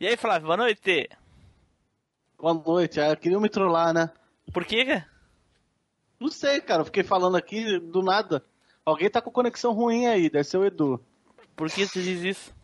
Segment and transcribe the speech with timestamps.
[0.00, 1.08] E aí, Flávio, boa noite.
[2.38, 3.00] Boa noite.
[3.00, 4.10] Ah, queria me trollar, né?
[4.52, 5.08] Por quê, cara?
[6.20, 6.82] Não sei, cara.
[6.82, 8.44] Eu fiquei falando aqui do nada.
[8.84, 11.04] Alguém tá com conexão ruim aí, deve ser o Edu.
[11.56, 12.54] Por que você diz isso?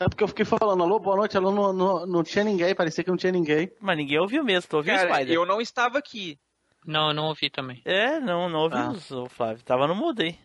[0.00, 3.04] É porque eu fiquei falando, alô, boa noite, alô, não, não, não tinha ninguém, parecia
[3.04, 3.70] que não tinha ninguém.
[3.80, 5.34] Mas ninguém ouviu mesmo, tu ouviu, Cara, Spider?
[5.34, 6.36] eu não estava aqui.
[6.84, 7.80] Não, eu não ouvi também.
[7.84, 9.62] É, não, não ouvimos, ô Flávio.
[9.62, 10.36] Tava no mudo aí.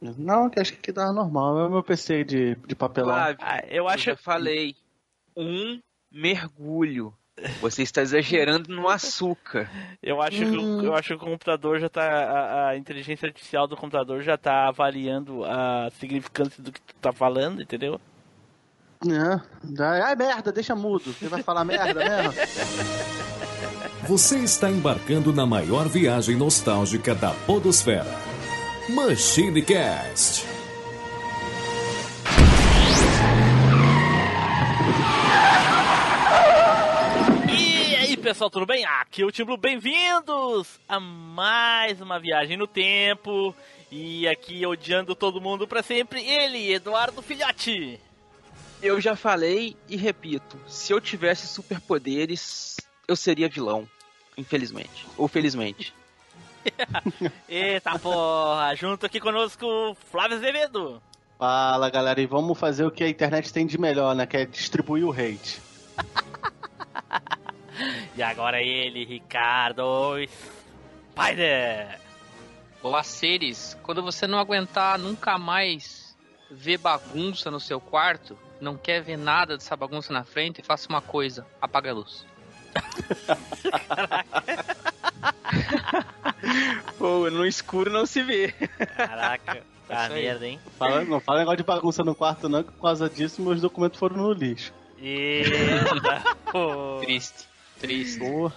[0.00, 3.12] Não, que acho que aqui tava normal, é o meu PC de, de papelão.
[3.14, 4.04] Flávio, Ah, eu eu acho.
[4.04, 4.74] já falei.
[5.36, 5.78] Um
[6.10, 7.12] mergulho.
[7.60, 9.70] Você está exagerando no açúcar.
[10.02, 10.78] Eu acho, que, Hum.
[10.78, 12.02] o- eu acho que o computador já tá.
[12.02, 17.12] A, a inteligência artificial do computador já tá avaliando a significância do que tu tá
[17.12, 18.00] falando, entendeu?
[19.06, 19.40] É,
[20.02, 21.12] ai, merda, deixa mudo.
[21.14, 22.32] Você vai falar merda mesmo?
[24.06, 28.29] Você está embarcando na maior viagem nostálgica da Podosfera.
[28.90, 30.44] Machine Cast.
[37.48, 38.84] E aí, pessoal, tudo bem?
[38.84, 43.54] Aqui é o Tim Blue, bem-vindos a mais uma viagem no tempo.
[43.92, 48.00] E aqui, odiando todo mundo pra sempre, ele, Eduardo Filhote.
[48.82, 53.88] Eu já falei e repito: se eu tivesse superpoderes, eu seria vilão.
[54.36, 55.06] Infelizmente.
[55.16, 55.94] Ou felizmente.
[57.48, 61.02] Eita porra, junto aqui conosco, Flávio Azevedo.
[61.38, 64.26] Fala, galera, e vamos fazer o que a internet tem de melhor, né?
[64.26, 65.60] Que é distribuir o hate.
[68.14, 70.16] E agora ele, Ricardo
[71.10, 71.98] Spider.
[72.82, 73.76] Olá, seres.
[73.82, 76.16] Quando você não aguentar nunca mais
[76.50, 81.00] ver bagunça no seu quarto, não quer ver nada dessa bagunça na frente, faça uma
[81.00, 82.26] coisa: apaga a luz.
[86.98, 88.52] Pô, no escuro não se vê.
[88.96, 90.24] Caraca, tá aí.
[90.24, 90.60] merda, hein?
[90.78, 93.98] Fala, não fala negócio de bagunça no quarto, não, que por causa disso meus documentos
[93.98, 94.72] foram no lixo.
[94.98, 96.98] Eita, pô.
[97.00, 97.46] Triste,
[97.78, 98.18] triste.
[98.18, 98.50] Pô,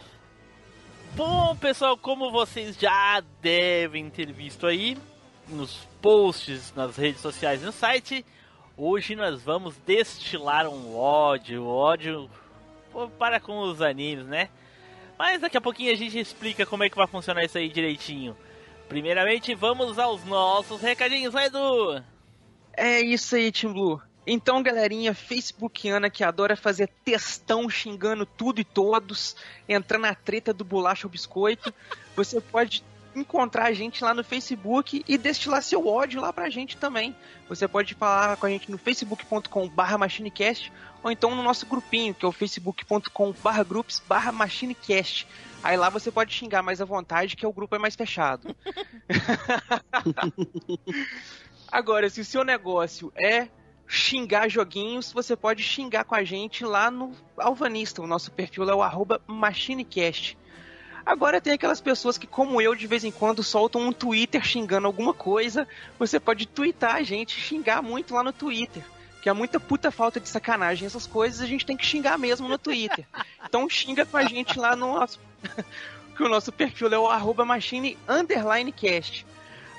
[1.16, 4.98] Bom, pessoal, como vocês já devem ter visto aí
[5.48, 8.26] nos posts, nas redes sociais e no site,
[8.76, 12.28] hoje nós vamos destilar um ódio, ódio
[12.92, 14.50] pô, para com os animes, né?
[15.26, 18.36] Mas daqui a pouquinho a gente explica como é que vai funcionar isso aí direitinho.
[18.90, 22.04] Primeiramente, vamos aos nossos recadinhos, vai Edu!
[22.76, 24.02] É isso aí, Tim Blue.
[24.28, 30.66] Então, galerinha facebookiana que adora fazer textão xingando tudo e todos, entrar na treta do
[30.66, 31.74] bolacha ou biscoito,
[32.18, 32.84] você pode
[33.16, 37.16] encontrar a gente lá no Facebook e destilar seu ódio lá pra gente também.
[37.48, 40.72] Você pode falar com a gente no facebook.com barra machinecast
[41.04, 45.28] ou então no nosso grupinho, que é o facebook.com barra groups barra machinecast.
[45.62, 48.56] Aí lá você pode xingar mais à vontade, que o grupo é mais fechado.
[51.72, 53.48] Agora, se o seu negócio é
[53.88, 58.02] xingar joguinhos, você pode xingar com a gente lá no Alvanista.
[58.02, 60.38] O nosso perfil é o arroba MachineCast.
[61.06, 64.88] Agora tem aquelas pessoas que, como eu, de vez em quando soltam um Twitter xingando
[64.88, 65.68] alguma coisa.
[66.00, 68.84] Você pode twittar a gente, xingar muito lá no Twitter.
[69.22, 70.86] Que é muita puta falta de sacanagem.
[70.86, 73.06] Essas coisas a gente tem que xingar mesmo no Twitter.
[73.44, 75.20] Então xinga com a gente lá no nosso.
[76.16, 79.26] que o nosso perfil é o arroba machine underline cast.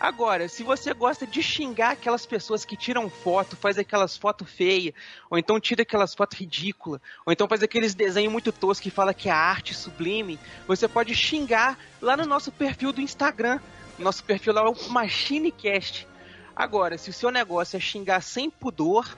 [0.04, 4.92] Agora, se você gosta de xingar aquelas pessoas que tiram foto, faz aquelas fotos feias,
[5.30, 9.14] ou então tira aquelas fotos ridículas, ou então faz aqueles desenhos muito toscos que fala
[9.14, 10.38] que é arte sublime,
[10.68, 13.58] você pode xingar lá no nosso perfil do Instagram.
[13.98, 16.06] Nosso perfil lá é o MachineCast.
[16.54, 19.16] Agora, se o seu negócio é xingar sem pudor,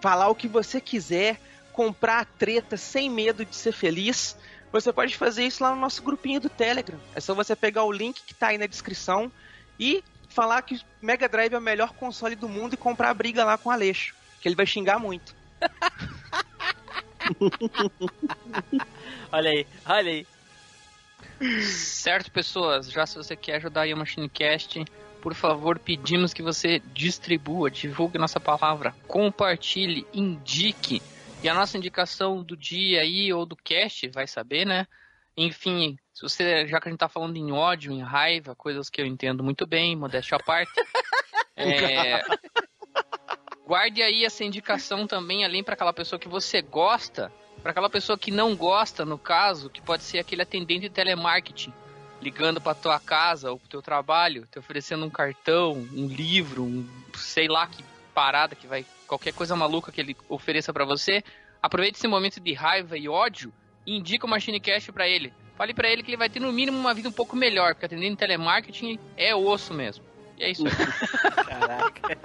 [0.00, 1.40] falar o que você quiser,
[1.72, 4.36] comprar a treta sem medo de ser feliz,
[4.72, 6.98] você pode fazer isso lá no nosso grupinho do Telegram.
[7.14, 9.30] É só você pegar o link que tá aí na descrição
[9.78, 10.02] e
[10.34, 13.56] falar que Mega Drive é o melhor console do mundo e comprar a briga lá
[13.56, 15.34] com o Aleixo, que ele vai xingar muito.
[19.32, 20.26] Olha aí, olha aí.
[21.62, 24.84] Certo, pessoas, já se você quer ajudar aí o MachineCast,
[25.20, 31.00] por favor, pedimos que você distribua, divulgue nossa palavra, compartilhe, indique.
[31.42, 34.86] E a nossa indicação do dia aí, ou do cast, vai saber, né?
[35.36, 39.00] Enfim, se você, já que a gente tá falando em ódio, em raiva, coisas que
[39.00, 40.72] eu entendo muito bem, modéstia à parte.
[41.56, 42.20] é,
[43.66, 47.32] guarde aí essa indicação também, além para aquela pessoa que você gosta,
[47.62, 51.72] para aquela pessoa que não gosta, no caso, que pode ser aquele atendente de telemarketing,
[52.22, 56.88] ligando para tua casa ou pro teu trabalho, te oferecendo um cartão, um livro, um
[57.16, 57.82] sei lá que
[58.14, 61.24] parada que vai qualquer coisa maluca que ele ofereça para você.
[61.60, 63.52] Aproveite esse momento de raiva e ódio
[63.86, 65.32] indica o Machine Cash para ele.
[65.56, 67.86] Fale para ele que ele vai ter no mínimo uma vida um pouco melhor, porque
[67.86, 70.04] atendendo telemarketing é osso mesmo.
[70.36, 70.72] E é isso aí.
[71.46, 72.18] Caraca.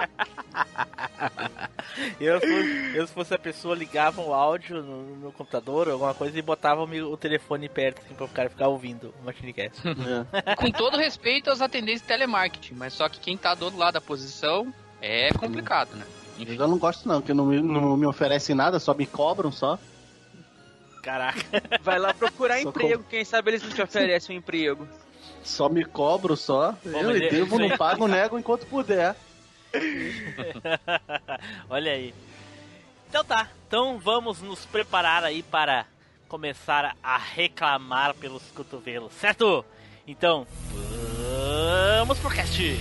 [2.19, 5.93] eu, se fosse, eu, se fosse a pessoa, ligava o áudio no, no computador ou
[5.93, 9.79] alguma coisa e botava o, telefone perto, assim, pra o cara ficar ouvindo o Machinecast.
[9.87, 10.55] É.
[10.55, 13.93] Com todo respeito aos atendentes de telemarketing, mas só que quem tá do outro lado
[13.93, 16.05] da posição é complicado, né?
[16.39, 19.51] Eu já não gosto não, que não me, não me oferecem nada, só me cobram
[19.51, 19.77] só.
[21.01, 21.41] Caraca.
[21.81, 24.87] Vai lá procurar Só emprego, quem sabe eles não te oferecem um emprego.
[25.43, 26.75] Só me cobro só.
[26.83, 29.15] Bom, eu mas é- devo, não pago, nego enquanto puder.
[31.69, 32.13] Olha aí.
[33.07, 35.85] Então tá, então vamos nos preparar aí para
[36.27, 39.65] começar a reclamar pelos cotovelos, certo?
[40.07, 40.45] Então,
[41.97, 42.77] vamos pro cast!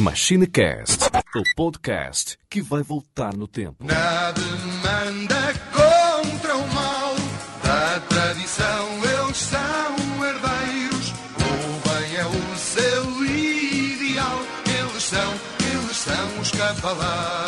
[0.00, 3.84] MachineCast, o podcast que vai voltar no tempo.
[3.84, 7.14] Na demanda contra o mal
[7.62, 11.12] da tradição, eles são herdeiros.
[11.36, 14.40] O bem é o seu ideal.
[14.64, 15.34] Eles são,
[15.70, 17.39] eles são os cavaleiros.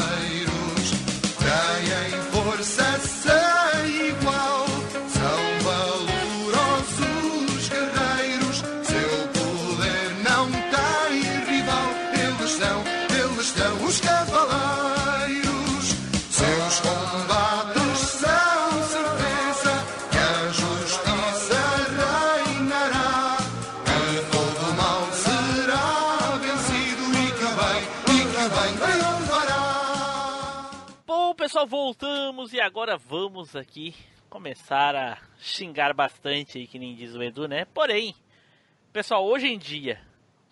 [13.42, 15.84] Eles são os cavaleiros.
[16.30, 21.60] Seus combates são certeza que a justiça
[22.46, 23.36] reinará.
[23.84, 27.82] Que todo mal será vencido e que bem,
[28.14, 29.62] e que bem triunfará.
[31.04, 33.92] Bom, pessoal, voltamos e agora vamos aqui
[34.30, 37.64] começar a xingar bastante aí, que nem diz o Edu, né?
[37.66, 38.14] Porém,
[38.92, 40.00] pessoal, hoje em dia,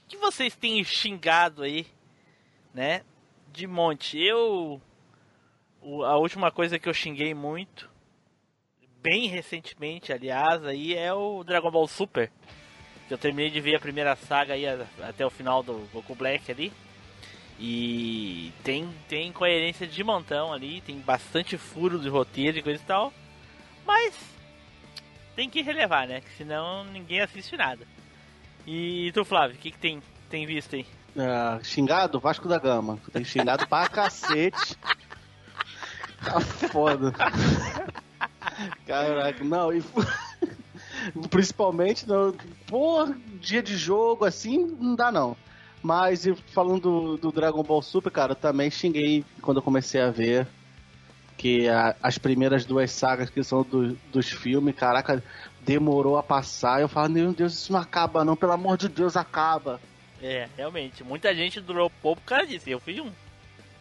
[0.05, 1.87] o que vocês têm xingado aí,
[2.75, 3.03] né?
[3.53, 4.19] De monte.
[4.19, 4.81] Eu.
[6.07, 7.89] A última coisa que eu xinguei muito,
[9.03, 12.31] bem recentemente, aliás, aí é o Dragon Ball Super.
[13.09, 14.65] Que eu terminei de ver a primeira saga aí
[15.03, 16.73] até o final do Goku Black ali.
[17.59, 22.87] E tem, tem coerência de montão ali, tem bastante furo de roteiro e coisa e
[22.87, 23.13] tal.
[23.85, 24.15] Mas
[25.35, 26.21] tem que relevar, né?
[26.21, 27.87] Que senão ninguém assiste nada.
[28.67, 30.87] E tu, Flávio, o que, que tem, tem visto aí?
[31.17, 32.21] Ah, xingado?
[32.21, 32.99] Vasco da Gama.
[33.13, 34.77] Tem xingado pra cacete.
[36.25, 37.13] Tá foda.
[38.87, 39.83] Caraca, não, e
[41.31, 42.35] principalmente no
[42.67, 45.37] por dia de jogo assim, não dá não.
[45.83, 50.11] Mas falando do, do Dragon Ball Super, cara, eu também xinguei quando eu comecei a
[50.11, 50.47] ver
[51.39, 55.25] que a- as primeiras duas sagas que são do- dos filmes, caraca,
[55.63, 56.83] demorou a passar.
[56.83, 59.81] Eu falo, meu Deus, isso não acaba não, pelo amor de Deus, acaba.
[60.23, 62.69] É, realmente, muita gente durou pouco por causa disso.
[62.69, 63.11] Eu fiz um.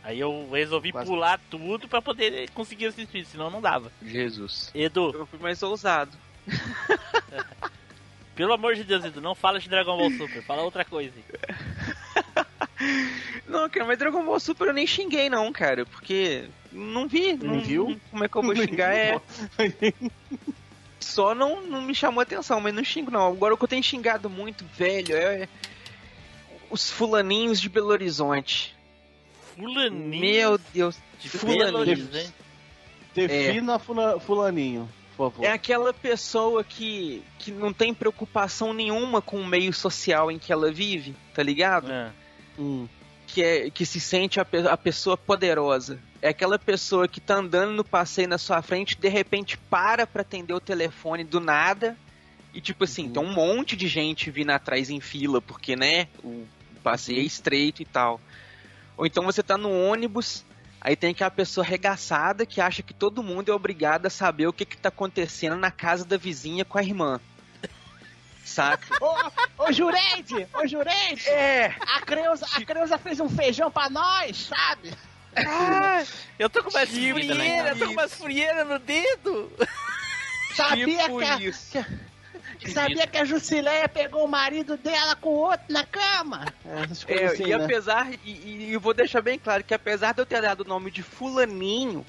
[0.03, 3.91] Aí eu resolvi Mas- pular tudo pra poder conseguir assistir, senão não dava.
[4.01, 4.71] Jesus.
[4.74, 6.18] Edu, Eu fui mais ousado.
[8.36, 11.13] pelo amor de Deus, Edu, não fala de Dragon Ball Super, fala outra coisa.
[11.15, 12.45] aí.
[13.45, 17.33] Não, cara, mas Dragon Ball Super eu nem xinguei não, cara, porque não vi.
[17.33, 18.00] Não viu?
[18.12, 18.94] Como é que eu vou xingar?
[18.95, 19.19] É,
[21.00, 23.27] só não, não me chamou atenção, mas não xingo não.
[23.27, 25.50] Agora o que eu tenho xingado muito, velho, é
[26.69, 28.75] os fulaninhos de Belo Horizonte.
[29.56, 32.08] Fulaninho Meu Deus, de fulaninho.
[32.08, 32.34] Belo.
[33.13, 35.46] Defina fula- fulaninho, por favor.
[35.46, 40.53] É aquela pessoa que, que não tem preocupação nenhuma com o meio social em que
[40.53, 41.91] ela vive, tá ligado?
[41.91, 42.12] Ah,
[42.58, 42.88] Hum.
[43.25, 45.98] que, é, que se sente a, a pessoa poderosa.
[46.22, 50.22] É aquela pessoa que tá andando no passeio na sua frente, de repente para pra
[50.24, 51.96] atender o telefone do nada.
[52.53, 53.12] E tipo assim, Uhum.
[53.13, 56.46] tem um monte de gente vindo atrás em fila, porque né, o
[56.79, 58.19] passeio é estreito e tal.
[58.98, 60.45] Ou então você tá no ônibus,
[60.81, 64.53] aí tem aquela pessoa arregaçada que acha que todo mundo é obrigado a saber o
[64.53, 67.19] que que tá acontecendo na casa da vizinha com a irmã.
[68.43, 68.88] Saca?
[69.00, 71.75] Ô, ô Jureide, ô Jureide, É!
[71.81, 74.93] a Creuza, a Creuza fez um feijão pra nós, sabe?
[75.36, 76.03] Ah,
[76.38, 79.51] eu tô com uma Tímida, né, frieira, eu tô com uma frieira no dedo.
[80.55, 81.86] Sabia tipo que a, isso.
[82.68, 86.46] Sabia que a Jusileia pegou o marido dela com o outro na cama?
[86.63, 87.63] Coisas É, assim, e né?
[87.63, 90.68] apesar, e, e eu vou deixar bem claro que apesar de eu ter dado o
[90.68, 92.06] nome de Fulaninho,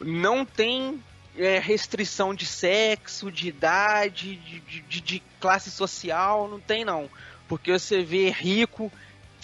[0.00, 1.02] não tem
[1.36, 7.10] é, restrição de sexo, de idade, de, de- de- de classe social, não tem não.
[7.48, 8.90] Porque você vê rico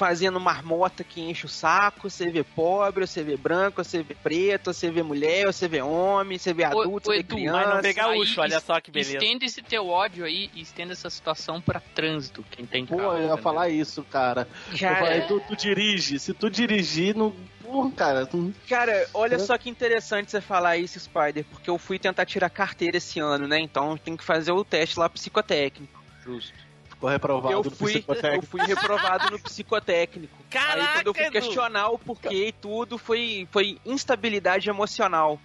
[0.01, 4.73] fazendo marmota que enche o saco, você vê pobre, você vê branco, você vê preto,
[4.73, 7.59] você vê mulher, você vê homem, você vê adulto, ô, você vê Edu, criança.
[7.67, 9.19] Mas não vê gaúcho, olha só que beleza.
[9.19, 12.43] Estenda esse teu ódio aí e estenda essa situação pra trânsito.
[12.51, 13.43] Quem tem Pô, carro, eu ia entendeu?
[13.43, 14.49] falar isso, cara.
[14.73, 16.19] Eu Cara, falei, tu, tu dirige.
[16.19, 17.37] Se tu dirigir, não.
[17.63, 18.25] Porra, cara.
[18.27, 18.55] Tu...
[18.67, 19.39] Cara, olha É.
[19.39, 23.47] só que interessante você falar isso, Spider, porque eu fui tentar tirar carteira esse ano,
[23.47, 23.61] né?
[23.61, 26.03] Então tem que fazer o teste lá psicotécnico.
[26.25, 26.70] Justo.
[27.01, 28.05] Ficou reprovado Eu fui,
[28.37, 30.37] eu fui reprovado no psicotécnico.
[30.51, 35.41] Caraca, Aí quando eu fui questionar o porquê e tudo, foi, foi instabilidade emocional.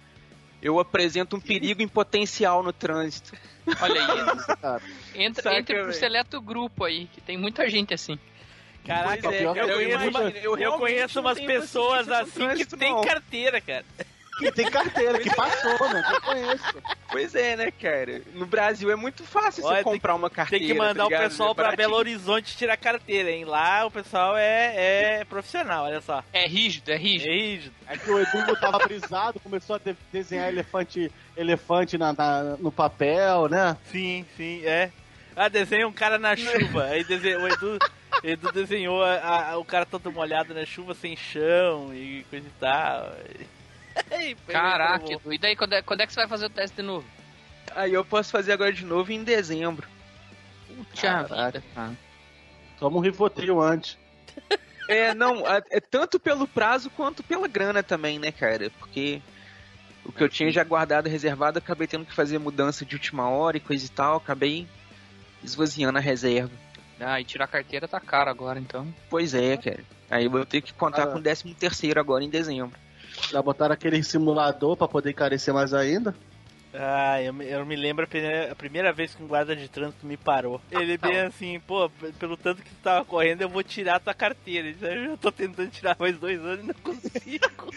[0.60, 3.32] Eu apresento um perigo em potencial no trânsito.
[3.80, 4.80] Olha aí.
[5.24, 8.18] Entra, Saca, entra pro seleto grupo aí, que tem muita gente assim.
[8.84, 12.38] Caraca, é, eu, cara, eu conheço, uma- eu eu conheço não umas pessoas assim que
[12.38, 13.00] trânsito, tem não.
[13.02, 13.84] carteira, cara.
[14.38, 16.02] Que tem carteira, que passou, né?
[16.06, 16.82] Que eu conheço.
[17.10, 18.20] Pois é, né, cara?
[18.34, 20.64] No Brasil é muito fácil Olha, você comprar uma carteira.
[20.64, 21.88] Tem que mandar tá o pessoal É pra baratinho.
[21.88, 23.44] Belo Horizonte tirar carteira, hein?
[23.46, 26.22] Lá o pessoal é, é profissional, olha só.
[26.34, 27.30] É rígido, é É rígido.
[27.30, 27.74] rígido.
[27.88, 32.70] É que o Edu tava brisado, começou a de- desenhar elefante, elefante na, na- no
[32.70, 33.76] papel, né?
[33.90, 34.90] Sim, sim, é.
[35.34, 36.84] Ah, desenha um cara na chuva.
[36.84, 37.78] Aí desenha, o Edu,
[38.22, 42.60] Edu desenhou a- a- o cara todo molhado na chuva, sem chão e coisa e
[42.60, 43.14] tal.
[44.48, 45.06] Caraca.
[45.26, 47.06] E daí, quando é, quando é que você vai fazer o teste de novo?
[47.74, 49.88] Aí eu posso fazer agora de novo em dezembro.
[51.00, 51.52] Caraca.
[51.52, 51.96] vida, cara.
[52.78, 53.98] Toma um Rivotril antes.
[54.88, 58.70] É, não, é, é tanto pelo prazo quanto pela grana também, né, cara?
[58.78, 59.20] Porque
[60.04, 63.56] o que eu tinha já guardado, reservado, acabei tendo que fazer mudança de última hora
[63.56, 64.64] e coisa e tal, acabei
[65.42, 66.52] esvaziando a reserva.
[67.00, 68.86] Ah, e tirar a carteira tá caro agora, então.
[69.10, 69.82] Pois é, cara.
[70.08, 71.06] Aí eu vou ter que contar Ah.
[71.08, 72.78] com o 13 terceiro agora em dezembro.
[73.30, 76.14] Já botaram aquele simulador pra poder encarecer mais ainda.
[76.78, 79.66] Ah, eu me, eu me lembro a primeira, a primeira vez que um guarda de
[79.66, 80.60] trânsito me parou.
[80.70, 84.68] Ele bem assim, pô, pelo tanto que tu tava correndo, eu vou tirar tua carteira.
[84.68, 87.72] Ele disse, Eu já tô tentando tirar mais dois anos e não consigo.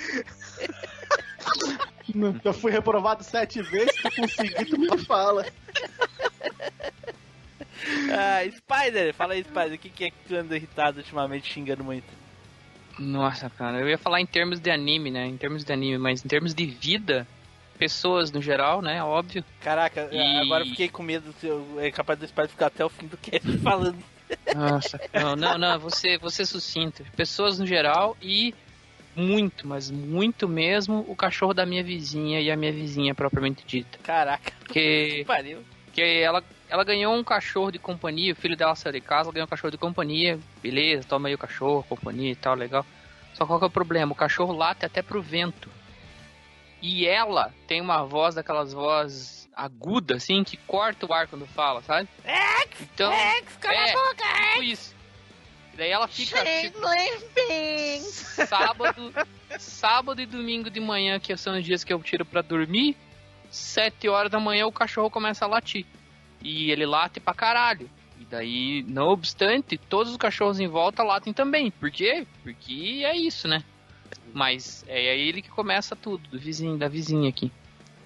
[2.44, 5.46] Eu fui reprovado sete vezes, tu conseguir, tu me fala.
[8.12, 11.84] ah, Spider, fala aí, Spider, o que, que é que tu anda irritado ultimamente, xingando
[11.84, 12.19] muito?
[13.00, 15.26] Nossa, cara, eu ia falar em termos de anime, né?
[15.26, 17.26] Em termos de anime, mas em termos de vida,
[17.78, 19.02] pessoas no geral, né?
[19.04, 19.44] Óbvio.
[19.62, 22.90] Caraca, E- agora eu fiquei com medo, eu- é capaz do Spider ficar até o
[22.90, 24.04] fim do cast falando.
[24.54, 27.04] Nossa, não, não, não, você, você sucinto.
[27.16, 28.54] Pessoas no geral e
[29.16, 33.98] muito, mas muito mesmo o cachorro da minha vizinha e a minha vizinha propriamente dita.
[34.04, 34.74] Caraca, Porque,
[35.20, 35.64] que pariu.
[35.86, 39.34] porque ela, ela ganhou um cachorro de companhia, o filho dela saiu de casa, ela
[39.34, 42.86] ganhou um cachorro de companhia, beleza, toma aí o cachorro, companhia e tal, legal.
[43.34, 44.12] Só qual que é o problema?
[44.12, 45.70] O cachorro late até pro vento.
[46.82, 51.82] E ela tem uma voz daquelas vozes aguda, assim, que corta o ar quando fala,
[51.82, 52.08] sabe?
[52.82, 53.42] Então, é,
[54.54, 54.96] tipo isso.
[55.74, 56.80] E daí ela fica tipo,
[58.48, 59.14] sábado,
[59.58, 62.96] sábado e domingo de manhã, que são os dias que eu tiro pra dormir,
[63.50, 65.86] sete horas da manhã o cachorro começa a latir.
[66.42, 67.90] E ele late pra caralho.
[68.20, 71.72] E daí, não obstante, todos os cachorros em volta latem também.
[71.72, 72.26] Por quê?
[72.44, 73.64] Porque é isso, né?
[74.34, 77.52] Mas é ele que começa tudo, do vizinho, da vizinha aqui.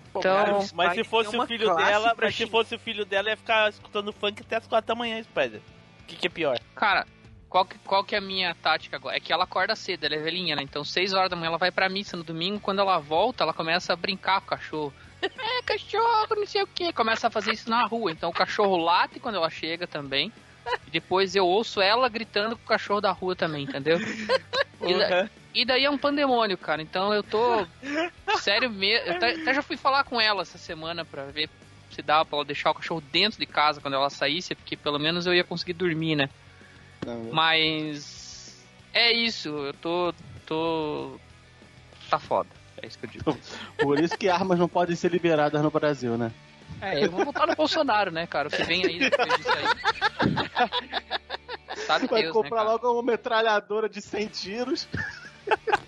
[0.10, 3.30] Então, Cara, mas se fosse o filho dela, pra mas se fosse o filho dela,
[3.30, 5.60] ia ficar escutando funk até as quatro da manhã, Spider.
[6.02, 6.60] O que, que é pior?
[6.76, 7.08] Cara,
[7.50, 9.18] qual que, qual que é a minha tática agora?
[9.18, 10.62] É que ela acorda cedo, ela é velhinha, né?
[10.62, 12.60] Então, 6 horas da manhã ela vai pra missa no domingo.
[12.60, 14.94] Quando ela volta, ela começa a brincar com o cachorro.
[15.24, 16.92] É, cachorro, não sei o que.
[16.94, 18.12] Começa a fazer isso na rua.
[18.12, 20.32] Então, o cachorro late quando ela chega também.
[20.88, 23.98] E depois eu ouço ela gritando com o cachorro da rua também, entendeu?
[24.82, 26.82] E, da- e daí é um pandemônio, cara.
[26.82, 27.66] Então, eu tô.
[28.40, 29.08] Sério mesmo.
[29.08, 31.50] Eu até, já fui falar com ela essa semana pra ver
[31.92, 34.98] se dava pra ela deixar o cachorro dentro de casa quando ela saísse, porque pelo
[34.98, 36.28] menos eu ia conseguir dormir, né?
[37.32, 40.14] Mas é isso, eu tô.
[40.46, 41.20] tô.
[42.10, 42.50] tá foda.
[42.84, 43.40] É isso que eu digo.
[43.78, 46.32] Por isso que armas não podem ser liberadas no Brasil, né?
[46.82, 48.50] É, eu vou votar no Bolsonaro, né, cara?
[48.50, 49.64] O que vem aí depois disso aí.
[51.88, 52.72] Sabe Vai Deus, né, comprar cara?
[52.72, 54.88] logo uma metralhadora de 100 tiros.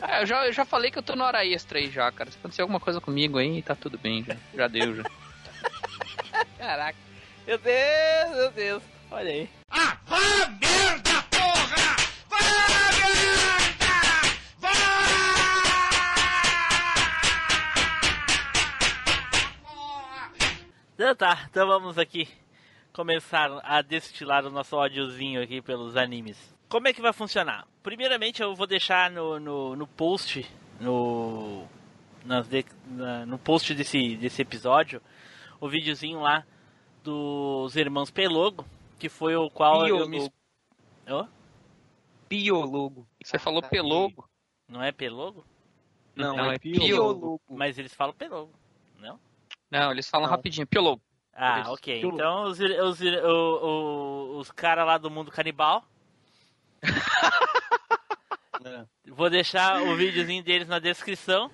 [0.01, 2.31] É, eu, já, eu já falei que eu tô na hora extra aí já, cara.
[2.31, 4.37] Se acontecer alguma coisa comigo aí, tá tudo bem já.
[4.53, 5.03] Já deu, já.
[6.57, 6.97] Caraca.
[7.45, 8.83] Meu Deus, meu Deus.
[9.11, 9.49] Olha aí.
[20.95, 22.27] Então tá, então vamos aqui
[22.93, 26.37] começar a destilar o nosso ódiozinho aqui pelos animes.
[26.69, 27.67] Como é que vai funcionar?
[27.83, 30.49] Primeiramente eu vou deixar no, no, no post,
[30.79, 31.65] no,
[32.23, 35.01] nas de- na- no post desse, desse episódio,
[35.59, 36.45] o videozinho lá
[37.03, 38.65] dos irmãos Pelogo,
[38.97, 40.31] que foi o qual E eu, me-
[41.07, 41.27] Hã?
[42.27, 43.05] Piologo.
[43.23, 44.27] Você falou pelogo.
[44.67, 45.45] Não é pelogo?
[46.15, 47.39] Não, Não, é é piologo.
[47.49, 48.51] Mas eles falam pelogo,
[48.97, 49.19] não?
[49.71, 50.35] Não, eles falam Não.
[50.35, 51.01] rapidinho, piologo.
[51.33, 51.71] Ah, Isso.
[51.73, 51.99] ok.
[51.99, 52.15] Pilogo.
[52.17, 55.83] Então os, os, o- o- os caras lá do mundo canibal.
[59.07, 61.49] Vou deixar o videozinho deles na descrição.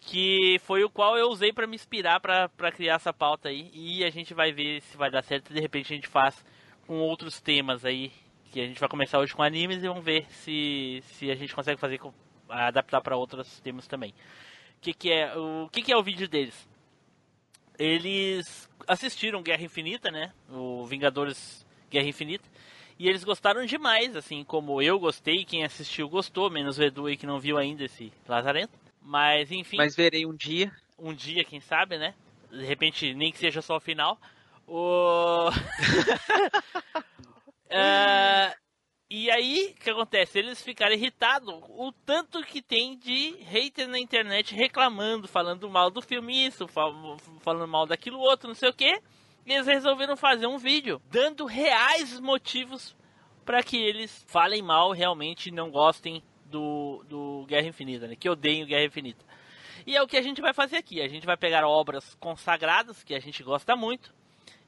[0.00, 3.70] Que foi o qual eu usei pra me inspirar pra pra criar essa pauta aí.
[3.74, 5.52] E a gente vai ver se vai dar certo.
[5.52, 6.44] De repente a gente faz
[6.86, 8.12] com outros temas aí.
[8.52, 11.52] Que a gente vai começar hoje com animes e vamos ver se, se a gente
[11.54, 12.12] consegue fazer com-
[12.48, 14.10] adaptar pra outros temas também.
[14.10, 16.68] O que, que é o que, que é o vídeo deles?
[17.78, 20.32] Eles assistiram Guerra Infinita, né?
[20.50, 22.44] O Vingadores Guerra Infinita.
[22.98, 27.16] E eles gostaram demais, assim como eu gostei, quem assistiu gostou, menos o Edu aí
[27.16, 28.72] que não viu ainda esse Lazarento.
[29.02, 30.72] Mas enfim, Mas verei um dia.
[30.98, 32.14] um dia, quem sabe, né?
[32.50, 34.18] De repente, nem que seja só o final.
[34.66, 35.50] O...
[37.68, 38.54] É,
[39.08, 40.38] E aí, o que acontece?
[40.38, 46.02] Eles ficaram irritados o tanto que tem de hater na internet reclamando, falando mal do
[46.02, 49.00] filme isso, fal- falando mal daquilo outro, não sei o que.
[49.46, 52.96] E eles resolveram fazer um vídeo dando reais motivos
[53.44, 58.16] para que eles falem mal realmente não gostem do, do Guerra Infinita, né?
[58.16, 59.24] Que odeiem Guerra Infinita.
[59.86, 61.00] E é o que a gente vai fazer aqui.
[61.00, 64.12] A gente vai pegar obras consagradas que a gente gosta muito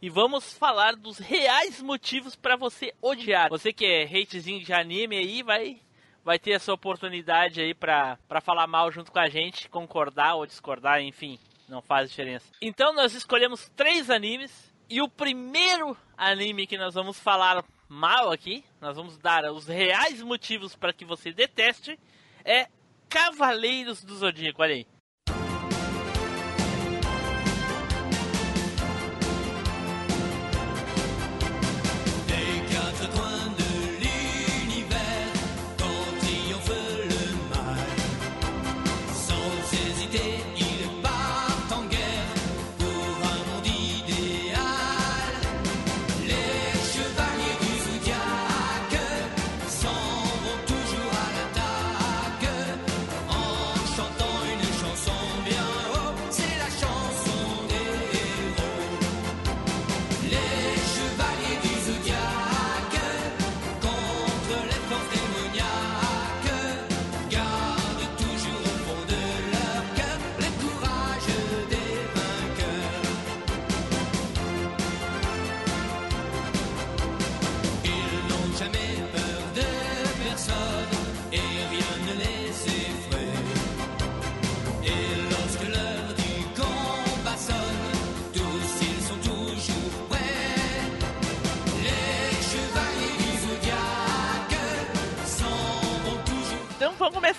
[0.01, 3.49] e vamos falar dos reais motivos para você odiar.
[3.51, 5.81] Você que é hatezinho de anime aí, vai
[6.25, 11.01] vai ter essa oportunidade aí pra falar mal junto com a gente, concordar ou discordar,
[11.01, 12.53] enfim, não faz diferença.
[12.61, 18.63] Então nós escolhemos três animes e o primeiro anime que nós vamos falar mal aqui,
[18.79, 21.99] nós vamos dar os reais motivos para que você deteste,
[22.45, 22.69] é
[23.09, 24.87] Cavaleiros do Zodíaco, olha aí.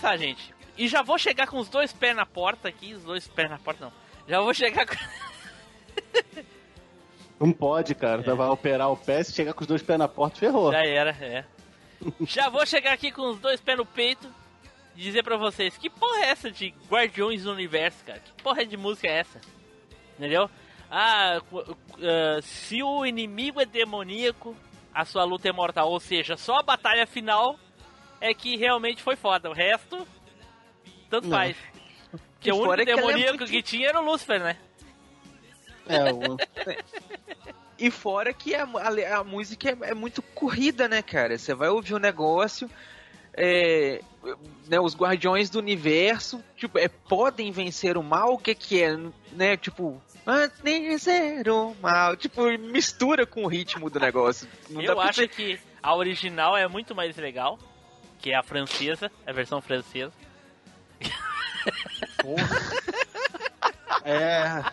[0.09, 0.53] Começar, gente.
[0.77, 3.59] E já vou chegar com os dois pés na porta aqui, os dois pés na
[3.59, 3.93] porta não.
[4.27, 4.95] Já vou chegar com...
[7.39, 8.21] Não pode, cara.
[8.21, 8.35] É.
[8.35, 10.73] Vai operar o pé, se chegar com os dois pés na porta, ferrou.
[10.73, 11.45] Já era, é.
[12.27, 14.29] Já vou chegar aqui com os dois pés no peito
[14.93, 18.19] e dizer pra vocês, que porra é essa de Guardiões do Universo, cara?
[18.19, 19.39] Que porra de música é essa?
[20.17, 20.49] Entendeu?
[20.91, 24.53] Ah, ah, se o inimigo é demoníaco,
[24.93, 25.89] a sua luta é mortal.
[25.89, 27.57] Ou seja, só a batalha final
[28.21, 29.49] é que realmente foi foda.
[29.49, 30.07] O resto,
[31.09, 31.37] tanto Não.
[31.37, 31.55] faz.
[32.35, 34.57] Porque o único fora que é demoníaco muito- que tinha era o Lucifer, né?
[35.87, 36.37] É, o...
[37.81, 41.37] E fora que a, a- a música é, é muito corrida, né, cara?
[41.37, 42.69] Você vai ouvir o negócio.
[43.33, 44.01] é,
[44.67, 48.97] né, os guardiões do universo tipo, é, podem vencer o mal, o que que é,
[49.31, 49.55] né?
[49.55, 52.17] Tipo, antes de vencer o mal.
[52.17, 54.45] Tipo, mistura com o ritmo do negócio.
[54.69, 57.57] Não dá Eu acho você- que a original é muito mais legal,
[58.21, 60.11] que é a francesa, a versão francesa.
[64.03, 64.63] é.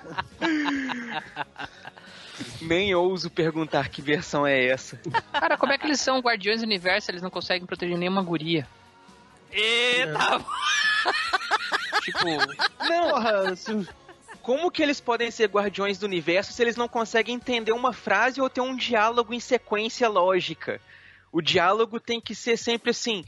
[2.61, 5.01] Nem ouso perguntar que versão é essa.
[5.33, 7.11] Cara, como é que eles são guardiões do universo?
[7.11, 8.67] Eles não conseguem proteger nenhuma guria.
[9.51, 10.45] Eita!
[12.03, 12.25] Tipo,
[12.89, 13.89] Não, Porra, se-
[14.43, 18.41] como que eles podem ser guardiões do universo se eles não conseguem entender uma frase
[18.41, 20.81] ou ter um diálogo em sequência lógica?
[21.37, 23.23] O diálogo tem que ser sempre assim.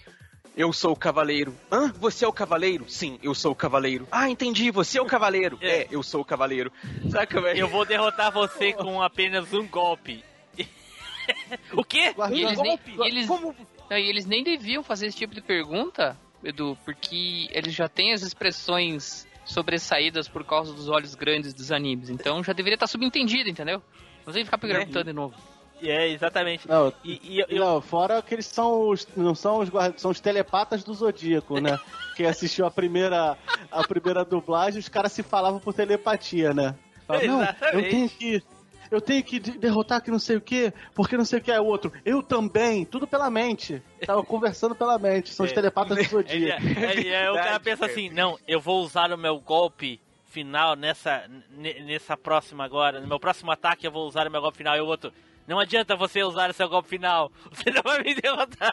[0.57, 1.55] Eu sou o cavaleiro.
[1.71, 1.93] Hã?
[2.01, 2.89] Você é o cavaleiro?
[2.89, 4.09] Sim, eu sou o cavaleiro.
[4.11, 5.59] Ah, entendi, você é o cavaleiro.
[5.61, 5.83] É.
[5.83, 6.73] É, eu sou o cavaleiro.
[7.11, 7.59] Saca, velho?
[7.61, 10.25] Eu vou derrotar você com apenas um golpe.
[11.75, 12.15] o quê?
[12.33, 13.55] e eles, nem, golpe, eles, como-
[13.91, 18.23] não, eles nem deviam fazer esse tipo de pergunta, Edu, porque eles já têm as
[18.23, 22.09] expressões sobressaídas por causa dos olhos grandes dos animes.
[22.09, 23.83] Então já deveria estar subentendido, entendeu?
[24.25, 25.58] Não sei ficar perguntando de novo.
[25.83, 26.69] É, exatamente.
[26.69, 29.99] Não, E, e eu, eu- não, fora que eles são os, não são os guarda-
[29.99, 31.79] são os telepatas do Zodíaco, né?
[32.17, 33.37] Quem assistiu a primeira
[33.71, 36.75] a primeira dublagem, os caras se falavam por telepatia, né?
[37.07, 38.43] Falavam, não, eu tenho que
[38.91, 41.53] eu tenho que de- derrotar que não sei o que, porque não sei o que
[41.53, 41.93] é o outro.
[42.07, 43.83] Eu também, tudo pela mente.
[44.07, 45.33] Tava conversando pela mente.
[45.35, 45.55] São os É.
[45.55, 46.63] telepatas do Aí, Zodíaco.
[46.67, 51.25] aí- aí o cara pensa assim, não, eu vou usar o meu golpe final nessa,
[51.51, 54.75] ne- nessa próxima agora, no meu próximo ataque eu vou usar o meu golpe final
[54.77, 55.13] e o outro,
[55.49, 58.73] não adianta você usar o seu golpe final, você não vai me derrotar,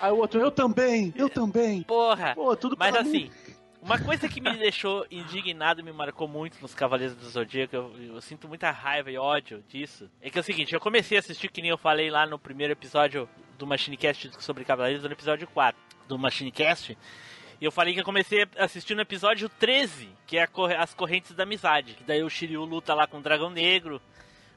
[0.00, 1.82] Aí o outro, eu também, eu também.
[1.82, 2.34] porra.
[2.34, 3.30] Pô, tudo Mas assim, mim.
[3.80, 7.92] uma coisa que me deixou indignado e me marcou muito nos Cavaleiros do Zodíaco, eu,
[8.14, 11.20] eu sinto muita raiva e ódio disso, é que é o seguinte, eu comecei a
[11.20, 15.46] assistir, que nem eu falei lá no primeiro episódio do Machinecast sobre Cavaleiros, no episódio
[15.46, 16.98] 4 do Machinecast,
[17.60, 21.32] e eu falei que eu comecei a assistir no episódio 13, que é as correntes
[21.32, 24.02] da amizade, que daí o Shiryu luta lá com o Dragão Negro,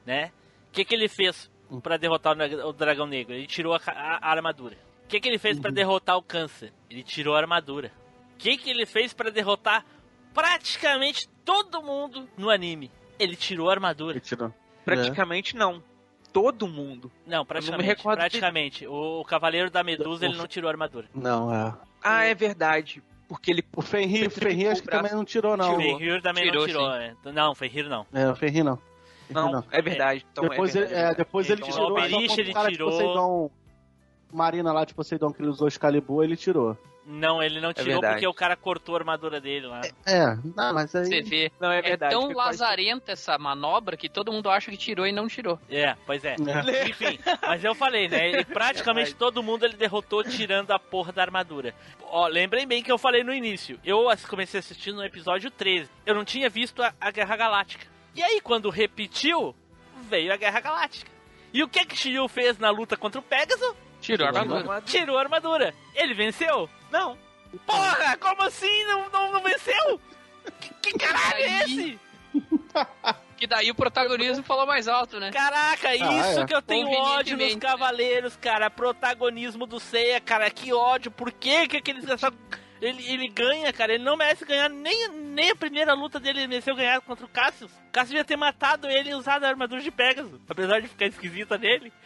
[0.04, 0.32] né?
[0.76, 1.50] O que que ele fez
[1.82, 3.32] pra derrotar o, o Dragão Negro?
[3.34, 4.76] Ele tirou a, a- a armadura.
[5.04, 6.70] O que que ele fez pra derrotar o Câncer?
[6.90, 7.90] Ele tirou a armadura.
[8.34, 9.86] O que, que ele fez pra derrotar
[10.34, 12.90] praticamente todo mundo no anime?
[13.18, 14.12] Ele tirou a armadura.
[14.18, 14.52] Ele tirou.
[14.84, 15.82] Praticamente não.
[16.30, 17.10] Todo mundo.
[17.26, 17.96] Não, praticamente.
[17.96, 18.86] de- praticamente.
[18.86, 21.08] O, o Cavaleiro da Medusa ele não tirou a armadura.
[21.14, 21.74] Não, é.
[22.02, 23.02] Ah, é verdade.
[23.26, 23.64] Porque ele.
[23.74, 25.76] O Fenrir, o Fenrir acho que o também não tirou, não.
[25.76, 26.90] Fenrir também Tirou, não tirou.
[26.92, 27.14] é.
[27.32, 28.06] Não, Fenrir não.
[28.12, 28.78] É, o Fenrir não.
[29.26, 30.26] Fenrir Não, é verdade.
[30.32, 31.10] Então depois é ele, verdade.
[31.10, 31.86] é, depois ele Então, tirou.
[31.86, 32.90] o só Alberiche contra o ele cara de tirou.
[32.90, 33.50] Poseidon,
[34.32, 36.76] Marina lá de Poseidon que ele usou Excalibur, ele tirou.
[37.08, 38.14] Não, ele não tirou verdade.
[38.14, 39.80] porque o cara cortou a armadura dele lá.
[40.04, 41.04] É, não, mas aí.
[41.06, 41.52] Você vê.
[41.60, 42.12] Não, é É verdade.
[42.12, 45.56] tão foi quase- lazarenta essa manobra que todo mundo acha que tirou e não tirou.
[45.70, 46.34] É, pois é.
[46.66, 46.88] É.
[46.88, 48.28] Enfim, mas eu falei, né?
[48.28, 51.72] Ele, praticamente todo mundo ele derrotou tirando a porra da armadura.
[52.10, 53.78] Ó, lembrem bem que eu falei no início.
[53.84, 55.88] Eu comecei a assistir no episódio 13.
[56.04, 57.86] Eu não tinha visto a, a Guerra Galáctica.
[58.16, 59.54] E aí, quando repetiu,
[60.08, 61.10] veio a Guerra Galáctica.
[61.52, 63.74] E o que que Shiryu fez na luta contra o Pegasus?
[64.00, 64.82] Tirou a Tirou a armadura.
[64.82, 65.74] Tirou a armadura.
[65.94, 66.68] Ele venceu?
[66.90, 67.16] Não.
[67.66, 68.84] Porra, como assim?
[68.84, 70.00] Não, não, não venceu?
[70.60, 72.00] Que, que caralho é esse?
[73.36, 75.30] Que daí o protagonismo falou mais alto, né?
[75.30, 76.46] Caraca, isso é.
[76.46, 77.54] que eu tenho ódio nos?
[77.56, 78.70] Cavaleiros, cara.
[78.70, 80.50] Protagonismo do Seiya, cara.
[80.50, 81.10] Que ódio.
[81.10, 82.08] Por que que aqueles...
[82.08, 82.32] essa-
[82.80, 83.94] Ele, ele ganha, cara.
[83.94, 84.68] Ele não merece ganhar.
[84.68, 87.72] Nem, nem a primeira luta dele ele mereceu ganhar contra o Cassius.
[87.72, 90.40] O Cassius devia ter matado ele e usado a armadura de Pegasus.
[90.48, 91.92] Apesar de ficar esquisita nele.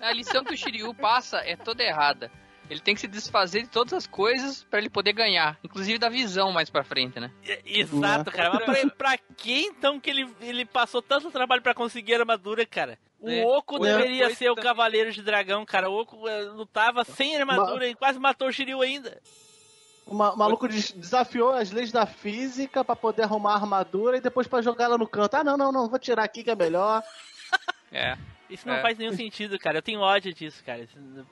[0.00, 2.30] A lição que o Shiryu passa é toda errada.
[2.70, 6.08] Ele tem que se desfazer de todas as coisas pra ele poder ganhar, inclusive da
[6.08, 7.30] visão mais pra frente, né?
[7.64, 8.50] Exato, cara.
[8.66, 12.64] Mas pra, pra que então que ele, ele passou tanto trabalho pra conseguir a armadura,
[12.64, 12.98] cara?
[13.20, 13.44] O É.
[13.44, 15.88] Oco deveria ser o também- Cavaleiro de Dragão, cara.
[15.90, 19.20] O Oco eh, lutava sem armadura e quase matou o Shiryu ainda.
[20.06, 24.20] O ma- maluco des- desafiou as leis da física pra poder arrumar a armadura e
[24.20, 25.34] depois pra jogar ela no canto.
[25.34, 27.02] Ah, não, não, não, vou tirar aqui que é melhor.
[27.92, 28.16] É.
[28.50, 28.82] Isso não É.
[28.82, 29.78] faz nenhum sentido, cara.
[29.78, 30.86] Eu tenho ódio disso, cara.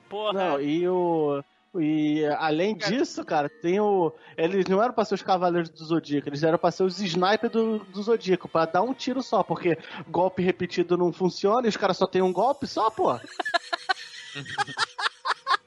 [0.09, 0.33] Porra.
[0.33, 1.43] Não, e o.
[1.75, 4.13] E além disso, cara, tem o.
[4.37, 7.49] Eles não eram pra ser os Cavaleiros do Zodíaco, eles eram pra ser os Sniper
[7.49, 9.75] do, do Zodíaco, pra dar um tiro só, porque
[10.07, 13.19] golpe repetido não funciona e os caras só tem um golpe só, pô.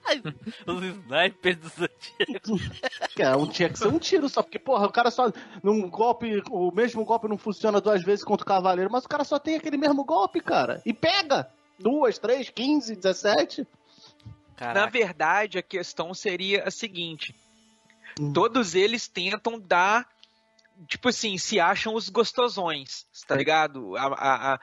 [0.67, 2.75] Os snipers do Zodíaco.
[3.19, 5.33] É, um, tinha que ser um tiro só, porque, porra, o cara só.
[5.63, 6.43] Num golpe.
[6.51, 9.57] O mesmo golpe não funciona duas vezes contra o Cavaleiro, mas o cara só tem
[9.57, 10.81] aquele mesmo golpe, cara.
[10.85, 11.51] E pega!
[11.79, 13.67] Duas, três, quinze, dezessete.
[14.59, 14.91] Na Caraca.
[14.91, 17.35] verdade, a questão seria a seguinte:
[18.33, 20.09] todos eles tentam dar.
[20.89, 23.97] Tipo assim, se acham os gostosões, tá ligado?
[23.97, 24.59] A, a, a,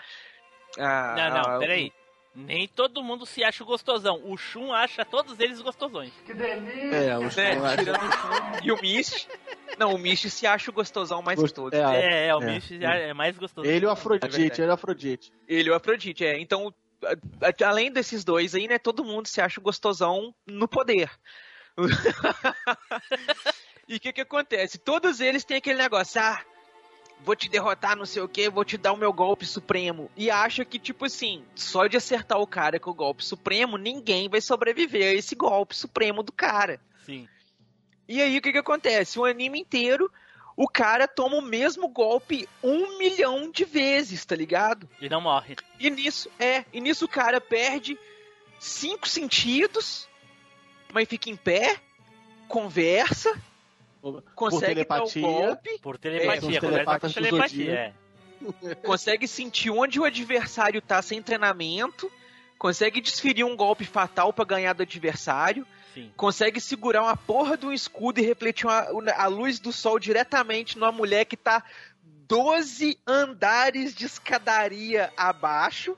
[0.80, 1.92] a- Não, não, a- peraí.
[2.36, 4.20] Nem todo mundo se acha o gostosão.
[4.26, 6.12] O Shun acha todos eles gostosões.
[6.28, 9.28] É, os eu acho- tirando o Shun e o Mist.
[9.78, 11.78] Não, o Mist se acha o gostosão mais de Gost- todos.
[11.80, 12.46] é, É, é, o é.
[12.46, 13.68] Mish é mais gostoso.
[13.68, 14.62] Ele e o É Afrodite, verdade.
[14.62, 15.34] ele e o Afrodite.
[15.48, 16.40] Ele e o Afrodite, é.
[16.40, 20.68] Então, a- a- além desses dois aí, né, todo mundo se acha o gostosão no
[20.68, 21.12] poder.
[23.88, 24.78] e o que que acontece?
[24.78, 26.40] Todos eles têm aquele negócio, ah,
[27.22, 30.10] vou te derrotar, não sei o que, vou te dar o meu golpe supremo.
[30.16, 34.30] E acha que, tipo assim, só de acertar o cara com o golpe supremo, ninguém
[34.30, 36.80] vai sobreviver a esse golpe supremo do cara.
[37.06, 37.28] Sim.
[38.08, 39.18] E aí o que que acontece?
[39.18, 40.12] O anime inteiro,
[40.56, 44.90] o cara toma o mesmo golpe um milhão de vezes, tá ligado?
[45.02, 45.56] E não morre.
[45.80, 47.98] E nisso, é, e nisso o cara perde
[48.60, 50.08] cinco sentidos,
[50.94, 51.80] mas fica em pé,
[52.48, 53.34] conversa,
[54.36, 55.22] consegue dar o telepatia.
[55.22, 56.60] golpe, Por É, telepatia.
[56.60, 57.72] telepatas com do telepatia.
[57.74, 57.94] é.
[58.86, 62.12] consegue sentir onde o adversário tá sem treinamento,
[62.58, 66.12] consegue desferir um golpe fatal pra ganhar do adversário, Sim.
[66.18, 70.78] consegue segurar uma porra de um escudo e refletir uma- a luz do sol diretamente
[70.78, 71.64] numa mulher que tá
[72.28, 75.98] 12 andares de escadaria abaixo,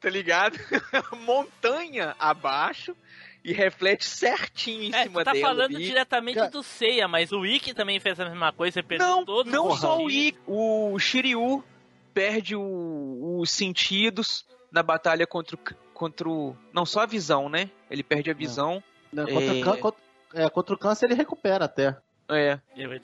[0.00, 0.58] tá ligado?
[1.26, 2.96] Montanha abaixo
[3.44, 5.46] e reflete certinho em É, cima tá dela.
[5.46, 5.84] falando ali.
[5.84, 9.68] diretamente Cara- do Seiya, mas o Wiki também fez a mesma coisa, perdeu Não, não
[9.68, 10.10] os só o.
[10.10, 11.62] Ikki, o Shiryu
[12.14, 15.58] perde o- os sentidos na batalha contra o,
[15.92, 16.56] contra o.
[16.72, 17.70] Não, só a visão, né?
[17.90, 18.82] Ele perde a visão.
[19.12, 19.62] Né, Contra, É.
[19.80, 20.00] contra-
[20.34, 21.96] é, contra o câncer ele recupera até.
[22.28, 22.58] É.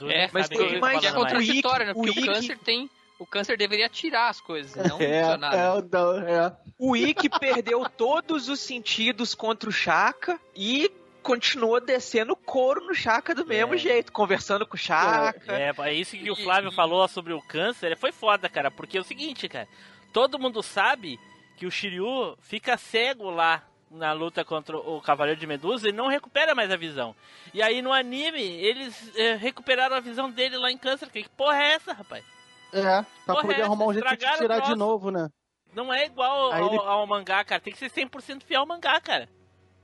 [0.08, 0.80] É, mas é falando
[1.14, 1.34] contra mais.
[1.34, 1.44] o né?
[1.44, 2.90] Ikki- Porque o o Ikki- câncer tem.
[3.20, 5.54] O câncer deveria tirar as coisas, não É, funcionar.
[5.54, 6.56] é, não, é.
[6.78, 10.90] O Ikki perdeu todos os sentidos contra o Shaka e
[11.22, 13.76] continuou descendo couro no Shaka do mesmo É.
[13.78, 15.52] jeito, conversando com o Shaka.
[15.52, 17.94] É, é isso que o Flávio falou sobre o câncer.
[17.98, 18.70] Foi foda, cara.
[18.70, 19.68] Porque é o seguinte, cara.
[20.14, 21.20] Todo mundo sabe
[21.58, 26.08] que o Shiryu fica cego lá na luta contra o Cavaleiro de Medusa e não
[26.08, 27.14] recupera mais a visão.
[27.52, 31.10] E aí no anime, eles é, recuperaram a visão dele lá em câncer.
[31.10, 32.24] Que porra é essa, rapaz?
[32.72, 35.28] É, pra poder é arrumar um jeito de tirar de novo, né?
[35.74, 37.60] Não é igual ao, ele- ao mangá, cara.
[37.60, 39.28] Tem que ser 100% fiel ao mangá, cara.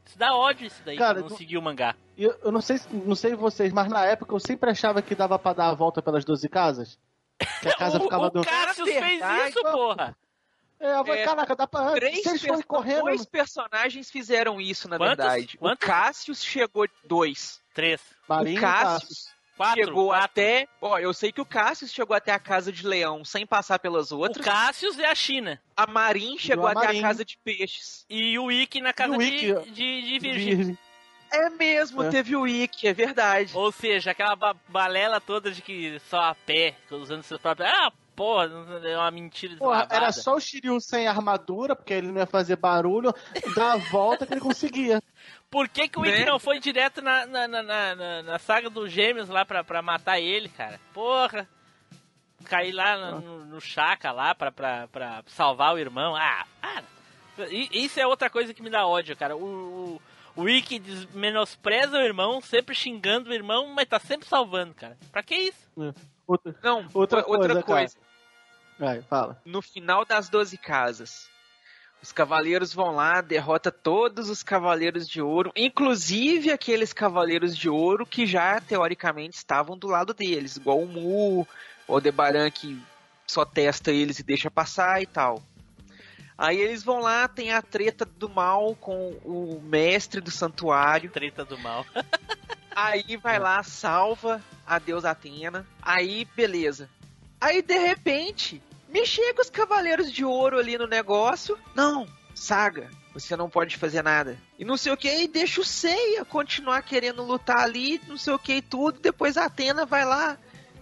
[0.05, 1.95] Isso dá ódio, isso daí, Cara, não não- seguir o mangá.
[2.17, 5.15] Eu, eu não sei, se- não sei vocês, mas na época eu sempre achava que
[5.15, 6.99] dava pra dar a volta pelas 12 casas.
[7.61, 8.43] Que a casa o, ficava o do.
[8.43, 10.17] Cassius fez verdade, isso, porra.
[10.79, 11.93] É, eu falei, É, caraca, dá pra.
[11.93, 13.03] Três forem perso- correndo.
[13.03, 15.17] Dois personagens fizeram isso, na Quantos?
[15.25, 15.59] verdade.
[15.59, 15.85] Quantos?
[15.85, 17.61] O Cassius chegou dois.
[17.75, 18.01] Três.
[18.29, 19.85] Marinho, o Cassius Quatro.
[19.85, 20.25] chegou quatro.
[20.25, 20.69] até.
[20.81, 24.13] Ó, eu sei que o Cassius chegou até a casa de leão sem passar pelas
[24.13, 24.45] O outras.
[24.45, 25.61] Cassius é a China.
[25.77, 26.99] A Marin chegou a até Marin.
[26.99, 28.05] a casa de peixes.
[28.11, 30.79] E o Ikki na casa o de, de, de virgem.
[31.31, 32.09] É mesmo, É.
[32.09, 33.51] teve o Ikki, é verdade.
[33.55, 37.69] Ou seja, aquela ba- balela toda de que só a pé, usando seus próprios.
[37.69, 38.49] Ah, porra,
[38.85, 42.55] é uma mentira Porra, era só o Shiryu sem armadura, porque ele não ia fazer
[42.57, 43.13] barulho,
[43.57, 45.03] dar a volta que ele conseguia.
[45.51, 46.25] Por que, que o Ikki Né?
[46.27, 49.81] não foi direto na, na, na, na, na- na saga dos gêmeos lá pra, pra
[49.83, 50.79] matar ele, cara?
[50.93, 51.49] Porra!
[52.45, 56.15] Cair lá no, no, no Chaka lá pra, pra, pra salvar o irmão.
[56.17, 56.85] Ah, para!
[57.51, 59.37] I- Isso é outra coisa que me dá ódio, cara.
[59.37, 60.01] O,
[60.37, 64.97] o, o des- menospreza o irmão, sempre xingando o irmão, mas tá sempre salvando, cara.
[65.11, 65.95] Pra que isso?
[66.27, 67.65] Outra, Não, Outra outra, outra coisa, cara.
[67.65, 67.97] coisa.
[68.79, 69.41] vai, fala.
[69.45, 71.29] No final das 12 casas,
[72.03, 78.07] os cavaleiros vão lá, derrota todos os cavaleiros de ouro, inclusive aqueles cavaleiros de ouro
[78.07, 81.47] que já teoricamente estavam do lado deles, igual o Mu,
[81.89, 82.81] o Aldebaran que
[83.27, 85.43] só testa eles e deixa passar e tal.
[86.39, 91.11] Aí eles vão lá, tem a treta do mal com o mestre do santuário.
[91.11, 91.85] Treta do mal.
[92.77, 95.67] Aí vai lá, salva a deusa Atena.
[95.81, 96.91] Aí, beleza.
[97.41, 98.63] Aí, de repente,
[99.01, 101.59] me chega os cavaleiros de ouro ali no negócio.
[101.75, 104.39] Não, Saga, você não pode fazer nada.
[104.59, 108.33] E não sei o que, e deixa o Seiya continuar querendo lutar ali, não sei
[108.33, 108.99] o que e tudo.
[109.01, 110.37] Depois a Atena vai lá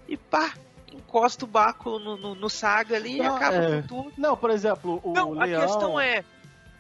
[0.09, 0.53] e pá,
[0.93, 3.83] encosta o báculo no, no- no Saga ali Não, e acaba é.
[3.83, 4.13] com tudo.
[4.17, 5.63] Não, por exemplo, o Não, Leão...
[5.63, 6.25] a questão é.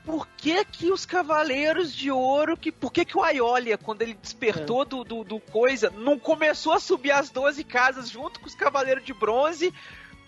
[0.04, 4.12] Por que que os Cavaleiros de Ouro, que, por que que o Aiolia, quando ele
[4.12, 4.84] despertou É.
[4.84, 9.02] do, do, do coisa, não começou a subir as 12 casas junto com os Cavaleiros
[9.02, 9.72] de Bronze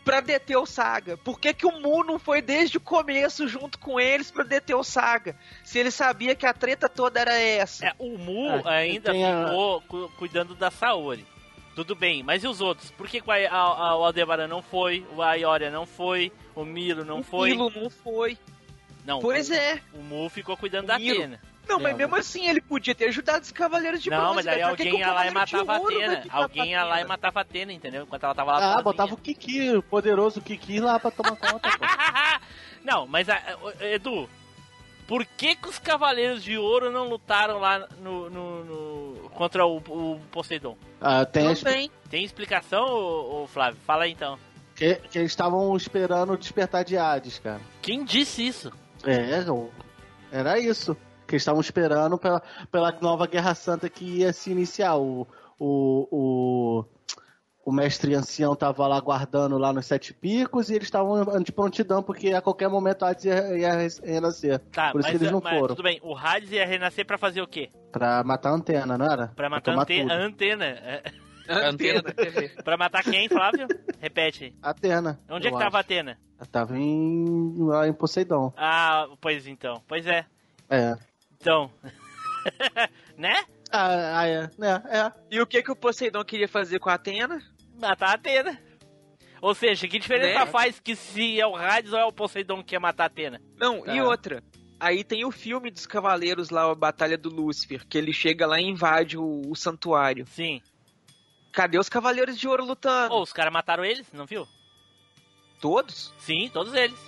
[0.06, 1.16] pra deter o Saga?
[1.16, 4.76] Por que que o Mu não foi desde o começo junto com eles pra deter
[4.76, 5.36] o Saga?
[5.64, 7.86] Se ele sabia que a treta toda era essa.
[7.88, 11.26] É, o Mu É, ainda a- ficou cu- cuidando da Saori.
[11.74, 12.90] Tudo bem, mas e os outros?
[12.92, 15.04] Por que, que o a- a- o Aldebaran não foi?
[15.14, 16.32] O Aioria não foi?
[16.54, 17.50] O Milo não o foi?
[17.50, 18.38] Milo não foi.
[19.04, 19.80] Não, Pois o, é.
[19.92, 21.18] o Mu ficou cuidando O da Milo.
[21.18, 21.40] Atena.
[21.68, 24.34] Não, mas Não, mesmo assim ele podia ter ajudado os Cavaleiros de não, Bronze.
[24.36, 24.66] mas aí velho.
[24.68, 26.24] Pra que que alguém ia lá e matava a Atena.
[26.30, 28.02] Alguém ia lá e matava a Atena, entendeu?
[28.04, 28.82] Enquanto ela tava lá Ah, sozinha.
[28.82, 31.84] botava o Kiki, o poderoso Kiki lá pra tomar conta, pô.
[32.84, 33.34] não, mas a-
[33.80, 34.28] a- Edu,
[35.06, 39.76] por que, que os Cavaleiros de Ouro não lutaram lá no, no- no- contra o,
[39.78, 40.76] o Poseidon?
[41.00, 41.90] Ah, tem Também.
[42.08, 43.78] Tem explicação, ô, ô Flávio?
[43.86, 44.38] Fala aí então.
[44.74, 47.60] que, que eles estavam esperando o despertar de Hades, cara.
[47.82, 48.72] Quem disse isso?
[49.04, 49.44] É,
[50.32, 50.96] era isso.
[51.26, 54.96] Que eles estavam esperando pela, pela nova Guerra Santa que ia se iniciar.
[54.96, 55.26] O,
[55.58, 56.84] o, o,
[57.64, 62.02] o mestre ancião tava lá guardando lá nos sete picos e eles estavam de prontidão,
[62.02, 63.72] porque a qualquer momento Hades ia, ia
[64.04, 64.58] renascer.
[64.70, 65.74] Tá, Por isso mas, que eles não mas foram.
[65.74, 66.00] tudo bem.
[66.02, 67.70] O Hades ia renascer pra fazer o quê?
[67.90, 69.28] Pra matar a antena, não era?
[69.28, 70.14] Pra matar a antena.
[70.64, 71.02] É,
[71.48, 72.48] A antena da TV.
[72.62, 73.66] Pra matar quem, Flávio?
[74.00, 74.54] Repete.
[74.62, 75.18] Atena.
[75.30, 75.86] Onde é que tava a acho.
[75.86, 76.18] Atena?
[76.38, 78.52] Ela tava em, lá em Poseidon.
[78.56, 79.82] Ah, pois então.
[79.86, 80.26] Pois é.
[80.68, 80.94] É.
[81.40, 81.70] Então.
[83.16, 83.44] né?
[83.70, 84.50] Ah, ah, é.
[84.60, 85.12] É, é.
[85.30, 87.42] E o que que o Poseidon queria fazer com a Atena?
[87.78, 88.60] Matar a Atena.
[89.40, 90.50] Ou seja, que diferença Né?
[90.50, 93.40] faz que se é o Hades ou é o Poseidon que quer matar a Atena?
[93.58, 94.04] Não, e Tá.
[94.04, 94.42] outra.
[94.78, 98.60] Aí tem o filme dos Cavaleiros lá, a Batalha do Lúcifer, que ele chega lá
[98.60, 100.26] e invade o, o santuário.
[100.28, 100.60] Sim.
[101.52, 103.14] Cadê os Cavaleiros de Ouro lutando?
[103.14, 104.46] Ou os caras mataram eles, não viu?
[105.60, 106.12] Todos?
[106.18, 106.98] Sim, todos eles.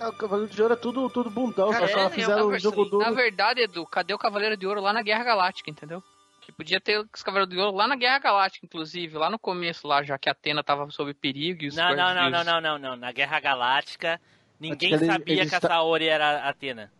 [0.00, 2.56] Ah, O Cavaleiro de Ouro é tudo, tudo bundão, Cara, só é, só fizeram na
[2.56, 2.98] o jogo.
[2.98, 6.02] Na verdade, Edu, cadê o Cavaleiro de Ouro lá na Guerra Galáctica, entendeu?
[6.40, 9.86] Que podia ter os Cavaleiros de Ouro lá na Guerra Galáctica, inclusive, lá no começo,
[9.86, 12.60] lá, já que a Atena tava sob perigo e os Não, não, não, não, não,
[12.60, 12.96] não, não.
[12.96, 14.20] Na Guerra Galáctica,
[14.58, 16.90] ninguém ele- sabia eles que a ta- Saori era Atena.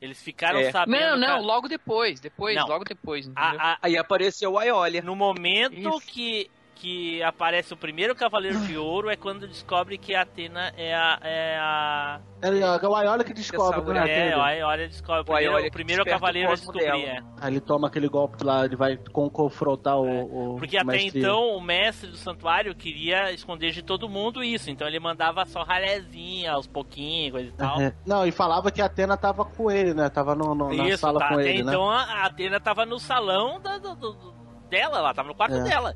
[0.00, 0.70] Eles ficaram É.
[0.70, 1.00] sabendo.
[1.00, 2.66] Não, não, que logo depois, depois, Não.
[2.68, 5.00] logo depois, a- a- a- Aí apareceu o Aiolia.
[5.02, 6.00] no momento Isso.
[6.06, 10.94] que, que aparece o primeiro Cavaleiro de Ouro é quando descobre que a Atena é
[10.94, 11.18] a.
[11.22, 13.92] É a É o Aiolia que descobre.
[13.94, 15.20] Né, é, olha, olha, descobre.
[15.20, 17.20] O O primeiro, o que primeiro o Cavaleiro a descobrir, é.
[17.40, 21.20] Aí ele toma aquele golpe lá, ele vai confrontar o, o Porque até mestre.
[21.20, 24.70] então o mestre do santuário queria esconder de todo mundo isso.
[24.70, 27.80] Então ele mandava só ralhezinha aos pouquinhos, coisa e tal.
[27.80, 27.94] É.
[28.06, 30.08] Não, e falava que a Atena tava com ele, né?
[30.08, 31.28] Tava no, no- na Isso, sala tá.
[31.28, 31.70] com Até ele, né?
[31.72, 34.32] então a a Atena tava no salão da- do- do- do-
[34.68, 35.62] dela lá, tava no quarto É.
[35.64, 35.94] dela.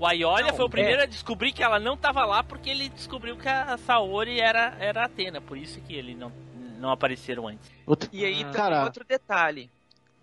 [0.00, 0.70] O Aiolia Não, foi o é.
[0.70, 4.74] primeiro a descobrir que ela não tava lá porque ele descobriu que a Saori era,
[4.80, 5.40] era a Atena.
[5.42, 6.32] Por isso que ele não,
[6.78, 7.70] não apareceram antes.
[7.86, 8.50] Outro- E aí Ah.
[8.50, 8.84] Cara.
[8.84, 9.70] outro detalhe.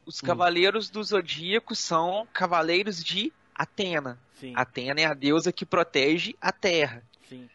[0.04, 0.26] Os Hum.
[0.26, 4.18] Cavaleiros do Zodíaco são cavaleiros de Atena.
[4.40, 7.04] Sim, Atena é a deusa que protege a Terra.
[7.30, 7.48] sim.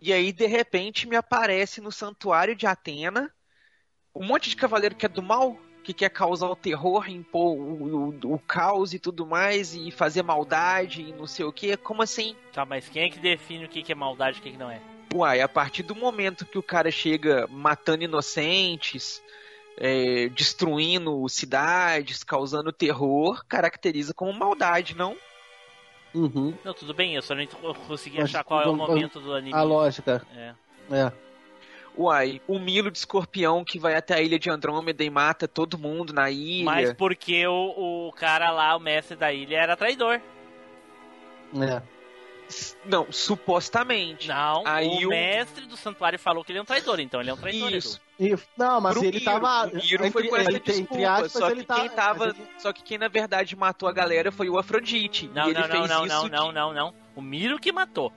[0.00, 3.30] E aí, de repente, me aparece no santuário de Atena
[4.14, 5.56] um monte de cavaleiro que é do mal,
[5.86, 10.22] que quer causar o terror, impor o, o- o caos e tudo mais, e fazer
[10.24, 11.76] maldade e não sei o que.
[11.76, 12.34] Como assim?
[12.52, 14.68] Tá, mas quem é que define o que é maldade e o que que não
[14.68, 14.80] é?
[15.14, 19.22] Uai, a partir do momento que o cara chega matando inocentes,
[19.78, 25.16] é, destruindo cidades, causando terror, caracteriza como maldade, não?
[26.12, 26.52] Uhum.
[26.64, 27.46] Não, tudo bem, eu só não
[27.86, 29.54] consegui achar qual é o momento do anime.
[29.54, 30.26] A lógica.
[30.34, 30.52] É.
[30.90, 31.12] É.
[31.98, 35.78] Uai, o Milo de escorpião que vai até a ilha de Andrômeda e mata todo
[35.78, 36.64] mundo na ilha.
[36.64, 40.20] Mas porque o, o cara lá, o mestre da ilha, era traidor.
[41.58, 41.82] É.
[42.84, 44.28] Não, supostamente.
[44.28, 47.30] Não, Aí o o- mestre do santuário falou que ele é um traidor, então ele
[47.30, 47.72] é um traidor.
[47.72, 48.00] Isso.
[48.20, 49.24] E, não, mas Pro ele Miro.
[49.24, 49.66] tava.
[49.68, 51.74] O Miro foi com essa ele desculpa, só que tá.
[51.80, 55.28] quem tava, ele- só que quem na verdade matou a galera foi o Afrodite.
[55.34, 56.94] Não, e ele não, não, fez não, isso não, de- não, não, não.
[57.16, 58.12] O Miro que matou.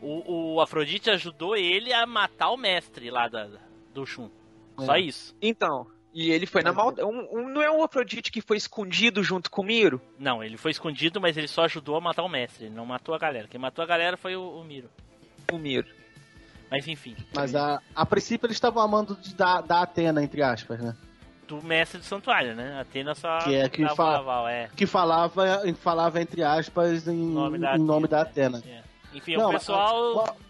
[0.00, 3.48] O, o Afrodite ajudou ele a matar o mestre lá da,
[3.92, 4.30] do Shun.
[4.78, 5.00] Só É.
[5.00, 5.34] isso.
[5.42, 7.06] Então, e ele foi na maldade.
[7.08, 10.00] Um, um- não é o Afrodite que foi escondido junto com o Miro?
[10.18, 12.66] Não, ele foi escondido, mas ele só ajudou a matar o mestre.
[12.66, 13.48] Ele não matou a galera.
[13.48, 14.88] Quem matou a galera foi o, o Miro.
[15.52, 15.88] O Miro.
[16.70, 20.78] Mas enfim, Mas a, a princípio eles estavam amando de, da, da Atena, entre aspas,
[20.80, 20.94] né?
[21.46, 22.78] do mestre do santuário, né?
[22.78, 24.68] Atena só Que é que fala- aval, é.
[24.76, 28.58] Que falava, falava entre aspas, em Em nome da em nome da Atena.
[28.58, 28.76] Atena.
[28.76, 28.82] É.
[29.14, 30.14] Enfim, Não, o pessoal.
[30.26, 30.48] mas-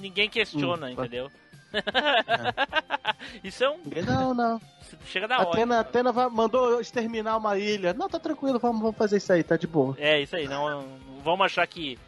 [0.00, 1.30] Ninguém questiona, Hum, entendeu?
[3.42, 3.78] Isso é um.
[4.06, 4.60] Não, não.
[5.06, 5.48] Chega da hora.
[5.50, 7.92] Atena, Atena vai- mandou exterminar uma ilha.
[7.92, 9.94] Não, tá tranquilo, vamos, vamos fazer isso aí, tá de boa.
[9.98, 11.98] É, isso aí, não, não vamos achar que,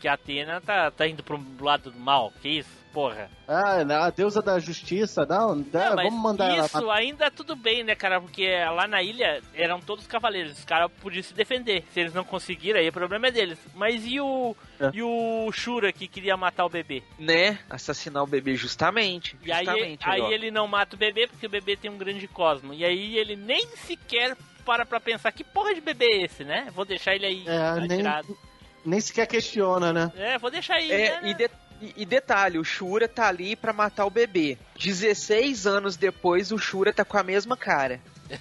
[0.00, 2.32] que a Atena tá, tá indo pro lado do mal.
[2.40, 2.79] Que isso?
[2.92, 3.30] Porra.
[3.46, 6.66] Ah, não, a deusa da justiça, não, Não, é, mas vamos mandar ela.
[6.66, 8.20] isso ainda tudo bem, né, cara?
[8.20, 10.58] Porque lá na ilha eram todos cavaleiros.
[10.58, 11.84] Os caras podiam se defender.
[11.92, 13.58] Se eles não conseguiram, aí o problema é deles.
[13.74, 14.56] Mas e o.
[14.80, 14.90] É.
[14.92, 17.02] E o Shura que queria matar o bebê?
[17.18, 17.58] Né?
[17.70, 19.36] Assassinar o bebê justamente.
[19.44, 20.30] E aí, justamente, aí ó.
[20.30, 22.74] ele não mata o bebê porque o bebê tem um grande cosmo.
[22.74, 26.68] E aí ele nem sequer para pra pensar que porra de bebê é esse, né?
[26.74, 28.38] Vou deixar ele aí É, nem, atirado.
[28.84, 30.12] nem sequer questiona, né?
[30.16, 30.90] É, vou deixar aí.
[30.90, 31.30] É, né?
[31.30, 34.58] e, de- e- e detalhe, o Shura tá ali pra matar o bebê.
[34.78, 38.00] 16 anos depois, o Shura tá com a mesma cara.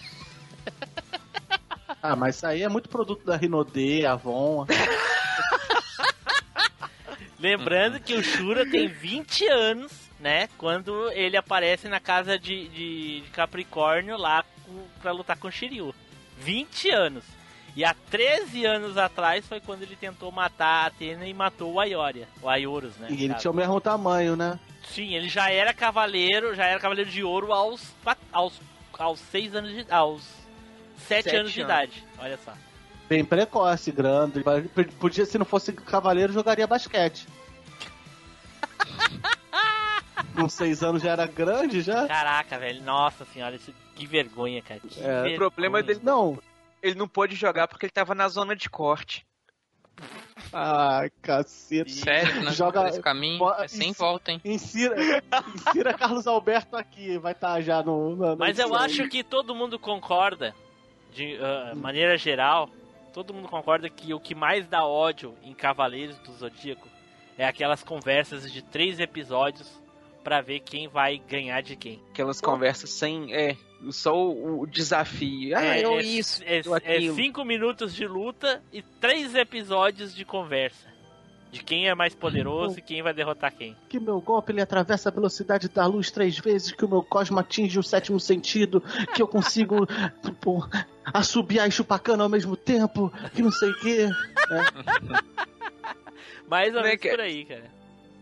[2.02, 4.66] Ah, mas isso aí é muito produto da Rinode, Avon.
[7.38, 10.48] Lembrando que o Shura tem 20 anos, né?
[10.58, 15.52] Quando ele aparece na casa de, de- de Capricórnio lá com- pra lutar com o
[15.52, 15.94] Shiryu.
[16.38, 17.24] 20 anos.
[17.80, 21.80] E há 13 anos atrás foi quando ele tentou matar a Atena e matou o
[21.80, 22.28] Aioria.
[22.42, 23.08] O Aiorus, né?
[23.10, 23.40] E ele cara?
[23.40, 24.60] tinha o mesmo tamanho, né?
[24.84, 27.82] Sim, ele já era cavaleiro, já era cavaleiro de ouro aos
[28.34, 28.60] aos
[28.98, 30.24] aos 6 anos de aos
[31.08, 31.74] 7 Sete anos de anos.
[31.74, 32.04] idade.
[32.20, 32.52] Olha só.
[33.08, 34.44] Bem precoce, grande.
[35.00, 37.26] Podia, se não fosse cavaleiro, jogaria basquete.
[40.36, 42.06] Com seis anos já era grande, já?
[42.08, 42.84] Caraca, velho.
[42.84, 44.82] Nossa senhora, isso, que vergonha, cara.
[44.82, 45.34] Que É, o vergonha.
[45.36, 46.38] O problema dele, Não.
[46.82, 49.26] Ele não pôde jogar porque ele tava na zona de corte.
[50.54, 51.92] Ai, cacete.
[51.92, 54.42] Sério, nós Joga- esse caminho é sem volta, hein?
[54.46, 54.96] Insira,
[55.56, 58.16] insira Carlos Alberto aqui, vai estar já no.
[58.16, 58.82] na Mas eu edição.
[58.84, 60.56] acho que todo mundo concorda,
[61.12, 62.70] de ah, maneira geral,
[63.14, 66.88] todo mundo concorda que o que mais dá ódio em Cavaleiros do Zodíaco
[67.38, 69.70] é aquelas conversas de três episódios
[70.24, 72.02] pra ver quem vai ganhar de quem.
[72.12, 73.34] Aquelas conversas sem.
[73.34, 73.56] É,
[73.90, 75.58] só o, o desafio.
[75.58, 80.14] Ah, é, eu é- isso, é, eu é cinco minutos de luta e três episódios
[80.16, 80.88] de conversa.
[81.52, 83.76] De quem é mais poderoso e quem vai derrotar quem.
[83.90, 87.40] Que meu golpe ele atravessa a velocidade da luz três vezes, que o meu cosmo
[87.40, 88.84] atinge o sétimo sentido,
[89.16, 89.88] que eu consigo
[90.42, 90.64] pô,
[91.12, 94.10] assobiar e chupar cana ao mesmo tempo, que não sei o quê.
[96.48, 97.79] Mais ou Né, menos que- por aí, cara.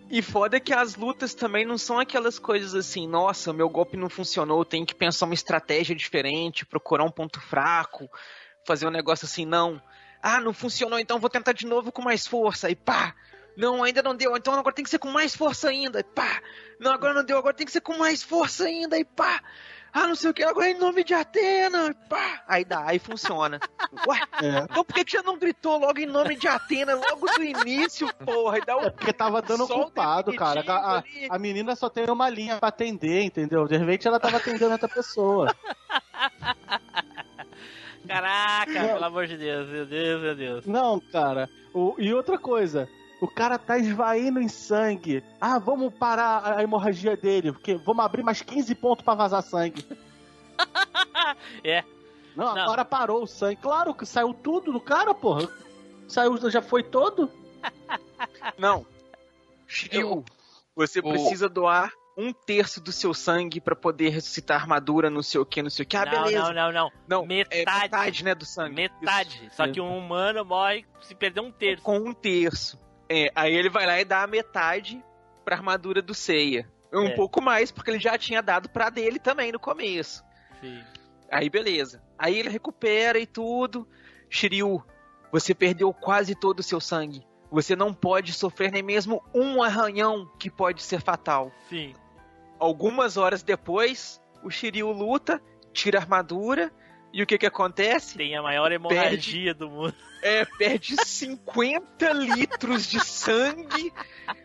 [0.09, 3.97] E foda é que as lutas também não são aquelas coisas assim, nossa, meu golpe
[3.97, 8.09] não funcionou, tem que pensar uma estratégia diferente, procurar um ponto fraco,
[8.65, 9.81] fazer um negócio assim, não.
[10.21, 13.13] Ah, não funcionou, então vou tentar de novo com mais força, e pá!
[13.57, 16.41] Não, ainda não deu, então agora tem que ser com mais força ainda, e pá!
[16.79, 19.41] Não, agora não deu, agora tem que ser com mais força ainda, e pá!
[19.93, 22.43] Ah, não sei o que, agora em nome de Atena, e pá!
[22.47, 23.59] Aí dá, aí funciona.
[24.07, 24.59] Ué, É.
[24.69, 28.07] então por que, que você não gritou logo em nome de Atena, logo do início,
[28.23, 28.59] porra?
[28.59, 30.63] E dá o É porque tava dando Sol culpado, cara.
[30.67, 33.67] A, a- a menina só tem uma linha pra atender, entendeu?
[33.67, 35.55] De repente ela tava atendendo outra pessoa.
[38.07, 38.88] Caraca, Não.
[38.93, 40.65] pelo amor de Deus, meu Deus, meu Deus.
[40.65, 41.49] Não, cara.
[41.73, 42.88] O- e outra coisa.
[43.20, 45.24] O cara tá esvaindo em sangue.
[45.41, 49.86] Ah, vamos parar a, hemorragia dele, porque vamos abrir mais 15 pontos pra vazar sangue.
[51.63, 51.84] É.
[52.36, 52.63] Não, Não.
[52.63, 53.57] agora parou o sangue.
[53.61, 55.47] Claro que saiu tudo do cara, porra.
[56.07, 57.30] Saiu, já foi todo?
[58.57, 58.86] Não.
[59.68, 60.24] Shiryu,
[60.76, 65.39] você O- precisa doar um terço do seu sangue pra poder ressuscitar armadura, não sei
[65.39, 65.95] o que, não sei o que.
[65.97, 66.39] Ah, não, beleza.
[66.39, 66.91] não, não, não.
[67.07, 67.61] Não, Metade.
[67.61, 68.76] É metade, né, do sangue.
[68.76, 69.49] Metade.
[69.53, 71.57] Só que um humano morre se perder um Isso.
[71.57, 71.84] terço.
[71.84, 72.80] Com um terço.
[73.09, 75.03] É, aí ele vai lá e dá a metade
[75.45, 76.69] pra armadura do Seiya.
[76.93, 77.15] Um É.
[77.15, 80.23] pouco mais, porque ele já tinha dado pra dele também no começo.
[80.61, 80.81] Sim.
[81.31, 82.01] Aí beleza.
[82.17, 83.87] Aí ele recupera e tudo.
[84.29, 84.83] Shiryu,
[85.31, 87.25] você perdeu quase todo o seu sangue.
[87.51, 91.51] Você não pode sofrer nem mesmo um arranhão que pode ser fatal.
[91.69, 91.93] Sim.
[92.59, 95.41] Algumas horas depois, o Shiryu luta,
[95.71, 96.71] tira a armadura,
[97.18, 98.15] e o que que acontece?
[98.15, 99.95] Tem a maior hemorragia do mundo.
[100.22, 103.91] É, perde 50 litros de sangue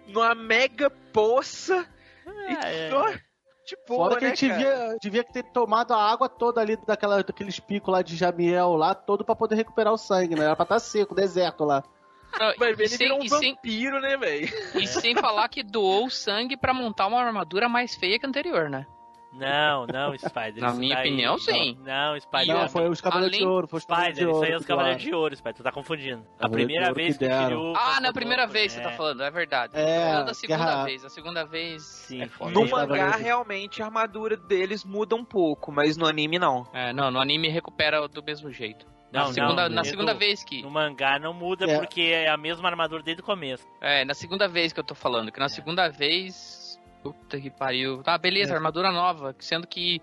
[0.07, 1.87] numa mega poça.
[2.27, 2.89] Ah, é.
[2.89, 6.63] E, ó, de boa, Fora que né, ele devia, devia ter tomado a água toda
[6.63, 10.47] ali daquela, daqueles picos lá de Jamiel lá, todo pra poder recuperar o sangue, né?
[10.47, 11.85] Era pra estar seco, deserto lá.
[12.41, 14.49] Não, Mas e, ele sem, virou um e, sem, vampiro, né, velho?
[14.81, 18.71] e sem falar que doou sangue pra montar uma armadura mais feia que a anterior,
[18.71, 18.87] né?
[19.33, 20.59] Não, não, Spider.
[20.63, 21.79] Na minha daí- opinião, sim.
[21.85, 22.55] Não, Spider.
[22.55, 24.45] Não, foi os Cavaleiros de além- Ouro, foi os Cavaleiros Spider, de Ouro.
[24.45, 25.55] isso aí é os Cavaleiros de Ouro, Spider.
[25.55, 26.23] Tu tá confundindo.
[26.39, 27.25] A Cavaleiros primeira de Ouro vez que.
[27.25, 27.73] Shiryu.
[27.77, 28.83] Ah, na primeira vez você é.
[28.83, 29.73] tá falando, é verdade.
[29.75, 31.05] É, Falando da segunda guerra- vez.
[31.05, 32.23] A segunda vez Sim.
[32.23, 32.51] é foda.
[32.53, 36.67] No mangá, realmente, a armadura deles muda um pouco, mas no anime, não.
[36.73, 38.87] É, não, no anime recupera do mesmo jeito.
[39.11, 40.63] Não, na segunda, não, na segunda vez que.
[40.63, 41.79] No mangá não muda É.
[41.79, 43.67] porque é a mesma armadura desde o começo.
[43.81, 46.62] É, na segunda vez que eu tô falando, que na segunda vez.
[47.03, 48.03] Puta que pariu.
[48.03, 48.57] Tá, beleza, É.
[48.57, 50.01] armadura nova, sendo que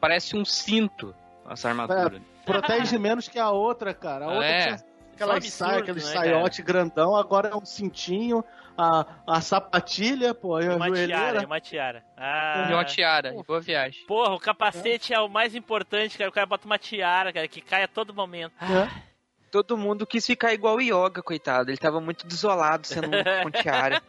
[0.00, 1.14] parece um cinto
[1.48, 2.20] essa armadura.
[2.44, 4.24] Protege menos que a outra, cara.
[4.24, 4.62] A outra É.
[4.64, 4.84] tinha
[5.14, 8.44] aquelas absurdo, saias, aqueles né, saiote grandão, agora é um cintinho,
[8.76, 11.46] a, a sapatilha, pô, e a Uma tiara, joelheira.
[11.46, 12.04] uma tiara.
[12.16, 12.66] Ah.
[12.70, 14.04] E uma tiara, e boa viagem.
[14.06, 15.20] Porra, o capacete é.
[15.20, 16.30] o mais importante, cara.
[16.30, 18.54] O cara bota uma tiara, cara, que cai a todo momento.
[18.60, 19.11] É.
[19.52, 21.70] Todo mundo quis ficar igual o Yoga, coitado.
[21.70, 23.06] Ele tava muito desolado sendo
[23.46, 24.02] um tiara.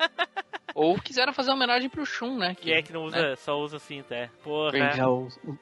[0.73, 2.55] Ou quiseram fazer uma homenagem pro Shun, né?
[2.55, 4.29] Que é que não usa, só usa cinto, é.
[4.43, 4.77] Porra.
[4.77, 5.59] É, o- o-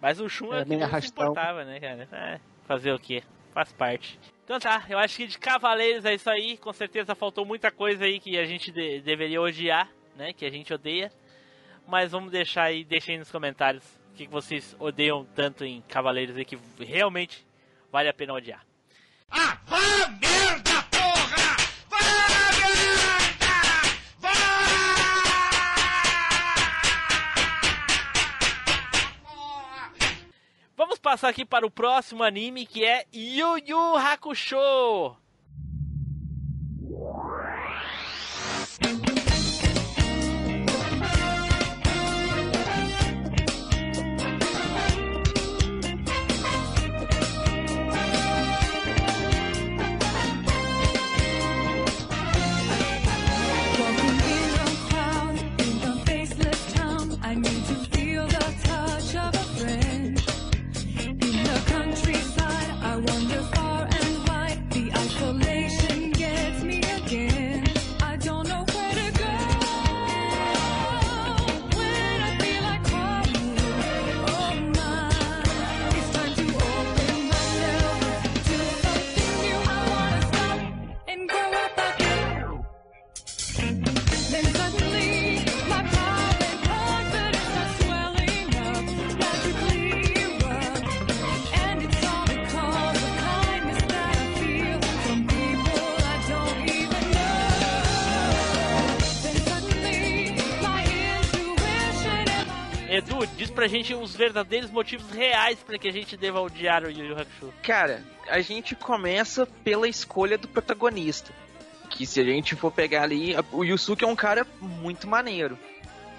[0.00, 1.24] Mas o Shun é, que não se arrastão.
[1.30, 2.08] importava, né, cara?
[2.12, 3.22] É, fazer o quê?
[3.54, 4.18] Faz parte.
[4.44, 6.56] Então tá, eu acho que de Cavaleiros é isso aí.
[6.58, 10.32] Com certeza faltou muita coisa aí que a gente de- deveria odiar, né?
[10.32, 11.12] Que a gente odeia.
[11.86, 15.80] Mas vamos deixar aí, deixem aí nos comentários o que que vocês odeiam tanto em
[15.82, 17.46] Cavaleiros aí que realmente
[17.90, 18.64] vale a pena odiar.
[19.32, 19.78] Ah, vá
[20.20, 21.56] merda, porra!
[21.88, 21.98] Vá
[22.58, 23.54] merda!
[24.18, 24.30] Vá!
[30.76, 35.16] Vamos passar aqui para o próximo anime que é Yu Yu Hakusho.
[103.62, 107.16] Pra gente os verdadeiros motivos reais pra que a gente deva odiar o Yu Yu
[107.16, 107.54] Hakusho.
[107.62, 111.32] Cara, a gente começa pela escolha do protagonista.
[111.88, 115.56] Que se a gente for pegar ali, o Yusuke é um cara muito maneiro.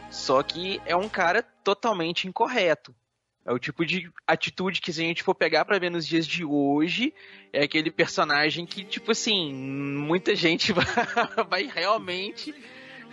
[0.09, 2.95] Só que é um cara totalmente incorreto.
[3.45, 6.25] É o tipo de atitude que se a gente for pegar pra ver nos dias
[6.25, 7.13] de hoje,
[7.51, 10.71] é aquele personagem que, tipo assim, muita gente
[11.49, 12.55] vai realmente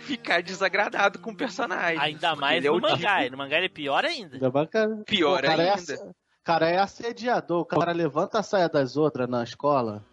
[0.01, 1.99] ficar desagradado com o personagem.
[1.99, 3.25] Ainda mais é no o mangá.
[3.25, 4.35] E no mangá ele é pior ainda.
[4.35, 5.93] Ainda que- Pior o cara É, ainda.
[5.93, 6.05] ass-
[6.43, 7.61] cara é assediador.
[7.61, 10.03] O cara levanta a saia das outras na escola.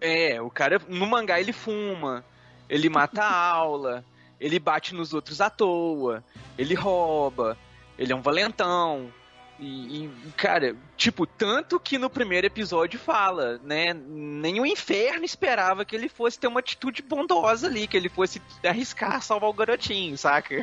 [0.00, 2.24] É, o cara no mangá ele fuma,
[2.68, 4.04] ele mata a aula,
[4.40, 6.22] ele bate nos outros à toa,
[6.58, 7.56] ele rouba,
[7.98, 9.10] ele é um valentão.
[9.58, 13.94] E, e, cara, tipo, tanto que no primeiro episódio fala, né?
[13.94, 18.42] Nem o inferno esperava que ele fosse ter uma atitude bondosa ali, que ele fosse
[18.62, 20.62] arriscar salvar o garotinho, saca?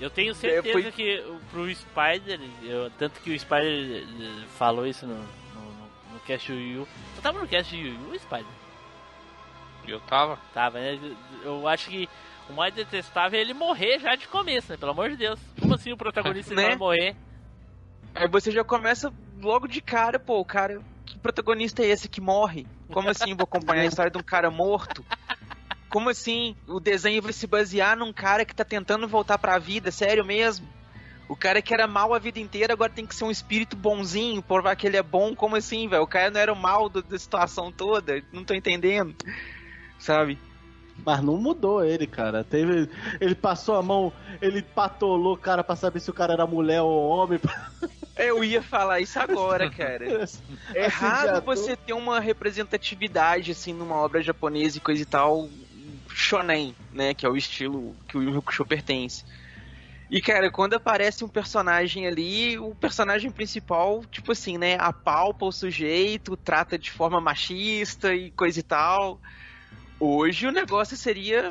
[0.00, 4.84] Eu tenho certeza foi- que o- pro Spider, eu- tanto que o Spider eh, falou
[4.84, 5.20] isso no, no,
[5.60, 6.88] no, no cast Yu Yu.
[7.14, 8.44] Você tava no cast Yu Yu, Spider?
[9.86, 10.38] Eu tava.
[10.52, 10.98] Tava, né?
[11.44, 12.08] Eu acho que
[12.50, 14.76] o mais detestável é ele morrer já de começo, né?
[14.76, 15.38] Pelo amor de Deus.
[15.60, 16.66] Como assim o protagonista Né?
[16.70, 17.16] vai morrer?
[18.18, 20.80] Aí você já começa logo de cara, pô, o cara.
[21.06, 22.66] Que protagonista é esse que morre?
[22.92, 25.04] Como assim vou acompanhar a história de um cara morto?
[25.88, 29.90] Como assim o desenho vai se basear num cara que tá tentando voltar pra vida?
[29.90, 30.68] Sério mesmo?
[31.28, 34.42] O cara que era mal a vida inteira agora tem que ser um espírito bonzinho,
[34.42, 35.34] provar que ele é bom.
[35.34, 36.02] Como assim, velho?
[36.02, 38.22] O cara não era o mal do- da situação toda?
[38.32, 39.14] Não tô entendendo.
[39.98, 40.38] Sabe?
[41.04, 42.42] Mas não mudou ele, cara.
[42.42, 42.88] Teve,
[43.20, 44.12] ele passou a mão,
[44.42, 47.38] ele patolou o cara pra saber se o cara era mulher ou homem.
[48.18, 50.04] Eu ia falar isso agora, cara.
[50.74, 51.56] É errado Assediador.
[51.56, 55.48] você ter uma representatividade assim numa obra japonesa e coisa e tal
[56.18, 59.24] shonen, né, que é o estilo que o Yu Yu Hakusho pertence.
[60.10, 65.52] E cara, quando aparece um personagem ali, o personagem principal, tipo assim, né, apalpa o
[65.52, 69.20] sujeito, trata de forma machista e coisa e tal.
[70.00, 71.50] Hoje o negócio seria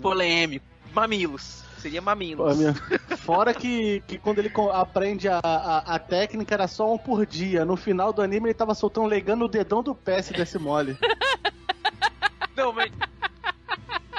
[0.00, 1.61] polêmico, mamilos.
[1.82, 2.52] Seria mamilos.
[2.52, 2.74] Pô, minha-
[3.18, 7.64] Fora que, que quando ele aprende a, a, a técnica era só um por dia.
[7.64, 10.96] No final do anime ele tava soltando legando o dedão do pé se desse mole.
[12.56, 12.92] Não, mas.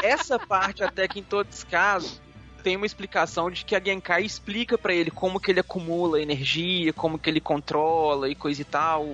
[0.01, 2.21] Essa parte, até que em todos os casos,
[2.61, 6.91] tem uma explicação de que a Genkai explica pra ele como que ele acumula energia,
[6.91, 9.05] como que ele controla e coisa e tal.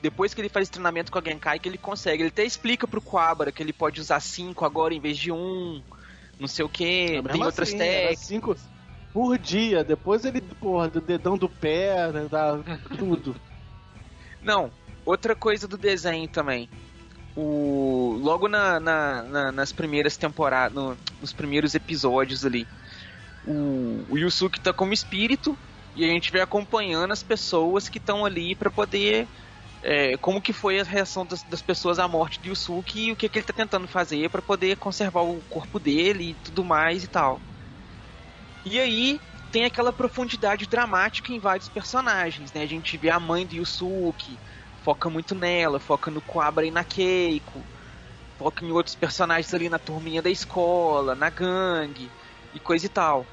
[0.00, 2.22] Depois que ele faz treinamento com a Genkai, que ele consegue.
[2.22, 5.82] Ele até explica pro Quabara que ele pode usar cinco agora em vez de um.
[6.40, 7.22] Não sei o que.
[7.30, 8.18] Tem outras assim, técnicas.
[8.18, 8.56] cinco
[9.12, 9.84] por dia.
[9.84, 12.58] Depois ele, porra, do dedão do pé, né, da,
[12.98, 13.36] tudo.
[14.42, 14.72] Não,
[15.04, 16.68] outra coisa do desenho também.
[17.36, 22.66] O, logo na, na- na- nas primeiras temporadas, no- nos primeiros episódios ali,
[23.46, 25.56] o, o Yusuke tá como espírito
[25.94, 29.28] e a gente vai acompanhando as pessoas que estão ali pra poder.
[29.82, 33.16] É, como que foi a reação das, das pessoas à morte de Yusuke e o
[33.16, 37.02] que, que ele tá tentando fazer pra poder conservar o corpo dele e tudo mais
[37.02, 37.40] e tal.
[38.64, 39.20] E aí
[39.50, 42.62] tem aquela profundidade dramática em vários personagens, né?
[42.62, 44.38] A gente vê a mãe do Yusuke,
[44.84, 47.62] foca muito nela, foca no Quabra e na Keiko,
[48.38, 52.10] foca em outros personagens ali na turminha da escola, na gangue
[52.54, 53.26] e coisa e tal.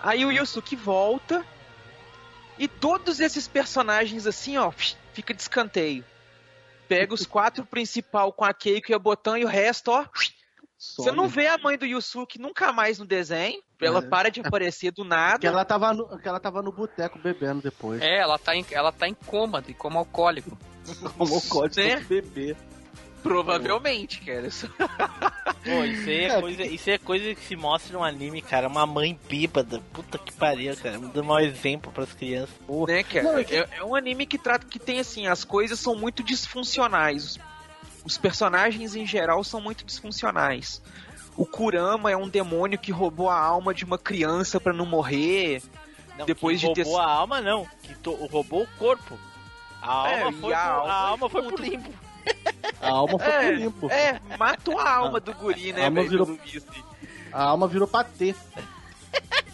[0.00, 1.44] Aí o Yusuke volta
[2.58, 4.72] e todos esses personagens assim, ó,
[5.16, 6.04] fica de escanteio.
[6.86, 10.04] Pega os quatro principal com a Keiko e a Botan e o resto, ó,
[10.78, 13.62] você não vê a mãe do Yusuke nunca mais no desenho.
[13.80, 14.02] Ela É.
[14.08, 15.38] para de aparecer do nada.
[15.38, 18.02] Que ela tava no, que ela tava no boteco bebendo depois.
[18.02, 20.56] É, ela tá em, ela tá em coma, de coma alcoólico.
[21.16, 21.96] Tomou código Né?
[21.96, 22.56] de bebê.
[23.26, 24.46] Provavelmente, cara.
[24.46, 24.68] Isso-
[25.64, 28.68] Pô, isso aí é, É, coisa, isso é coisa que se mostra no anime, cara.
[28.68, 29.82] Uma mãe bêbada.
[29.92, 30.98] Puta que pariu, cara.
[30.98, 32.54] Dando mau exemplo pras crianças.
[32.66, 32.92] Porra.
[32.94, 33.22] né, cara?
[33.24, 35.96] Não, é que- é, é um anime que trata que tem assim, as coisas são
[35.96, 37.38] muito disfuncionais.
[38.04, 40.80] Os, personagens em geral são muito disfuncionais.
[41.36, 45.60] O Kurama é um demônio que roubou a alma de uma criança pra não morrer.
[46.16, 47.66] Não, Depois que de ter- roubou a alma, não.
[47.82, 49.18] Que to- roubou o corpo.
[49.82, 51.92] A É, alma e foi, a pro, alma a alma foi pro limpo.
[52.80, 53.90] A alma foi É, pro limpo.
[53.90, 56.10] é, matou a alma do guri, né, A alma velho?
[56.10, 56.84] virou- visto.
[57.32, 58.34] A alma virou patê.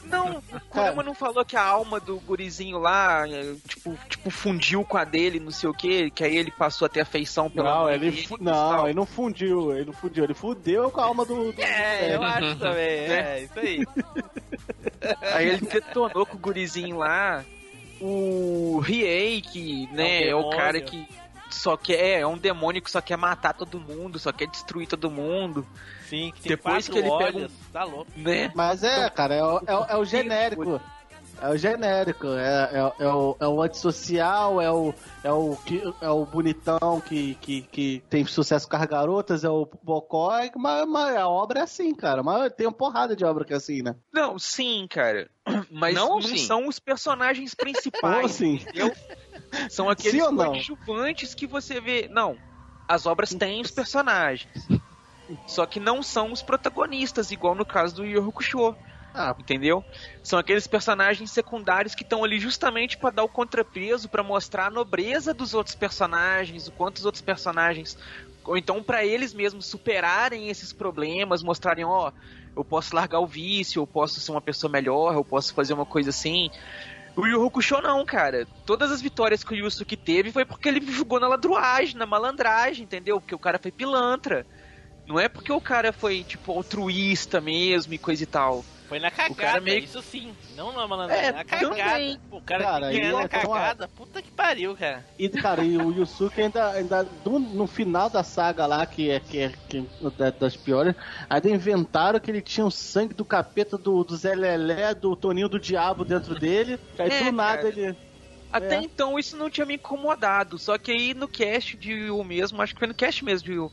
[0.05, 4.85] Não, o Kurama não falou que a alma do gurizinho lá, é, tipo, tipo, fundiu
[4.85, 7.71] com a dele, não sei o que, que aí ele passou a ter afeição pela
[7.73, 11.25] Não, ele dele não, ele não fundiu, ele não fundiu, ele fudeu com a alma
[11.25, 11.53] do.
[11.53, 12.85] do É, eu do- acho também.
[12.85, 13.87] É, isso aí.
[15.35, 17.45] Aí ele detonou com o gurizinho lá.
[18.01, 21.07] O Riei, que, né, é, É o cara que
[21.55, 25.11] só quer, é um demônio que só quer matar todo mundo, só quer destruir todo
[25.11, 25.67] mundo,
[26.09, 27.53] Sim, que tem Depois que ele pega olhos.
[27.73, 28.11] Tá louco.
[28.17, 28.51] né?
[28.55, 30.81] Mas é, cara, é, o- é, é o genérico.
[31.43, 35.59] É o genérico, é, é, é o, é o antissocial, é o, é o,
[36.01, 40.87] é o bonitão que, que, que tem sucesso com as garotas, é o bocó, mas,
[40.87, 42.23] mas a obra é assim, cara.
[42.23, 43.97] Mas tem uma porrada de obra que é assim, né?
[44.13, 45.29] Não, sim, cara.
[45.69, 48.19] Mas Não não, ou são os personagens principais.
[48.19, 48.55] Ou assim.
[48.55, 48.93] entendeu?
[49.69, 50.47] São aqueles Sim ou não?
[50.53, 52.09] coadjuvantes que você vê.
[52.09, 52.37] Não,
[52.87, 54.69] as obras têm os personagens.
[55.47, 58.77] Só que não são os protagonistas, igual no caso do Yu Yu Hakusho.
[59.15, 59.85] Ah, Entendeu?
[60.23, 64.71] São aqueles personagens secundários que estão ali justamente pra dar o contrapeso, pra mostrar a
[64.71, 67.97] nobreza dos outros personagens, o quanto os outros personagens
[68.45, 72.11] ou então pra eles mesmos superarem esses problemas, mostrarem, ó,
[72.57, 75.87] eu posso largar o vício, eu posso ser uma pessoa melhor, eu posso fazer uma
[75.87, 76.51] coisa assim.
[77.17, 78.47] O Yu Hakusho não, cara.
[78.67, 82.85] Todas as vitórias que o Yusuke teve foi porque ele jogou na ladruagem, na malandragem,
[82.85, 83.21] entendeu?
[83.21, 84.47] Porque o cara foi pilantra.
[85.07, 88.65] Não é porque o cara foi, tipo, altruísta mesmo e coisa e tal.
[88.89, 90.35] Foi na cagada, cara meio- isso sim.
[90.55, 92.21] Não na malandragem, É, na cagada.
[92.29, 93.89] Pô, O cara, Cara, que na é cagada.
[93.89, 95.07] Puta que pariu, cara.
[95.19, 99.21] E, cara, e o Yusuke ainda, ainda do- no final da saga lá, que é,
[99.21, 100.95] que é que é da- das piores,
[101.31, 105.49] ainda inventaram que ele tinha o sangue do capeta do, do Zé Lelé, do Toninho
[105.49, 106.79] do Diabo dentro dele.
[106.99, 107.69] Aí É, do nada cara.
[107.69, 107.97] ele.
[108.53, 108.83] Até É.
[108.83, 110.59] então isso não tinha me incomodado.
[110.59, 113.53] Só que aí no cast de Yu mesmo, acho que foi no cast mesmo de
[113.55, 113.73] Yu,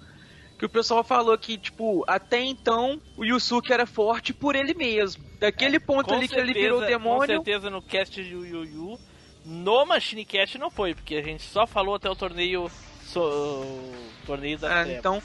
[0.60, 5.24] que o pessoal falou que, tipo, até então o Yusuke era forte por ele mesmo.
[5.39, 7.36] Daquele ponto Com ali que ele virou certeza- Com demônio.
[7.38, 8.99] certeza no cast de Yu Yu
[9.45, 12.70] no Machine Cast não foi, porque a gente só falou até o torneio.
[13.05, 13.95] so- o
[14.28, 15.24] torneio da Ah, Treva, então,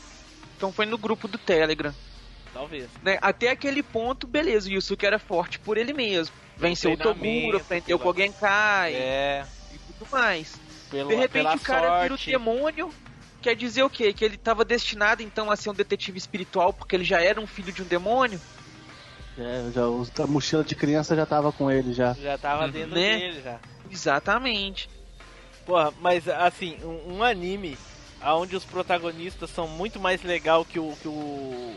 [0.57, 1.93] então foi no grupo do Telegram.
[2.55, 2.89] talvez.
[3.03, 3.18] né?
[3.20, 6.35] Até aquele ponto, beleza, o Yusuke era forte por ele mesmo.
[6.57, 10.55] Venceu o Toguro, pela- o Genkai É, e tudo mais.
[10.89, 12.30] pelo, De repente o cara vira o sorte.
[12.30, 12.95] demônio.
[13.45, 14.11] Quer dizer o quê?
[14.14, 17.47] Que ele estava destinado então a ser um detetive espiritual porque ele já era um
[17.47, 18.40] filho de um demônio?
[19.38, 19.82] É, já,
[20.22, 22.14] a mochila de criança já tava com ele já.
[22.14, 23.18] Já tava dentro Né?
[23.18, 23.59] dele já.
[23.90, 24.88] Exatamente.
[25.66, 27.76] Porra, mas assim, um, um anime
[28.22, 30.97] onde os protagonistas são muito mais legal que o.
[31.03, 31.12] Que o,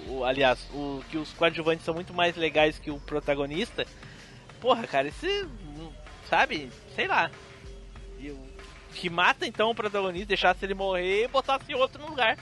[0.08, 3.86] o- aliás, o, que os coadjuvantes são muito mais legais que o protagonista.
[4.62, 5.46] Porra, cara, esse.
[6.30, 6.72] Sabe?
[6.96, 7.30] Sei lá.
[9.00, 12.38] Que mata então o protagonista, deixasse ele morrer e botasse outro no lugar.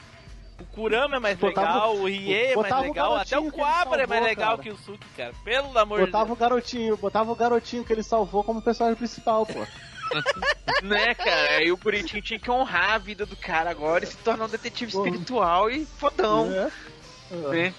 [0.58, 3.52] O Kurama é mais Botava- legal, o Rie é mais botava o legal, até o
[3.52, 4.62] Quabra é mais legal cara.
[4.64, 5.34] que o Suki, cara.
[5.44, 9.46] Pelo amor Botava de o garotinho, botava o garotinho que ele salvou como personagem principal,
[9.46, 9.60] pô.
[10.82, 11.58] né, cara?
[11.58, 14.50] Aí o bonitinho tinha que honrar a vida do cara agora e se tornar um
[14.50, 16.50] detetive espiritual e fodão.
[16.50, 16.72] É.
[17.50, 17.74] Né?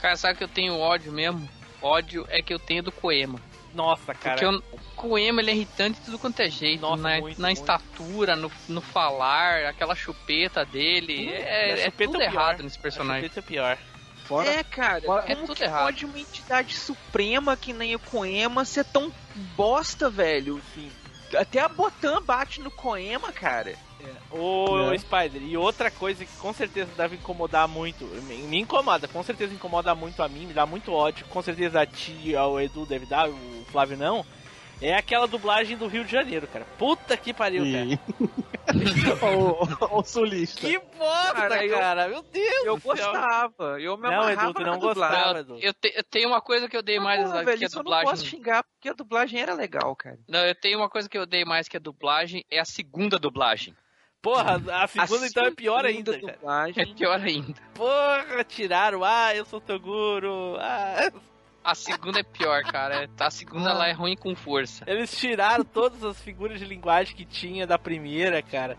[0.00, 1.46] Cara, sabe que eu tenho ódio mesmo?
[1.82, 3.38] Ódio é que eu tenho do Koema.
[3.72, 4.40] Nossa, cara.
[4.40, 6.80] Porque o Koema ele é irritante de tudo quanto é jeito.
[6.80, 7.60] Nossa, na muito, na muito.
[7.60, 11.28] estatura, no, no falar, aquela chupeta dele.
[11.28, 13.22] Hum, é, a é chupeta tudo é errado nesse A personagem.
[13.28, 13.78] chupeta é pior.
[14.24, 15.82] Fora, É, cara, Fora- como é tudo que errado.
[15.84, 19.12] pode uma entidade suprema que nem o Koema ser tão
[19.56, 20.58] bosta, velho?
[20.72, 20.90] Assim,
[21.36, 23.74] até a Botan bate no Koema, cara.
[24.30, 24.98] Ô, É.
[24.98, 29.52] Spider, e outra coisa que com certeza deve incomodar muito, me, me incomoda, com certeza
[29.52, 33.06] incomoda muito a mim, me dá muito ódio, com certeza a ti, ao Edu deve
[33.06, 34.24] dar, o Flávio não,
[34.80, 36.64] é aquela dublagem do Rio de Janeiro, cara.
[36.78, 38.00] Puta que pariu, cara.
[38.72, 40.60] O, o sulista.
[40.60, 44.78] Que bosta, Cara, cara, eu- meu Deus Eu gostava, eu me Não, Edu, tu não
[44.78, 44.80] dublagem.
[44.80, 45.38] gostava.
[45.38, 45.58] Eu, Edu.
[45.60, 47.82] eu, te- eu tenho uma coisa que eu dei mais que velho, a isso eu
[47.82, 48.26] não posso dublagem.
[48.26, 50.18] xingar, porque a dublagem era legal, cara.
[50.28, 53.18] Não, eu tenho uma coisa que eu dei mais que a dublagem, é a segunda
[53.18, 53.74] dublagem.
[54.22, 56.32] Porra, a segunda A então é pior segunda ainda, cara.
[56.32, 57.54] É dublagem, pior ainda.
[57.74, 61.10] Porra, tiraram, ah, eu sou Toguro, ah...
[61.62, 63.08] A segunda é pior, cara.
[63.18, 64.82] A segunda lá é ruim com força.
[64.86, 68.78] Eles tiraram todas as figuras de linguagem que tinha da primeira, cara.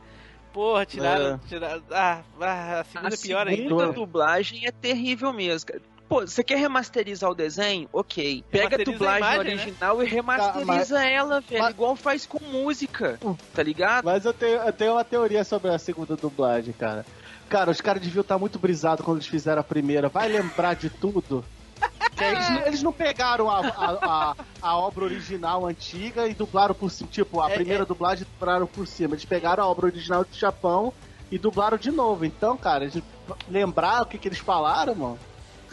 [0.51, 1.35] Porra, tiraram.
[1.35, 1.47] É.
[1.47, 3.61] tiraram ah, ah, a segunda a é pior ainda.
[3.61, 3.95] segunda ainda.
[3.95, 5.81] dublagem é terrível mesmo, cara.
[6.11, 7.87] Pô, você quer remasterizar o desenho?
[7.93, 8.43] Ok.
[8.51, 9.61] Pega a Remasteriza a dublagem imagem, né?
[9.63, 11.63] original e remasteriza ela, velho.
[11.63, 13.17] mas- Igual faz com música.
[13.53, 14.03] Tá ligado?
[14.03, 17.05] Mas eu tenho, eu tenho uma teoria sobre a segunda dublagem, cara.
[17.47, 20.09] Cara, os caras deviam estar muito brisados quando eles fizeram a primeira.
[20.09, 21.45] Vai lembrar de tudo?
[22.21, 23.97] Eles, não- eles não pegaram a, a,
[24.31, 27.09] a, a obra original antiga e dublaram por cima.
[27.09, 27.85] Tipo, a É, primeira é.
[27.85, 29.15] dublagem dublaram por cima.
[29.15, 30.93] Eles pegaram a obra original do Japão
[31.31, 32.23] e dublaram de novo.
[32.25, 33.01] Então, cara, eles
[33.49, 35.19] lembrar o que, que eles falaram, mano.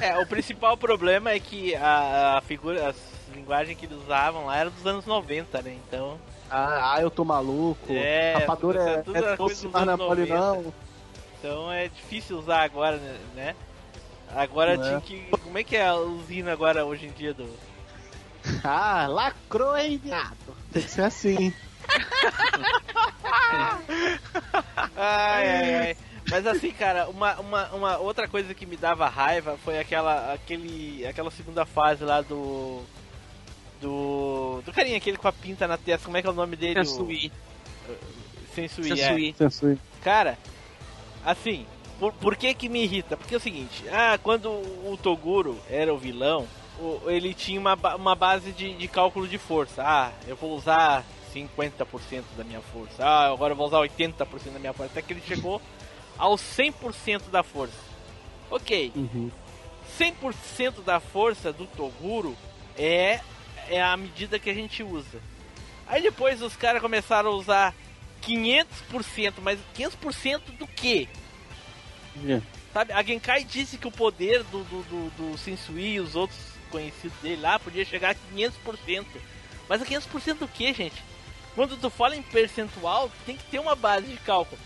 [0.01, 2.96] É, o principal problema é que a, a figura, as
[3.34, 5.76] linguagens que eles usavam lá eram dos anos 90, né?
[5.86, 6.18] Então.
[6.51, 7.86] Ah, ah, eu tô maluco.
[7.90, 10.34] É, Rapadura tudo- é, tudo é era doce, mas é anos mole 90.
[10.40, 10.74] não.
[11.38, 12.96] Então é difícil usar agora,
[13.34, 13.55] né?
[14.34, 15.01] Agora Não tinha é?
[15.01, 15.38] que.
[15.42, 17.49] Como é que é a usina agora hoje em dia do.
[18.64, 20.36] Ah, lacrou, hein, viado?
[20.72, 21.53] Tem que ser assim.
[24.96, 25.96] Ai, ai, ai.
[26.31, 31.07] Mas assim, cara, uma, uma, uma outra coisa que me dava raiva foi aquela, aquele,
[31.07, 32.83] aquela segunda fase lá do.
[33.81, 34.61] Do.
[34.64, 36.85] Do carinha aquele com a pinta na testa, como é que é o nome dele?
[36.85, 37.33] Sensui.
[37.89, 38.55] O...
[38.55, 38.97] Sensui, é.
[38.97, 39.35] Sensui.
[39.39, 39.79] Sensui.
[40.03, 40.37] Cara,
[41.24, 41.64] assim,
[41.99, 43.16] por, por que que me irrita?
[43.16, 46.47] Porque é o seguinte, ah, quando o Toguro era o vilão,
[46.81, 49.83] o- ele tinha uma, uma base de, de cálculo de força.
[49.87, 53.05] Ah, eu vou usar 50% da minha força.
[53.05, 54.91] Ah, agora eu vou usar 80% da minha força.
[54.93, 55.62] Até que ele chegou
[56.19, 57.89] aos 100% da força.
[58.51, 59.31] Ok, Uhum.
[59.99, 62.37] 100% da força do Toguro
[62.77, 63.21] é,
[63.69, 65.21] é a medida que a gente usa.
[65.87, 67.75] Aí depois os caras começaram a usar
[68.23, 71.09] 500%, mas 500% do quê?
[72.27, 72.41] É.
[72.73, 76.39] Sabe, a Genkai disse que o poder do, do, do, do Sensui e os outros
[76.71, 79.07] conhecidos dele lá podia chegar a 500%.
[79.69, 81.03] Mas a 500% do que, gente?
[81.55, 84.61] Quando tu fala em percentual, tem que ter uma base de cálculo.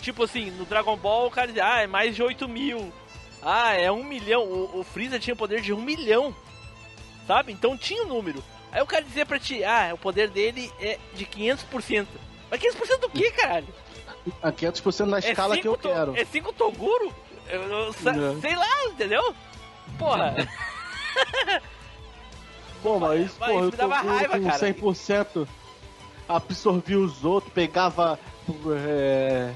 [0.00, 2.92] Tipo assim, no Dragon Ball o cara diz, ah, é mais de 8 mil.
[3.42, 4.42] Ah, é 1 milhão.
[4.44, 6.34] O, o Freeza tinha o poder de 1 milhão.
[7.26, 7.52] Sabe?
[7.52, 8.42] Então tinha o número.
[8.72, 12.06] Aí o cara dizia pra ti, ah, o poder dele é de 500%.
[12.50, 13.68] Mas 500% do que, caralho?
[14.42, 16.16] A 500% na escala que eu cinco to- quero.
[16.16, 17.14] É 5 Toguro?
[17.48, 18.40] Eu, eu sa- Não.
[18.40, 19.34] sei lá, entendeu?
[19.98, 20.34] Porra.
[22.82, 24.58] Pô, mas, Mas pô, me eu dava raiva, com cara.
[24.58, 25.48] 100%
[26.28, 28.18] absorvia os outros, pegava
[28.86, 29.52] é,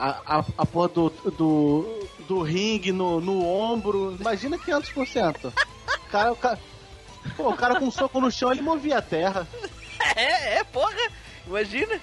[0.00, 4.16] a, a, a porra do, do, do ringue no, no ombro.
[4.18, 5.52] Imagina 500%.
[5.52, 6.58] O cara, o cara,
[7.36, 9.46] pô, o cara com um soco no chão, ele movia a terra.
[10.16, 10.96] é, é, porra.
[11.46, 12.00] Imagina.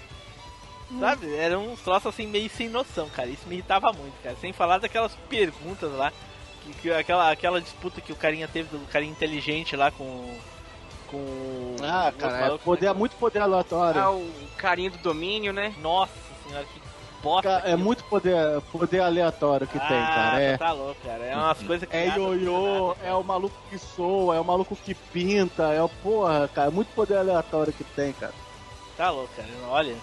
[1.00, 1.36] Sabe?
[1.36, 3.28] Era um troço assim meio sem noção, cara.
[3.28, 4.38] Isso me irritava muito, cara.
[4.40, 6.14] Sem falar daquelas perguntas lá.
[6.62, 10.38] Que, que aquela, aquela disputa que o carinha teve do carinha inteligente lá com.
[11.08, 11.76] Com.
[11.82, 12.94] Ah, o cara, é maluco, poder, né?
[12.94, 14.00] muito poder aleatório.
[14.00, 15.74] Ah, o carinho do domínio, né?
[15.82, 16.14] Nossa
[16.46, 16.87] senhora, que
[17.28, 17.50] bosta.
[17.50, 17.84] Cara, é aquilo.
[17.86, 20.36] muito poder, poder aleatório que tem, cara.
[20.36, 21.24] Ah, É, Tá louco, cara.
[21.24, 21.96] É umas coisas que.
[21.96, 26.48] é ioiô, é o maluco que soa, é o maluco que pinta, é o porra,
[26.48, 26.70] cara.
[26.70, 28.34] É muito poder aleatório que tem, cara.
[28.96, 29.48] Tá louco, cara.
[29.70, 29.96] Olha,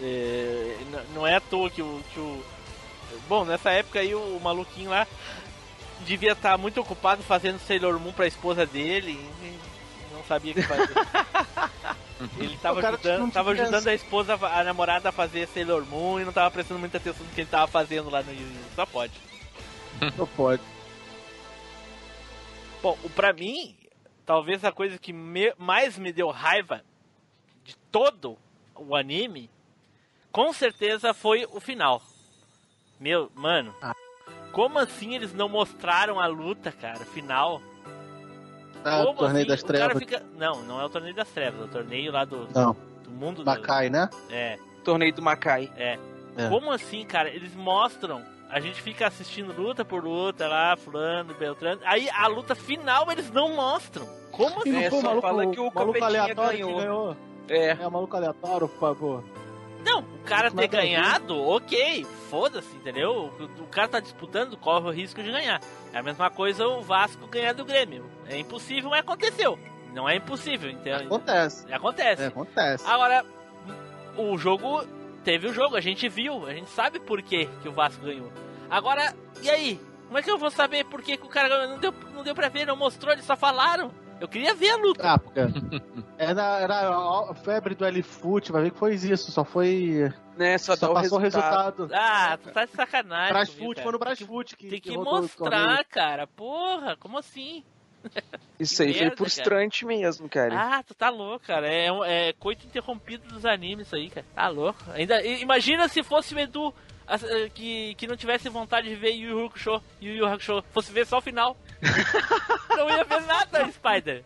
[0.00, 0.76] é,
[1.14, 2.42] não é à toa que o, que o.
[3.28, 5.06] Bom, nessa época aí o maluquinho lá
[6.06, 9.12] devia estar muito ocupado fazendo Sailor Moon pra esposa dele
[9.42, 9.58] e
[10.20, 10.94] não sabia o que fazer.
[12.38, 16.20] Ele tava O cara ajudando, tava ajudando a esposa, a namorada a fazer Sailor Moon
[16.20, 18.46] e não tava prestando muita atenção no que ele tava fazendo lá no Yu.
[18.76, 19.12] Só pode.
[20.18, 20.62] Não pode.
[22.82, 23.76] Bom, pra mim,
[24.24, 26.82] talvez a coisa que me- mais me deu raiva
[27.64, 28.38] de todo
[28.74, 29.50] o anime,
[30.32, 32.02] com certeza foi o final.
[32.98, 33.94] Meu, mano, Ah.
[34.52, 37.60] como assim eles não mostraram a luta, cara, final?
[38.84, 39.48] Ah, o Como torneio assim?
[39.48, 39.98] das O cara trevas.
[39.98, 43.10] fica- Não, não é o torneio das trevas, é o torneio lá do, Não, do
[43.10, 43.54] mundo da...
[43.54, 44.08] Bacai, né?
[44.30, 45.70] É, Torneio do Macai.
[45.76, 45.98] é.
[46.36, 46.48] É.
[46.48, 47.28] Como assim, cara?
[47.28, 48.22] Eles mostram.
[48.48, 51.80] A gente fica assistindo luta por luta lá, fulano, Beltrano.
[51.84, 54.06] Aí a luta final eles não mostram.
[54.30, 54.76] Como assim?
[54.76, 56.72] É, só maluco, fala que o maluco aleatório ganhou.
[56.74, 57.16] que ganhou?
[57.48, 57.70] É.
[57.82, 59.24] É, o maluco aleatório, por favor.
[59.84, 63.32] Não, o cara ter ganhado, ok, foda-se, entendeu?
[63.38, 65.60] O, o cara tá disputando, corre o risco de ganhar.
[65.92, 68.04] É a mesma coisa o Vasco ganhar do Grêmio.
[68.28, 69.58] É impossível, mas aconteceu.
[69.92, 71.06] Não é impossível, entendeu?
[71.06, 71.72] Acontece.
[71.72, 72.22] Acontece.
[72.22, 72.86] É, acontece.
[72.86, 73.24] Agora,
[74.16, 74.84] o jogo
[75.24, 78.32] teve o jogo, a gente viu, a gente sabe por que, que o Vasco ganhou.
[78.68, 79.80] Agora, e aí?
[80.06, 81.68] Como é que eu vou saber por que, que o cara ganhou?
[81.68, 83.92] Não deu, não deu pra ver, não mostrou, eles só falaram.
[84.20, 85.02] Eu queria ver a luta.
[85.12, 85.40] Ah, porque
[86.18, 86.88] era, era
[87.30, 90.12] a febre do L-Foot, vai ver que foi isso, só foi.
[90.36, 91.84] Né, só, Só, passou o resultado.
[91.84, 91.90] resultado.
[91.94, 93.32] Ah, tu tá de sacanagem.
[93.32, 93.82] Brasfoot, cara.
[93.82, 96.26] foi no Brasfoot que Tem que o mostrar, cara.
[96.26, 97.62] Porra, como assim?
[98.58, 99.16] Isso Que aí merda, foi cara.
[99.16, 100.54] frustrante mesmo, cara.
[100.78, 101.66] Ah, tu tá louco, cara.
[101.68, 101.88] É,
[102.28, 104.26] é coito interrompido dos animes isso aí, cara.
[104.34, 104.78] Tá louco.
[104.94, 106.72] Ainda, i- imagina se fosse o Edu
[107.08, 110.90] eh, que, que não tivesse vontade de ver Yu Yu Hakusho, Yu Yu Hakusho, fosse
[110.92, 111.54] ver só o final.
[112.76, 114.24] Não ia ver nada, Spider.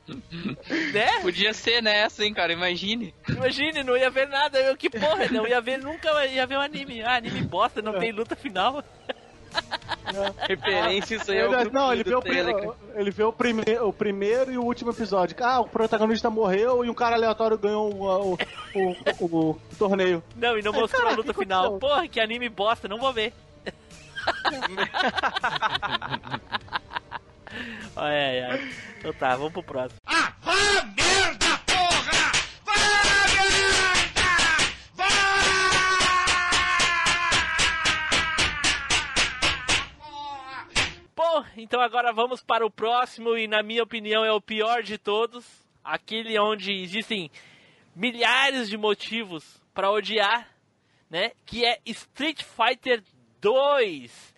[0.93, 1.21] Né?
[1.23, 2.53] Podia ser nessa, hein, cara?
[2.53, 3.15] Imagine.
[3.29, 4.59] Imagine, não ia ver nada.
[4.61, 7.03] Eu, que porra, não ia ver, nunca ia ver um anime.
[7.03, 8.83] Ah, anime bosta, não tem luta final.
[10.49, 12.23] Referência, isso aí é o Ele, grupinho não, ele vê, o,
[12.97, 15.37] ele vê o, prime, o primeiro e o último episódio.
[15.41, 18.39] Ah, o protagonista morreu e um cara aleatório ganhou o, o,
[18.75, 20.21] o, o- o torneio.
[20.35, 21.67] Não, e não mostrou cara, a luta final.
[21.67, 21.89] aconteceu?
[21.89, 23.33] Porra, que anime bosta, não vou ver.
[27.97, 28.71] ai, ai.
[28.99, 30.01] Então tá, vamos pro próximo.
[41.17, 44.99] Bom, então agora vamos para o próximo e na minha opinião é o pior de
[44.99, 45.45] todos,
[45.83, 47.31] aquele onde existem
[47.95, 50.49] milhares de motivos para odiar,
[51.11, 51.33] né?
[51.45, 53.03] Que é Street Fighter
[53.41, 54.35] 2.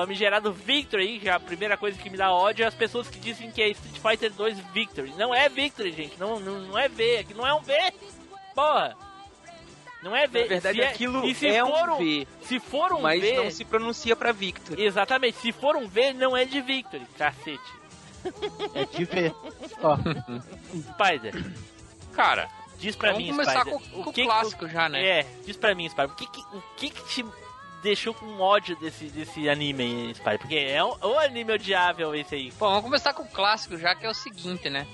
[0.00, 3.50] Famigerado Victory, que a primeira coisa que me dá ódio é as pessoas que dizem
[3.50, 5.12] que é Street Fighter 2 Victory.
[5.16, 6.18] Não é Victory, gente.
[6.18, 7.18] Não, não, não é V.
[7.18, 7.74] Aqui não é um V.
[8.54, 8.96] Porra.
[10.02, 10.42] Não é V.
[10.42, 13.20] Na verdade, Se é- aquilo e se é for um V, Se for um mas
[13.20, 13.32] V.
[13.36, 14.78] não se pronuncia pra Victor.
[14.78, 15.38] Exatamente.
[15.38, 17.04] Se for um V, não é de Victory.
[17.18, 17.58] Cacete.
[18.74, 19.34] É de ver.
[19.82, 19.96] Ó,
[20.92, 21.52] Spider,
[22.12, 23.72] Cara, diz pra vamos mim, começar Spider.
[23.78, 25.04] com, com o que que- clássico já, né?
[25.20, 26.10] É, diz pra mim, Spider.
[26.10, 27.24] O que que, o que, que te
[27.82, 30.38] deixou com ódio desse, desse anime Spider?
[30.38, 32.50] Porque é um, um anime odiável esse aí.
[32.52, 34.86] Bom, vamos começar com o clássico já, que é o seguinte, né?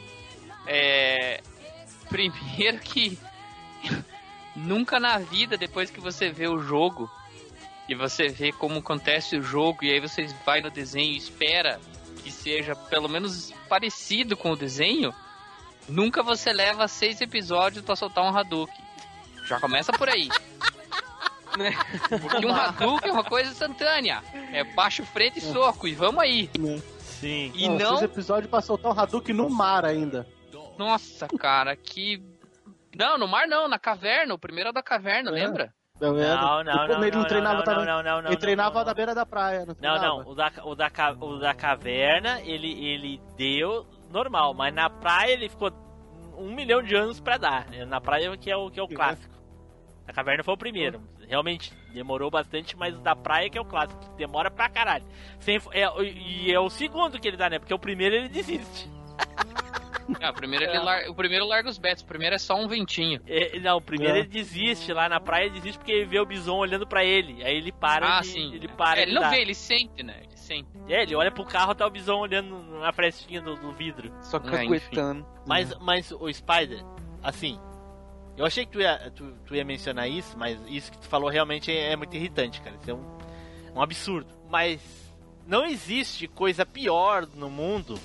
[0.66, 1.40] É.
[2.08, 3.18] Primeiro que.
[4.56, 7.10] Nunca na vida, depois que você vê o jogo
[7.88, 11.80] e você vê como acontece o jogo, e aí você vai no desenho e espera
[12.22, 15.12] que seja pelo menos parecido com o desenho,
[15.88, 18.82] nunca você leva seis episódios pra soltar um Hadouken.
[19.46, 20.28] Já começa por aí.
[21.58, 21.72] Né?
[22.20, 24.22] Porque um Hadouken é uma coisa instantânea.
[24.52, 26.50] É baixo, frente e soco, e vamos aí.
[26.98, 27.52] Sim.
[27.54, 30.26] E Ó, não Seis episódios pra soltar um Hadouken no mar ainda.
[30.76, 32.22] Nossa, cara, que.
[32.96, 34.34] Não, no mar não, na caverna.
[34.34, 35.32] O primeiro é da caverna, É?
[35.32, 35.74] lembra?
[35.98, 36.18] Tá vendo?
[36.18, 37.86] Não, não, não, ele não, não, treinava não, também.
[37.86, 39.64] não, não, não, ele não, treinava não, na beira da praia.
[39.64, 40.90] Não, Não, não, o da, o da,
[41.20, 45.72] o da caverna, ele, ele deu normal, mas na praia ele ficou
[46.36, 47.66] um milhão de anos pra dar.
[47.86, 49.33] Na praia que é o, que é o clássico.
[50.06, 51.00] A caverna foi o primeiro.
[51.28, 53.98] Realmente, demorou bastante, mas o da praia que é o clássico.
[54.00, 55.04] que Demora pra caralho.
[55.40, 57.58] Sem, é, e é o segundo que ele dá, né?
[57.58, 58.88] Porque o primeiro ele desiste.
[60.20, 61.08] Ah, o, primeiro ele lar...
[61.08, 63.20] o primeiro larga os betos, o primeiro é só um ventinho.
[63.26, 64.18] É, não, o primeiro É.
[64.20, 67.42] ele desiste lá na praia, ele desiste porque ele vê o bison olhando pra ele.
[67.42, 68.54] Aí ele para ah, de, sim.
[68.54, 69.30] ele para É, ele não dar.
[69.30, 70.20] vê, ele sente, né?
[70.22, 70.68] Ele sente.
[70.88, 74.12] É, ele olha pro carro, tá o bison olhando na frestinha do, do vidro.
[74.20, 74.50] Só enfim.
[74.50, 75.26] caguetando.
[75.46, 76.84] Mas, mas o Spider,
[77.22, 77.58] assim,
[78.36, 81.28] eu achei que tu ia, tu, tu ia mencionar isso, mas isso que tu falou
[81.30, 82.76] realmente é, é muito irritante, cara.
[82.80, 83.18] Isso é um,
[83.76, 84.26] um absurdo.
[84.50, 84.80] Mas
[85.46, 87.98] não existe coisa pior no mundo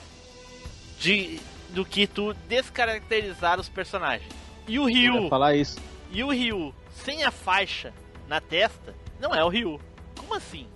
[0.99, 4.31] de, do que tu descaracterizar os personagens.
[4.67, 5.79] E o Eu ia Ryu, falar isso.
[6.11, 7.93] e o Ryu sem a faixa
[8.27, 9.79] na testa, não é o Ryu.
[10.17, 10.67] Como assim?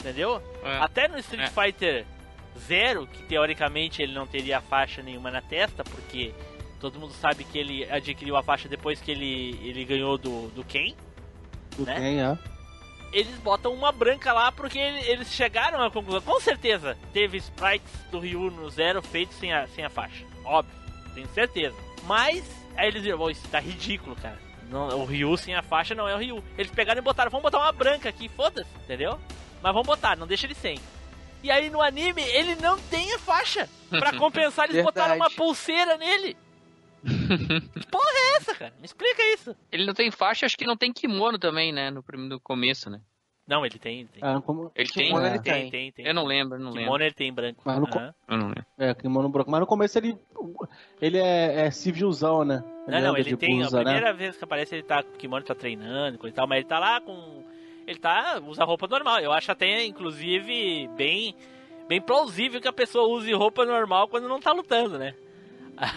[0.00, 0.42] Entendeu?
[0.64, 0.78] É.
[0.78, 1.50] Até no Street É.
[1.50, 2.06] Fighter
[2.58, 6.32] Zero, que teoricamente ele não teria faixa nenhuma na testa, porque
[6.80, 10.64] todo mundo sabe que ele adquiriu a faixa depois que ele, ele ganhou do, do
[10.64, 10.94] Ken.
[11.76, 11.94] Do Né?
[11.94, 12.38] quem, é.
[13.12, 16.20] Eles botam uma branca lá porque ele- eles chegaram à conclusão.
[16.20, 20.24] Com certeza teve sprites do Ryu no Zero feitos sem a, sem a faixa.
[20.44, 20.74] Óbvio,
[21.14, 21.76] tenho certeza.
[22.04, 22.44] Mas,
[22.76, 24.38] aí eles viram, "Pô, isso tá ridículo, cara.
[24.68, 26.42] Não, o Ryu sem a faixa não é o Ryu.
[26.58, 29.18] Eles pegaram e botaram, vamos botar uma branca aqui, foda-se, entendeu?
[29.62, 30.78] Mas vamos botar, não deixa ele sem.
[31.42, 33.68] E aí no anime ele não tem a faixa.
[33.88, 34.94] Pra compensar, eles Verdade.
[34.94, 36.36] botaram uma pulseira nele.
[37.06, 38.74] Que porra é essa, cara?
[38.78, 39.56] Me explica isso.
[39.70, 41.90] Ele não tem faixa, acho que não tem kimono também, né?
[41.90, 43.00] No, no começo, né?
[43.46, 44.22] Não, ele tem, ele tem.
[44.24, 44.72] Ah, como...
[44.74, 45.06] Ele tem?
[45.06, 45.30] Kimono É.
[45.30, 45.70] ele tem, tem.
[45.70, 46.06] tem, tem.
[46.06, 47.04] Eu não lembro, não Kimono lembro.
[47.04, 47.62] ele tem branco.
[47.64, 48.14] Mas no Aham.
[48.28, 48.66] Eu não lembro.
[48.76, 49.50] É, kimono branco.
[49.50, 50.18] Mas no começo ele.
[51.00, 52.64] Ele é, é civilzão, né?
[52.88, 53.56] Não, não, anda ele tem.
[53.56, 53.92] blusa, a né?
[53.92, 56.48] primeira vez que aparece ele tá com o kimono, tá treinando e coisa e tal,
[56.48, 57.44] mas ele tá lá com.
[57.86, 58.42] Ele tá.
[58.44, 59.20] usa roupa normal.
[59.20, 61.34] Eu acho até, inclusive, bem.
[61.86, 65.14] Bem plausível que a pessoa use roupa normal quando não tá lutando, né?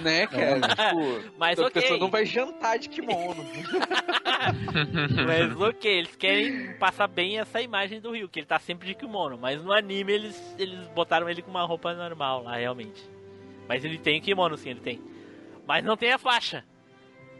[0.01, 0.59] Né, cara?
[0.59, 1.81] tipo, Mas a ok.
[1.81, 3.45] pessoa não vai jantar de kimono.
[5.25, 8.95] Mas ok, eles querem passar bem essa imagem do Ryu, que ele tá sempre de
[8.95, 9.37] kimono.
[9.37, 13.01] Mas no anime eles, eles botaram ele com uma roupa normal lá, realmente.
[13.67, 14.99] Mas ele tem kimono, sim, ele tem.
[15.67, 16.63] Mas não tem a faixa.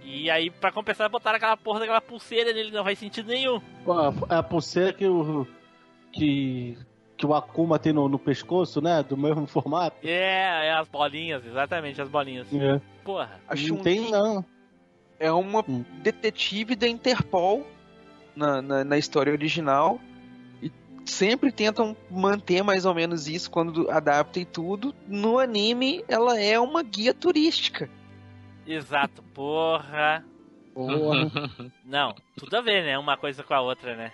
[0.04, 3.60] E aí, pra compensar, botaram aquela porra daquela pulseira nele, não faz sentido nenhum.
[4.30, 5.46] A- a pulseira que o.
[6.14, 6.78] Que.
[7.20, 9.04] Que o Akuma tem no, no pescoço, né?
[9.04, 9.98] Do mesmo formato.
[10.08, 12.48] É, é as bolinhas, exatamente, as bolinhas.
[12.54, 12.80] É.
[13.04, 13.42] Porra.
[13.46, 14.44] A Não tem, não.
[15.20, 15.84] é uma Hum.
[16.02, 17.68] detetive da Interpol
[18.34, 20.00] na, na, na história original.
[20.64, 20.72] E
[21.06, 24.96] sempre tentam manter mais ou menos isso quando adapta e tudo.
[25.06, 27.90] No anime, ela é uma guia turística.
[28.66, 30.24] Exato, porra.
[30.74, 31.30] Porra.
[31.84, 32.98] Não, tudo a ver, né?
[32.98, 34.14] Uma coisa com a outra, né?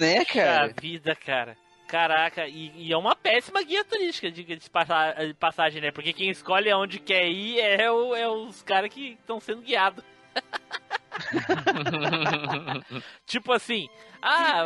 [0.00, 0.70] Né, cara?
[0.70, 1.56] Puxa vida, cara.
[1.92, 5.90] Caraca, e, e é uma péssima guia turística, diga de de passagem, né?
[5.90, 10.02] Porque quem escolhe aonde quer ir é, o- é os caras que estão sendo guiados.
[13.26, 13.90] tipo assim,
[14.22, 14.62] ah,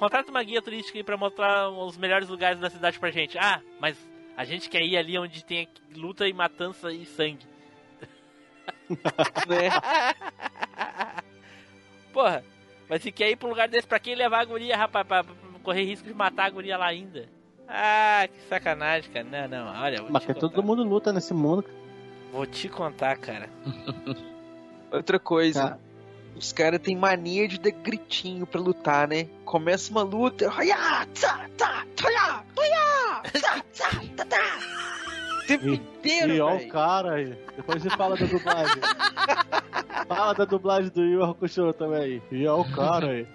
[0.00, 3.38] contrata uma guia turística aí pra mostrar os melhores lugares da cidade pra gente.
[3.38, 3.96] Ah, mas
[4.36, 7.46] a gente quer ir ali onde tem luta e matança e sangue.
[9.46, 9.70] né?
[12.12, 12.44] Porra,
[12.88, 15.22] mas se quer ir pra um lugar desse, pra quem levar a guria, rapaz, pra,
[15.22, 17.28] pra correr risco de matar a guria lá ainda?
[17.66, 19.48] Ah, que sacanagem, cara.
[19.48, 21.64] Não, não, olha, vou Mas te que todo mundo luta nesse mundo.
[22.30, 23.48] Vou te contar, cara.
[24.92, 25.78] Outra coisa.
[26.36, 29.28] Os caras têm mania de dar gritinho pra lutar, né?
[29.44, 30.46] Começa uma luta.
[30.46, 34.58] Hiya, tsa, tsa, toya, toya, tsa, tsa, tá, tá.
[35.03, 35.03] O
[35.46, 37.36] tempo E, inteiro, e ó o cara aí.
[37.56, 38.74] Depois você fala da dublagem.
[40.08, 42.22] fala da dublagem do Yu Hakusho também.
[42.30, 43.26] E ó o cara aí.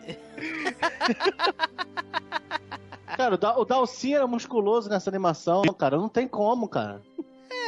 [3.18, 5.98] Cara, o, da o Dalsin era musculoso nessa animação, cara.
[5.98, 7.02] Não tem como, cara.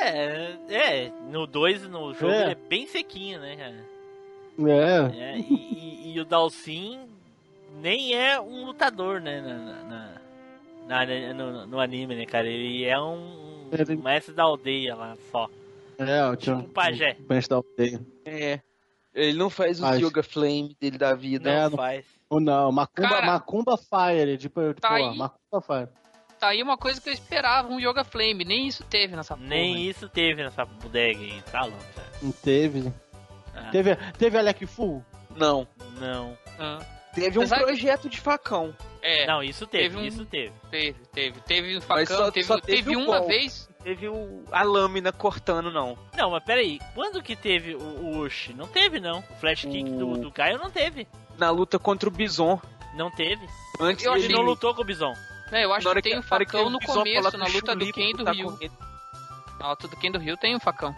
[0.03, 2.41] É, é, no 2, no jogo, É.
[2.43, 3.91] ele é bem sequinho, né, cara?
[4.71, 5.19] É.
[5.19, 6.99] É, e, e- e o Dalsin
[7.81, 10.21] nem é um lutador, né, na, na-
[10.87, 12.47] na- na- no, no anime, né, cara?
[12.47, 13.40] Ele é um,
[13.71, 15.49] Ele- mestre da aldeia lá, só.
[15.97, 16.55] É, o tio.
[16.55, 17.15] Um pajé.
[17.19, 18.01] O mestre da aldeia.
[18.25, 18.59] É.
[19.13, 21.49] Ele não faz os Mas- Yoga Flame dele da vida.
[21.49, 22.05] É, Não não- faz.
[22.29, 23.25] Ou não, Macumba, Cara.
[23.25, 24.37] Macumba Fire.
[24.37, 25.17] Tipo, tipo Tá ó, aí.
[25.17, 25.89] Macumba Fire.
[26.39, 28.43] Tá aí uma coisa que eu esperava, um Yoga Flame.
[28.45, 29.47] Nem isso teve nessa porra.
[29.49, 32.07] Nem isso teve nessa bodega aí, tá louco, cara.
[32.21, 32.91] Não teve.
[33.53, 35.03] Ah, Teve, teve Alec Full?
[35.35, 35.67] Não.
[35.99, 36.35] Não.
[36.57, 36.79] Ah,
[37.13, 38.73] Teve um Apesar- projeto de facão.
[39.01, 40.53] é, Não, isso teve, Teve um- isso teve.
[40.69, 41.41] teve, teve.
[41.41, 43.69] Teve um facão, só- teve, só teve, teve o uma vez.
[43.83, 45.97] Teve o, a lâmina cortando, não.
[46.15, 48.49] Não, mas peraí, quando que teve o, o Ush?
[48.55, 49.19] Não teve, não.
[49.19, 51.07] O Flash Kick do, do Gaio não teve.
[51.37, 52.61] Na luta contra o Bison.
[52.93, 53.45] Não teve.
[53.79, 55.13] Antes Eu Ele não lutou com o Bison.
[55.51, 57.51] É, eu acho na hora que tem um que facão o no começo, na o
[57.51, 58.57] luta do Ken do Rio.
[59.59, 60.95] Na luta do Ken do Rio tem um facão.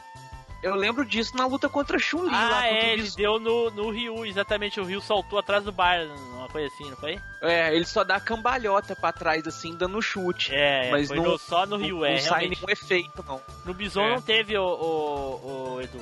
[0.63, 3.69] Eu lembro disso na luta contra a Chun-Li lá Ah, contra é, ele deu no,
[3.69, 4.79] no Ryu, exatamente.
[4.79, 5.99] O Ryu saltou atrás do bar,
[6.35, 7.19] uma coisa assim, não foi?
[7.41, 10.55] É, ele só dá a cambalhota pra trás, assim, dando chute.
[10.55, 12.61] É, Mas foi não- no- só no Ryu, não é, sai realmente.
[12.61, 13.41] nenhum efeito, não.
[13.65, 14.09] No Bison É.
[14.15, 15.99] não teve o, o, o Edu.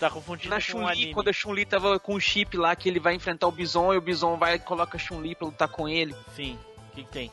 [0.00, 1.14] Tá confundindo Na com o Chun-Li, anime.
[1.14, 3.98] quando a Chun-Li tava com o chip lá, que ele vai enfrentar o Bison, e
[3.98, 6.12] o Bison vai e coloca a Chun-Li pra lutar com ele.
[6.34, 6.58] Sim,
[6.90, 7.30] o que, que tem?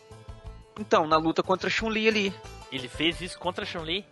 [0.80, 2.34] Então, na luta contra a Chun-Li ali.
[2.72, 4.05] Ele fez isso contra a Chun-Li?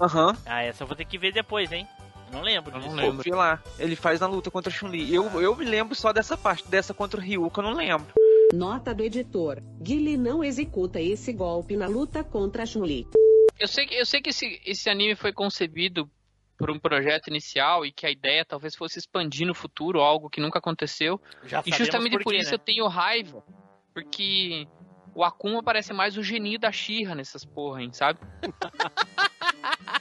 [0.00, 0.36] Aham.
[0.46, 1.86] Ah, essa eu vou ter que ver depois, hein?
[2.32, 2.96] Não lembro Eu não disso.
[2.96, 3.16] lembro.
[3.16, 3.60] Pô, vi lá.
[3.78, 5.12] Ele faz na luta contra a Chun-Li.
[5.14, 8.12] Eu, eu me lembro só dessa parte, dessa contra o Ryu, que eu não lembro.
[8.52, 9.60] Nota do editor.
[9.82, 13.06] Guile não executa esse golpe na luta contra a Chun-Li.
[13.58, 16.10] Eu sei, que- eu sei que esse, esse anime foi concebido
[16.56, 20.40] por um projeto inicial e que a ideia talvez fosse expandir no futuro algo que
[20.40, 21.20] nunca aconteceu.
[21.44, 22.54] Já E justamente por, quê, isso né?
[22.54, 23.42] eu tenho raiva,
[23.94, 24.66] porque
[25.14, 28.18] o Akuma parece mais o geninho da Xirra nessas porra, hein, sabe?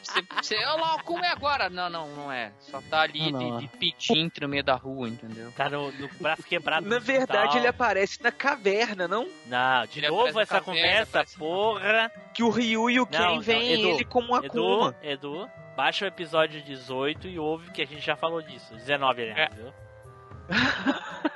[0.01, 1.69] Você, você, olha lá, o Akuma é agora.
[1.69, 2.51] Não, não, não é.
[2.59, 5.51] Só tá ali não, de, de no meio da rua, entendeu?
[5.51, 6.87] Tá no, no braço quebrado.
[6.87, 7.57] Na verdade, hospital.
[7.57, 9.27] ele aparece na caverna, não?
[9.45, 12.11] Não, de Ele novo essa caverna, conversa, porra.
[12.33, 14.95] Que o Ryu e o Ken Não, não, veem Edu, ele como um Edu, Akuma.
[15.03, 18.73] Edu, baixa o episódio 18 e ouve que a gente já falou disso.
[18.75, 19.55] 19, aliás, É.
[19.55, 19.73] viu?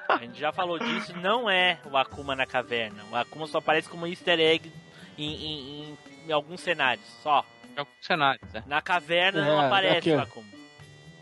[0.10, 3.04] A gente já falou disso, não é o Akuma na caverna.
[3.12, 4.72] O Akuma só aparece como easter egg
[5.18, 5.98] em, em- em-
[6.28, 7.46] em alguns cenários, só.
[7.76, 8.64] É o cenário, né?
[8.68, 10.22] Na caverna não É, aparece aqui, o.
[10.22, 10.48] Akuma.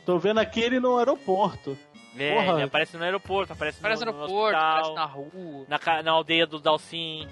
[0.06, 1.78] Tô vendo aqui ele no aeroporto.
[2.18, 2.54] É, Porra.
[2.58, 5.66] ele aparece no aeroporto, aparece, Aparece no, no no aeroporto, hospital, aparece na rua.
[5.70, 7.28] na, na aldeia do Dalsin.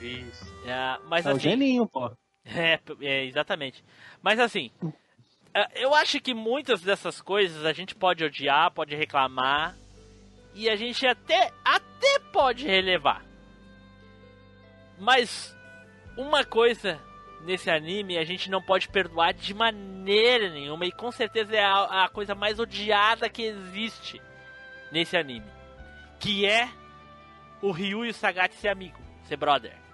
[0.00, 0.44] Isso.
[0.66, 2.10] É, mas é o assim, geninho, pô.
[2.48, 3.84] É, é, exatamente.
[4.22, 4.70] Mas assim,
[5.52, 9.74] é, eu acho que muitas dessas coisas a gente pode odiar, pode reclamar,
[10.56, 13.22] e a gente até, até pode relevar.
[14.98, 15.54] Mas
[16.16, 16.98] uma coisa
[17.42, 22.04] nesse anime a gente não pode perdoar de maneira nenhuma, e com certeza é a,
[22.04, 24.20] a coisa mais odiada que existe
[24.90, 25.46] nesse anime.
[26.18, 26.70] Que é
[27.60, 29.85] o Ryu e o Sagat ser amigo, ser brother.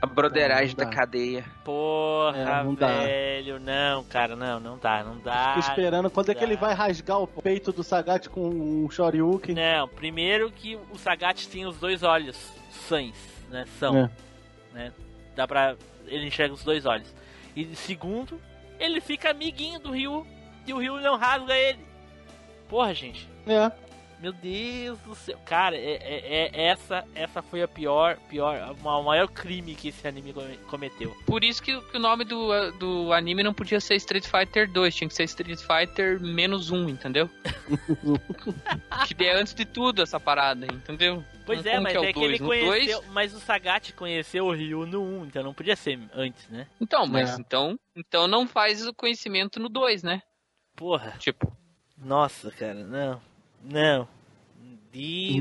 [0.00, 0.96] A broderagem Não, não da dá.
[0.96, 1.44] cadeia.
[1.64, 2.86] Porra, É, não dá.
[3.00, 5.54] velho, não, cara, não, não dá, não dá.
[5.56, 6.46] Fico esperando quando é que dá.
[6.46, 9.54] ele vai rasgar o peito do Sagat com um Shoryuken.
[9.56, 12.36] Não, primeiro que o Sagat tem os dois olhos
[12.70, 13.16] sãs,
[13.50, 13.64] né?
[13.80, 14.10] São, É.
[14.72, 14.92] né?
[15.34, 15.74] Dá pra.
[16.06, 17.12] Ele enxerga os dois olhos.
[17.56, 18.40] E segundo,
[18.78, 20.24] ele fica amiguinho do Ryu
[20.66, 21.80] e o Ryu não rasga ele.
[22.68, 23.28] Porra, gente.
[23.48, 23.70] É.
[24.20, 25.38] Meu Deus do céu.
[25.46, 30.08] Cara, é, é- é- essa, essa foi a pior, pior, o maior crime que esse
[30.08, 31.16] anime come- cometeu.
[31.24, 34.94] Por isso que, que o nome do, do anime não podia ser Street Fighter 2,
[34.94, 37.30] tinha que ser Street Fighter menos um, entendeu?
[39.06, 41.24] que é antes de tudo essa parada, entendeu?
[41.46, 43.00] Pois é, mas o é, que ele conheceu.
[43.00, 46.66] dois- Mas o Sagat conheceu o Ryu no 1, então não podia ser antes, né?
[46.80, 47.40] Então, mas É.
[47.40, 50.22] então, então não faz o conhecimento no 2, né?
[50.76, 51.14] Porra.
[51.18, 51.50] Tipo,
[51.96, 53.20] Nossa, cara, não.
[53.62, 54.08] Não.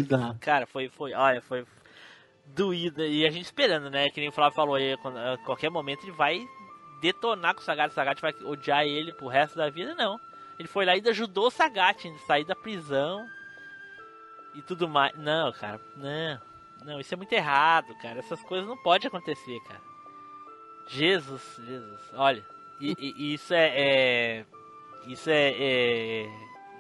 [0.07, 0.35] Dá.
[0.39, 1.65] Cara, foi, foi, olha, foi
[2.47, 3.03] doído.
[3.03, 4.09] E a gente esperando, né?
[4.09, 6.45] Que nem o Flávio falou aí, a qualquer momento ele vai
[7.01, 7.91] detonar com o Sagat.
[7.91, 10.19] O Sagat vai odiar ele pro resto da vida, não.
[10.59, 13.25] Ele foi lá e ajudou o Sagat a sair da prisão
[14.55, 15.15] e tudo mais.
[15.17, 16.41] Não, cara, não.
[16.85, 18.19] Não, isso é muito errado, cara.
[18.19, 19.81] Essas coisas não podem acontecer, cara.
[20.87, 22.01] Jesus, Jesus.
[22.13, 22.43] Olha,
[22.79, 24.45] e, e- e isso é, é-
[25.05, 26.29] Isso é, é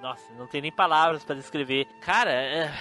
[0.01, 1.85] Nossa, não tem nem palavras pra descrever.
[2.01, 2.71] Cara, é...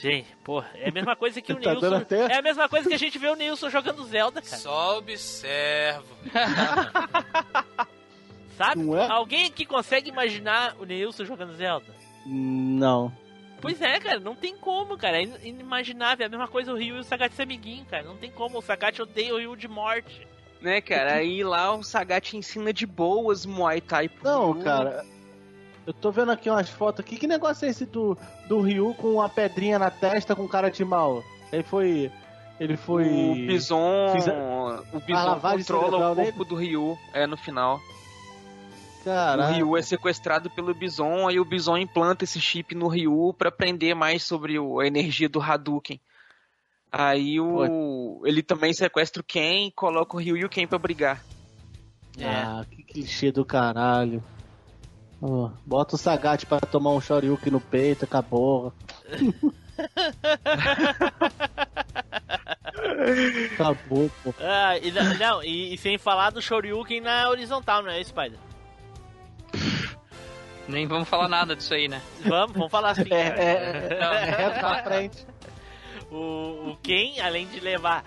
[0.00, 1.80] Gente, pô, é a mesma coisa que o Tá Nilson.
[1.90, 4.56] dando até- É a mesma coisa que a gente vê o Nilson jogando Zelda, cara.
[4.58, 6.04] Só observo.
[8.56, 8.90] Sabe?
[8.94, 9.06] É?
[9.10, 11.94] Alguém que consegue imaginar o Nilson jogando Zelda?
[12.24, 13.12] Não.
[13.60, 15.18] Pois é, cara, não tem como, cara.
[15.18, 16.24] É in- inimaginável.
[16.24, 18.02] É a mesma coisa o Ryu e o Sagat ser amiguinho, cara.
[18.04, 18.58] Não tem como.
[18.58, 20.26] O Sagat odeia o Ryu de morte.
[20.60, 21.14] Né, cara?
[21.16, 24.64] Aí lá o Sagat ensina de boas Muay Thai pro Não, Ryu.
[24.64, 25.04] cara.
[25.86, 27.16] Eu tô vendo aqui umas fotos aqui.
[27.16, 28.18] Que negócio é esse do,
[28.48, 31.22] do Ryu com uma pedrinha na testa com cara de mal?
[31.52, 32.10] Ele foi.
[32.58, 33.04] Ele foi.
[33.04, 34.30] O Bison, Fiz o
[34.96, 37.80] a Bison controla o corpo do Ryu, é no final.
[39.04, 39.50] Caraca.
[39.50, 43.50] O Ryu é sequestrado pelo Bison, aí o Bison implanta esse chip no Ryu pra
[43.50, 46.00] aprender mais sobre o- a energia do Hadouken.
[46.90, 51.22] Aí o ele também sequestra o Ken, coloca o Ryu e o Ken pra brigar.
[52.24, 54.24] Ah, que clichê do caralho.
[55.64, 58.72] Bota o Sagat pra tomar um Shoryuken no peito, acabou.
[63.54, 64.34] acabou, pô.
[64.40, 68.38] Ah, e, não, não, e, e sem falar do Shoryuken na horizontal, não é, Spider?
[70.68, 72.02] Nem vamos falar nada disso aí, né?
[72.24, 73.06] Vamos, vamos falar assim.
[73.10, 73.42] É, cara.
[73.42, 75.26] é, é, é reto pra frente.
[76.10, 78.04] O, o Ken, além de levar.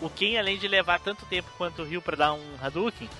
[0.00, 3.10] O Ken, além de levar tanto tempo quanto o Ryu pra dar um Hadouken,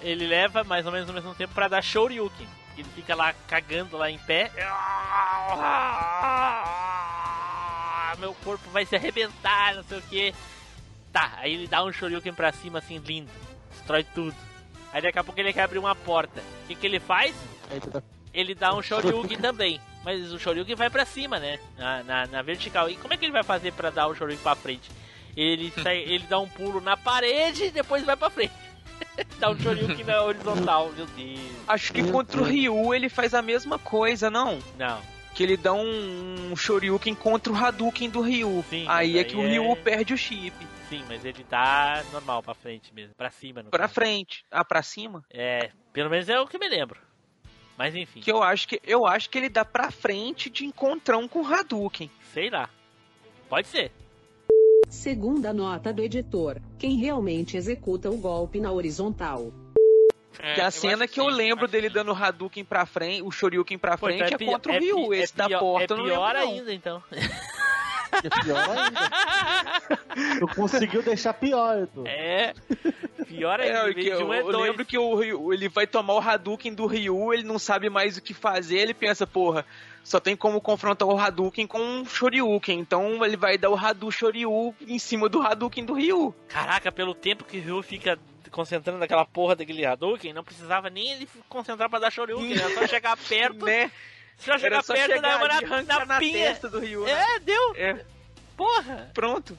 [0.00, 2.48] ele leva mais ou menos o mesmo tempo pra dar Shoryuken.
[2.76, 4.50] Ele fica lá cagando lá em pé.
[8.18, 10.34] Meu corpo vai se arrebentar, não sei o que.
[11.12, 13.30] Tá, aí ele dá um Shoryuken pra cima assim, lindo.
[13.70, 14.34] Destrói tudo.
[14.92, 16.40] Aí daqui a pouco ele quer abrir uma porta.
[16.64, 17.34] O que, que ele faz?
[17.92, 18.02] Tá-
[18.32, 19.80] ele dá um Shoryuken também.
[20.04, 21.58] Mas o Shoryuken vai pra cima, né?
[21.76, 22.88] Na, na, na vertical.
[22.88, 24.90] E como é que ele vai fazer pra dar o Shoryuken pra frente?
[25.36, 28.52] Ele, sai, ele dá um pulo na parede e depois vai pra frente.
[29.38, 31.40] dá um Shoryuken na horizontal, meu Deus.
[31.66, 34.58] Acho que contra o Ryu ele faz a mesma coisa, não?
[34.78, 35.00] Não.
[35.34, 38.64] Que ele dá um, um Shoryuken contra o Hadouken do Ryu.
[38.68, 40.54] Sim, aí é que o aí Ryu é- perde o chip.
[40.88, 43.14] Sim, mas ele tá normal pra frente mesmo.
[43.14, 43.94] Pra cima, no Pra caso.
[43.94, 44.44] frente.
[44.50, 45.22] Ah, pra cima?
[45.30, 46.98] É, pelo menos é o que me lembro.
[47.76, 51.28] Mas enfim, Que eu acho que eu acho que ele dá pra frente de encontrão
[51.28, 52.10] com o Hadouken.
[52.34, 52.68] sei lá.
[53.48, 53.92] Pode ser.
[54.88, 59.52] Segunda nota do editor: quem realmente executa o golpe na horizontal.
[60.54, 63.98] que a cena que, eu lembro dele dando o Hadouken pra frente, o Shoryuken pra
[63.98, 65.08] Pô, frente então é, pi- contra é o Ryu.
[65.10, 66.40] pi- é Esse da porta é pior não.
[66.40, 67.02] ainda, então.
[68.12, 69.98] É pior ainda.
[70.40, 72.04] Tu conseguiu deixar pior, Edu.
[72.06, 72.52] É.
[73.26, 73.90] Pior É, ainda.
[73.90, 74.70] em que eu, um é eu dois.
[74.70, 78.16] lembro que o Ryu, ele vai tomar o Hadouken do Ryu, ele não sabe mais
[78.16, 79.64] o que fazer, ele pensa, porra,
[80.02, 84.10] só tem como confrontar o Hadouken com um Shoryuken, então ele vai dar o Hadou
[84.10, 86.34] Shoryu em cima do Hadouken do Ryu.
[86.48, 88.18] Caraca, pelo tempo que o Ryu fica
[88.50, 92.86] concentrando naquela porra daquele Hadouken, não precisava nem ele concentrar pra dar Shoryuken, era só
[92.86, 93.64] chegar perto.
[93.66, 93.90] Né?
[94.38, 96.48] Só chegar Era só perto e chegar dar uma ali e na, na na pinha.
[96.48, 97.10] testa do Ryu, né?
[97.10, 97.74] É, deu.
[97.76, 98.04] É,
[98.56, 99.10] Porra.
[99.14, 99.56] pronto.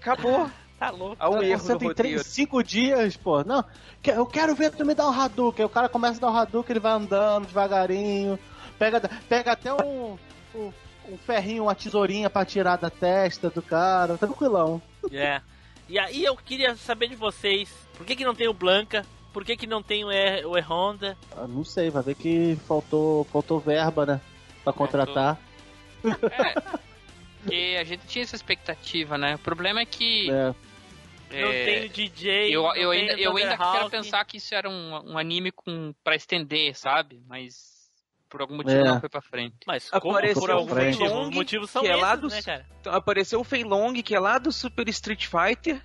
[0.00, 0.50] Acabou.
[0.80, 1.16] Tá louco.
[1.18, 1.94] Ao Ela erro do concentra em roteiro.
[2.22, 3.44] três, cinco dias, pô.
[3.44, 3.62] Não,
[4.02, 5.62] eu quero ver tu me dar um Hadouken.
[5.62, 8.38] Aí o cara começa a dar o Hadouken, ele vai andando devagarinho.
[8.78, 8.98] Pega,
[9.28, 10.16] pega até um,
[10.54, 10.72] um,
[11.06, 14.16] um ferrinho, uma tesourinha pra tirar da testa do cara.
[14.16, 14.80] Tranquilão.
[15.12, 15.42] É.
[15.86, 19.04] E aí eu queria saber de vocês, por que que não tem o Blanca?
[19.32, 21.16] Por que que não tem o E, o e Honda?
[21.36, 24.20] Ah, não sei, vai ver que faltou, faltou verba, né?
[24.64, 25.38] Pra contratar.
[27.42, 29.36] Porque a gente tinha essa expectativa, né?
[29.36, 30.30] O problema é que.
[30.30, 30.54] É.
[31.30, 34.36] é, Não tem o DJ, eu, não eu tem ainda, eu ainda quero pensar que
[34.36, 37.22] isso era um, um anime com pra estender, sabe?
[37.26, 37.70] Mas
[38.28, 38.84] por algum motivo É.
[38.84, 39.56] não foi pra frente.
[39.66, 41.30] Mas como Apareceu por algum Fei motivo?
[41.32, 42.66] Motivos são que é esses, lá do- né, cara?
[42.86, 45.82] Apareceu o Fei Long, que é lá do Super Street Fighter,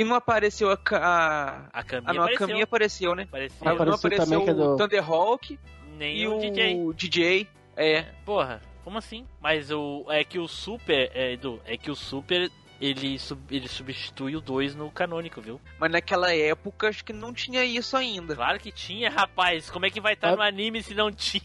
[0.00, 0.78] e não apareceu a...
[0.92, 2.46] A, A Caminha ah, não, a apareceu.
[2.46, 3.22] Caminha apareceu, né?
[3.24, 3.64] Apareceu.
[3.64, 5.58] Não apareceu apareceu também, que é o do- Thunderhawk
[5.98, 6.92] Nem e o o DJ.
[6.94, 7.48] DJ.
[7.76, 9.26] É, Porra, como assim?
[9.40, 12.50] Mas o é que o Super, é, Edu, é que o Super
[12.80, 15.58] ele, sub, ele substitui o 2 no canônico, viu?
[15.78, 18.34] mas naquela época acho que não tinha isso ainda.
[18.36, 19.70] Claro que tinha, rapaz.
[19.70, 20.36] Como é que vai estar Ah.
[20.36, 21.42] no anime se não tinha?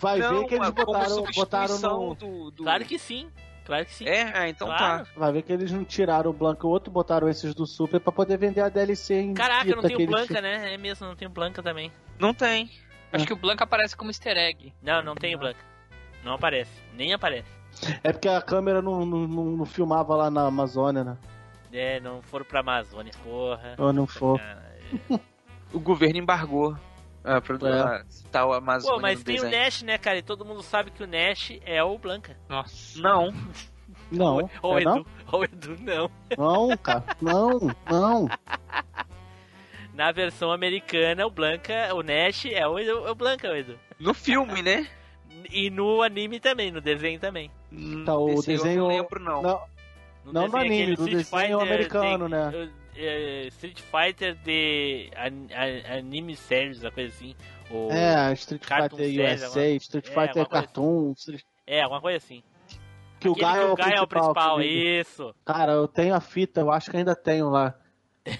[0.00, 2.14] Vai não, ver que eles botaram, botaram no.
[2.14, 3.28] do, do- Claro que sim.
[3.66, 4.06] Claro que sim.
[4.06, 5.04] É, ah, então Claro.
[5.04, 5.10] tá.
[5.16, 8.12] Vai ver que eles não tiraram o Blanca, o outro botaram esses do Super pra
[8.12, 10.72] poder vender a DLC em Caraca, não tem o eles Blanca, né?
[10.74, 11.90] É mesmo, não tem o Blanca também.
[12.18, 12.70] Não tem.
[13.12, 14.72] Acho que o Blanca aparece como easter egg.
[14.82, 15.58] Não, não tem o Blanca.
[16.24, 16.70] Não aparece.
[16.94, 17.48] Nem aparece.
[18.04, 21.16] É porque a câmera não, não, não- não filmava lá na Amazônia, né?
[21.72, 23.74] É, não foram pra Amazônia, porra.
[23.78, 24.38] Ou não for.
[24.38, 25.20] Caralho.
[25.72, 26.76] O governo embargou
[27.26, 27.80] a, produ- É.
[27.80, 29.62] a tal Amazônia Pô, mas no tem o desenho.
[29.64, 30.18] Nash, né, cara?
[30.18, 32.36] E todo mundo sabe que o Nash é o Blanca.
[32.48, 33.00] Nossa.
[33.00, 33.32] Não.
[34.10, 34.98] Não, Ou o é não?
[34.98, 35.06] Edu.
[35.32, 36.10] Ou o Edu, não.
[36.38, 37.02] Não, cara.
[37.20, 37.58] Não,
[37.90, 38.28] não.
[39.94, 43.76] Na versão americana, o Blanca, o Nash é o, é o Blanca, o Edu.
[43.98, 44.86] No filme, né?
[45.50, 47.50] E no anime também, no desenho também.
[48.04, 48.80] Tá, o Esse eu desenho.
[48.82, 49.42] não lembro, não.
[49.42, 49.60] Não,
[50.24, 51.24] No Não no desenho, anime, Street desenho
[51.58, 52.70] Fighter americano, tem- né?
[52.96, 57.34] É, Street Fighter de an- an- Anime Series, uma coisa assim.
[57.70, 61.12] Ou- É, Street Fighter USA, alguma- Street é, Fighter coisa Cartoon.
[61.16, 62.42] Street- É, alguma coisa assim.
[63.18, 63.68] Que o Aquele Gaio é o
[63.98, 64.60] é o principal.
[64.62, 65.34] isso.
[65.44, 67.74] Cara, eu tenho a fita, eu acho que ainda tenho lá.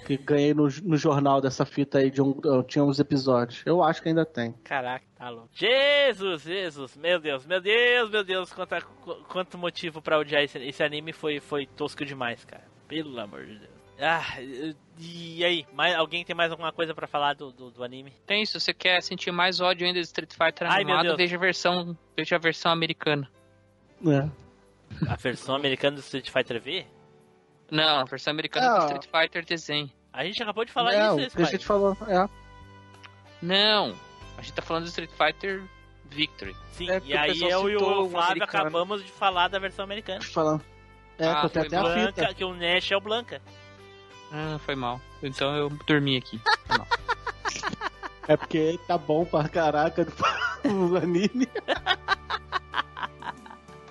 [0.05, 2.39] Que ganhei no, no jornal dessa fita aí de um.
[2.45, 3.63] Eu tinha uns episódios.
[3.65, 4.53] Eu acho que ainda tem.
[4.65, 5.49] Caraca, tá louco.
[5.53, 8.77] Jesus, Jesus, meu Deus, meu Deus, meu Deus, quanto,
[9.29, 12.65] quanto motivo pra odiar esse, esse anime foi, foi tosco demais, cara.
[12.89, 13.76] Pelo amor de Deus.
[13.99, 14.25] Ah,
[14.99, 18.13] e aí, mais, alguém tem mais alguma coisa pra falar do, do, do anime?
[18.27, 21.17] Tem, se você quer sentir mais ódio ainda de Street Fighter Ai, animado, Deus.
[21.17, 23.31] veja a versão, veja a versão americana.
[24.07, 24.29] É.
[25.11, 26.87] A versão americana do Street Fighter V?
[27.71, 28.79] Não, a versão americana Ah.
[28.79, 29.91] do Street Fighter desenho.
[30.13, 31.97] A gente acabou de falar Não, isso, o que a gente falou.
[32.07, 32.29] É.
[33.43, 33.95] Não,
[34.39, 35.63] a gente tá falando do Street Fighter
[36.07, 36.55] Victory.
[36.73, 40.21] Sim, É, e aí eu e o Flávio acabamos de falar da versão americana.
[40.23, 40.63] Falando.
[41.19, 42.35] É, Ah, que foi até a Blanca, fita.
[42.35, 43.43] que o Nash é o Blanca.
[44.33, 45.01] Ah, foi mal.
[45.23, 46.41] Então eu dormi aqui.
[46.67, 46.87] Foi mal.
[48.29, 50.13] É porque tá bom pra caraca do
[50.93, 51.49] o anime.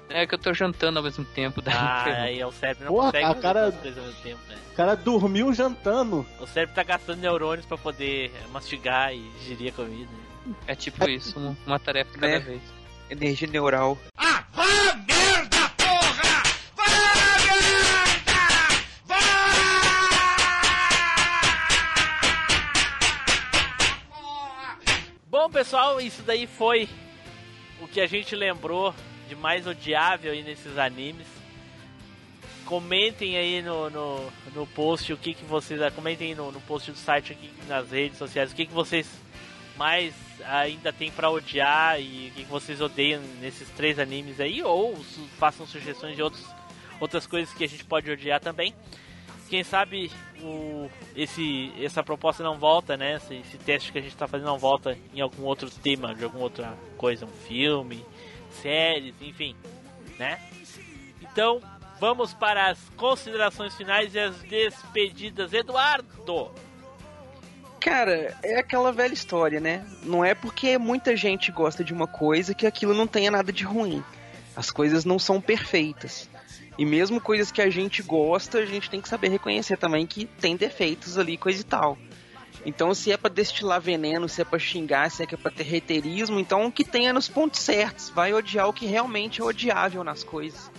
[0.10, 1.62] É que eu tô jantando ao mesmo tempo.
[1.62, 4.40] Daí Ah, aí o cérebro não Porra, consegue a cara- duas coisas ao mesmo tempo,
[4.48, 4.58] né?
[4.72, 6.26] O cara dormiu jantando.
[6.40, 10.12] O cérebro tá gastando neurônios pra poder mastigar e digerir a comida.
[10.68, 12.40] É tipo isso, um- uma tarefa de cada Né?
[12.40, 12.62] vez.
[13.10, 13.98] Energia neural.
[25.76, 26.88] Pessoal, isso daí foi
[27.82, 28.96] o que a gente lembrou
[29.28, 31.28] de mais odiável aí nesses animes.
[32.64, 35.82] Comentem aí no, no, no post o que, que vocês.
[35.94, 39.06] Comentem aí no, no post do site aqui nas redes sociais o que, que vocês
[39.76, 40.14] mais
[40.46, 44.64] ainda tem pra odiar e o que, que vocês odeiam nesses três animes aí.
[44.64, 44.96] Ou
[45.38, 46.46] façam sugestões de outros,
[47.02, 48.74] outras coisas que a gente pode odiar também.
[49.50, 50.10] Quem sabe
[50.46, 53.16] o, esse, essa proposta não volta, né?
[53.16, 56.24] Esse, esse teste que a gente tá fazendo não volta em algum outro tema, de
[56.24, 58.06] alguma outra coisa, um filme,
[58.62, 59.56] séries, enfim,
[60.18, 60.40] né?
[61.22, 61.62] Então,
[62.00, 65.54] vamos para as considerações finais e as despedidas.
[65.54, 66.52] Eduardo!
[67.80, 69.86] Cara, é aquela velha história, né?
[70.02, 73.64] Não é porque muita gente gosta de uma coisa que aquilo não tenha nada de
[73.64, 74.04] ruim.
[74.56, 76.28] As coisas não são perfeitas.
[76.78, 80.26] E mesmo coisas que a gente gosta, a gente tem que saber reconhecer também que
[80.26, 81.98] tem defeitos ali, coisa e tal.
[82.66, 85.52] Então, se é pra destilar veneno, se é pra xingar, se é que é pra
[85.52, 88.10] ter reiterismo, então que tenha nos pontos certos.
[88.10, 90.72] Vai odiar o que realmente é odiável nas coisas.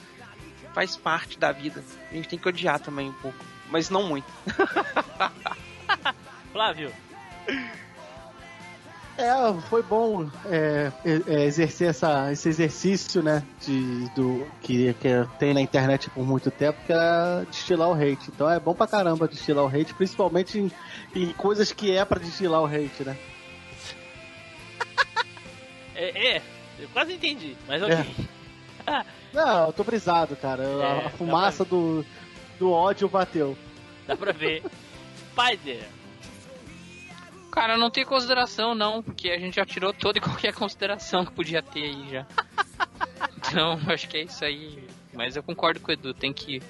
[0.75, 1.83] Faz parte da vida.
[2.11, 3.39] A gente tem que odiar também um pouco,
[3.71, 4.27] mas não muito.
[6.53, 6.93] Flávio,
[9.19, 13.43] É, foi bom é, é, é, exercer essa, esse exercício, né?
[13.61, 18.29] De, do, que, que tem na internet por muito tempo, que é destilar o hate.
[18.29, 20.71] Então é bom pra caramba destilar o hate, principalmente em,
[21.15, 23.17] em coisas que é pra destilar o hate, né?
[25.97, 26.43] é, é,
[26.79, 27.97] eu quase entendi, mas ok.
[29.33, 30.63] Não, eu tô brisado, cara.
[30.63, 32.05] É, a, fumaça do,
[32.59, 33.57] do ódio bateu.
[34.07, 34.63] Dá pra ver.
[35.33, 35.87] Spider,
[37.57, 41.33] Cara, não tem consideração não, porque a gente já tirou toda e qualquer consideração que
[41.33, 42.27] podia ter aí já.
[43.39, 44.87] Então, acho que é isso aí.
[45.15, 46.61] Mas eu concordo com o Edu, tem que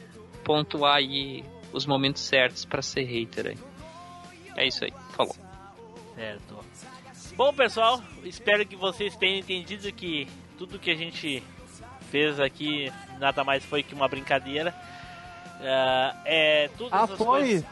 [0.44, 3.58] pontuar aí os momentos certos pra ser hater aí.
[4.56, 5.34] É isso aí, falou.
[6.14, 6.64] Certo.
[7.34, 11.42] Bom, pessoal, espero que vocês tenham entendido que tudo que a gente
[12.12, 14.72] fez aqui nada mais foi que uma brincadeira.
[15.60, 17.64] Ah, é todas Ah, coisas,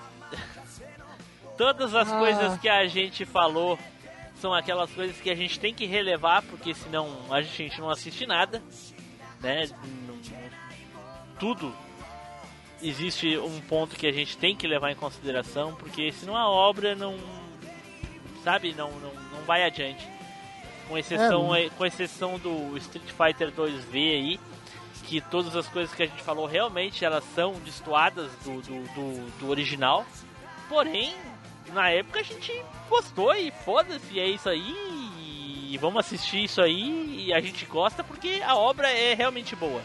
[1.56, 2.18] todas as Ah.
[2.18, 3.78] coisas que a gente falou
[4.40, 8.26] são aquelas coisas que a gente tem que relevar, porque senão a gente não assiste
[8.26, 8.62] nada,
[9.40, 9.68] né?
[11.38, 11.74] Tudo
[12.82, 16.94] existe um ponto que a gente tem que levar em consideração, porque senão a obra
[16.94, 17.16] não
[18.42, 20.06] sabe, não, não, não vai adiante.
[20.88, 24.40] Com exceção, É, com exceção do Street Fighter 2V aí,
[25.04, 29.30] que todas as coisas que a gente falou realmente elas são destoadas do, do, do,
[29.40, 30.04] do original.
[30.68, 31.14] Porém,
[31.72, 32.52] na época a gente
[32.88, 34.74] gostou e foda-se, é isso aí.
[35.70, 39.82] E vamos assistir isso aí e a gente gosta porque a obra é realmente boa.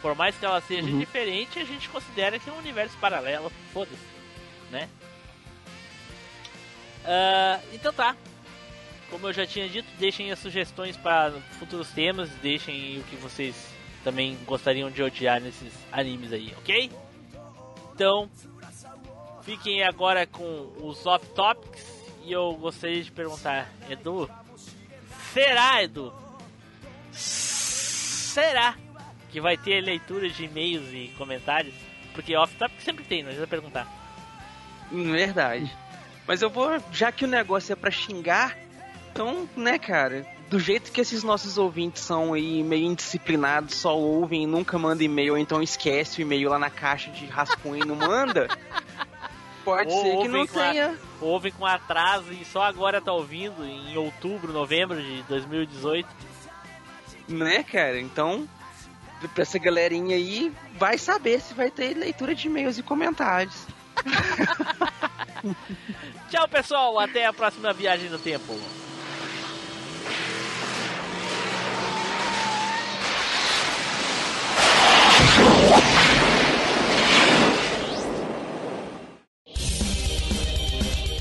[0.00, 0.98] Por mais que ela seja Uhum.
[1.00, 3.50] diferente, a gente considera que é um universo paralelo.
[3.72, 3.98] Foda-se,
[4.70, 4.88] né?
[7.04, 8.16] Ah, então tá.
[9.10, 13.54] Como eu já tinha dito, deixem as sugestões para futuros temas, deixem o que vocês
[14.04, 16.90] também gostariam de odiar nesses animes aí, ok?
[17.94, 18.30] Então,
[19.48, 21.82] Fiquem agora com os off topics
[22.22, 24.28] e eu gostaria de perguntar, Edu,
[25.32, 26.12] será, Edu?
[27.10, 28.74] Será
[29.30, 31.74] que vai ter leitura de e-mails e comentários?
[32.12, 33.88] Porque off topic sempre tem, não precisa perguntar.
[34.92, 35.74] Hum, Verdade.
[36.26, 38.54] Mas eu vou, já que o negócio é pra xingar,
[39.10, 44.42] então, né, cara, do jeito que esses nossos ouvintes são aí meio indisciplinados, só ouvem
[44.42, 47.96] e nunca mandam e-mail, então esquece o e-mail lá na caixa de rascunho e não
[47.96, 48.46] manda,
[49.68, 50.94] pode Ou ser que não a- tenha.
[51.20, 56.08] Ouvem com atraso e só agora tá ouvindo, em outubro, novembro de 2018.
[57.28, 58.00] Né, cara?
[58.00, 58.48] Então,
[59.34, 63.66] pra essa galerinha aí, vai saber se vai ter leitura de e-mails e comentários.
[66.30, 66.98] Tchau, pessoal.
[66.98, 68.58] Até a próxima viagem no tempo.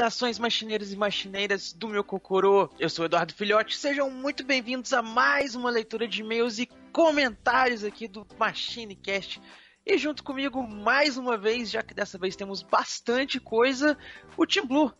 [0.00, 2.70] Saudações machineiros e machineiras do meu Cocorô.
[2.78, 3.76] Eu sou o Eduardo Filhote.
[3.76, 9.42] Sejam muito bem-vindos a mais uma leitura de e-mails e comentários aqui do MachineCast.
[9.84, 13.94] E junto comigo, mais uma vez, já que dessa vez temos bastante coisa,
[14.38, 14.90] o Team Blue.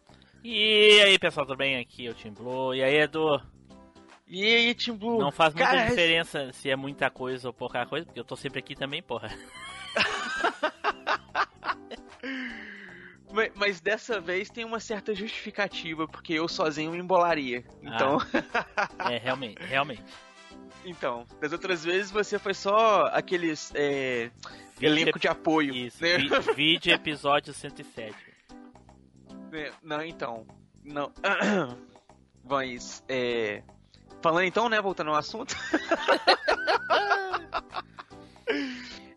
[0.44, 1.78] E aí, pessoal, tudo bem?
[1.78, 2.74] Aqui é o Tim Blue.
[2.74, 3.40] E aí, Edu?
[4.26, 5.18] E aí, Team Blue?
[5.18, 8.36] Não faz muita Cara, diferença se é muita coisa ou pouca coisa, porque eu tô
[8.36, 9.30] sempre aqui também, porra.
[13.32, 17.64] ma- Mas dessa vez tem uma certa justificativa, porque eu sozinho me embolaria.
[17.82, 18.18] Então,
[19.10, 20.02] É, realmente, realmente.
[20.84, 24.30] então das outras vezes você foi só aqueles é,
[24.80, 25.74] elenco de apoio.
[25.74, 26.16] Isso, né?
[26.18, 28.14] vi- vídeo episódio 107.
[29.52, 30.46] É, Não, então.
[30.84, 31.12] Não.
[32.44, 33.62] Mas, é.
[34.22, 34.80] Falando então, né?
[34.80, 35.54] Voltando ao assunto.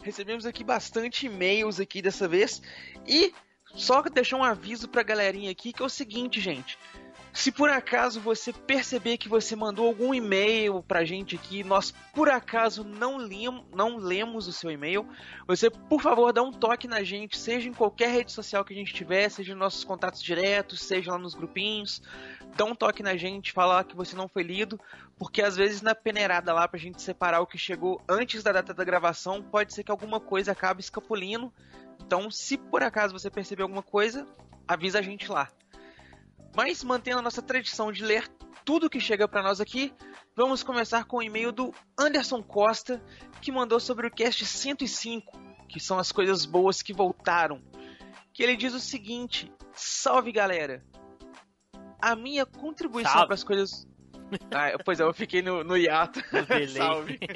[0.02, 2.62] Recebemos aqui bastante e-mails aqui dessa vez.
[3.08, 3.34] E
[3.76, 6.78] só deixar um aviso pra galerinha aqui que é o seguinte, gente.
[7.34, 12.30] Se por acaso você perceber que você mandou algum e-mail pra gente aqui, nós por
[12.30, 15.08] acaso não, lim, não lemos o seu e-mail,
[15.48, 18.76] você por favor dá um toque na gente, seja em qualquer rede social que a
[18.76, 22.04] gente tiver, seja nos nossos contatos diretos, seja lá nos grupinhos,
[22.56, 24.80] dá um toque na gente, falar que você não foi lido,
[25.18, 28.76] porque às vezes na peneirada lá pra gente separar o que chegou antes da data
[28.76, 31.52] da gravação, pode ser que alguma coisa acabe escapulindo.
[32.00, 34.28] Então, se por acaso você perceber alguma coisa,
[34.68, 35.50] avisa a gente lá.
[36.56, 38.28] Mas mantendo a nossa tradição de ler
[38.64, 39.94] tudo que chega para nós aqui,
[40.36, 43.04] vamos começar com o e-mail do Anderson Costa,
[43.42, 47.62] que mandou sobre o cast 105, que são as coisas boas que voltaram.
[48.34, 50.84] Que ele diz o seguinte: Salve galera!
[52.02, 53.88] A minha contribuição para as coisas.
[54.52, 56.20] Ah, pois é, eu fiquei no, no hiato.
[56.32, 56.68] No.
[56.70, 57.20] Salve.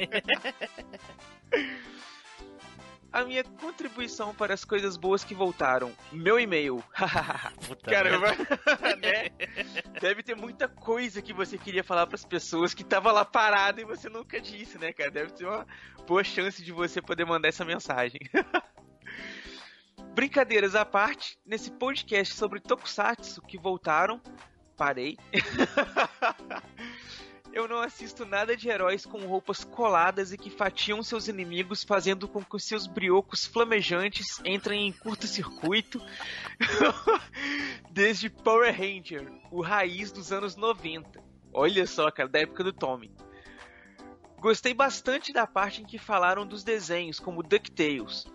[3.18, 5.91] A minha contribuição para as coisas boas que voltaram.
[6.11, 6.84] Meu e-mail.
[7.68, 8.27] Puta Caramba,
[9.02, 9.31] né?
[9.99, 13.81] Deve ter muita coisa que você queria falar para as pessoas que tava lá parado
[13.81, 15.10] e você nunca disse, né, cara?
[15.10, 15.65] Deve ter uma
[16.06, 18.19] boa chance de você poder mandar essa mensagem.
[20.14, 24.22] Brincadeiras à parte, nesse podcast sobre Tokusatsu que voltaram,
[24.76, 25.18] parei.
[27.53, 32.28] Eu não assisto nada de heróis com roupas coladas e que fatiam seus inimigos, fazendo
[32.28, 35.99] com que seus briocos flamejantes entrem em curto-circuito.
[37.90, 41.24] Desde Power Ranger, o raiz dos anos 90.
[41.52, 43.11] Olha só, cara, da época do Tommy.
[44.40, 48.28] Gostei bastante da parte em que falaram dos desenhos, como DuckTales.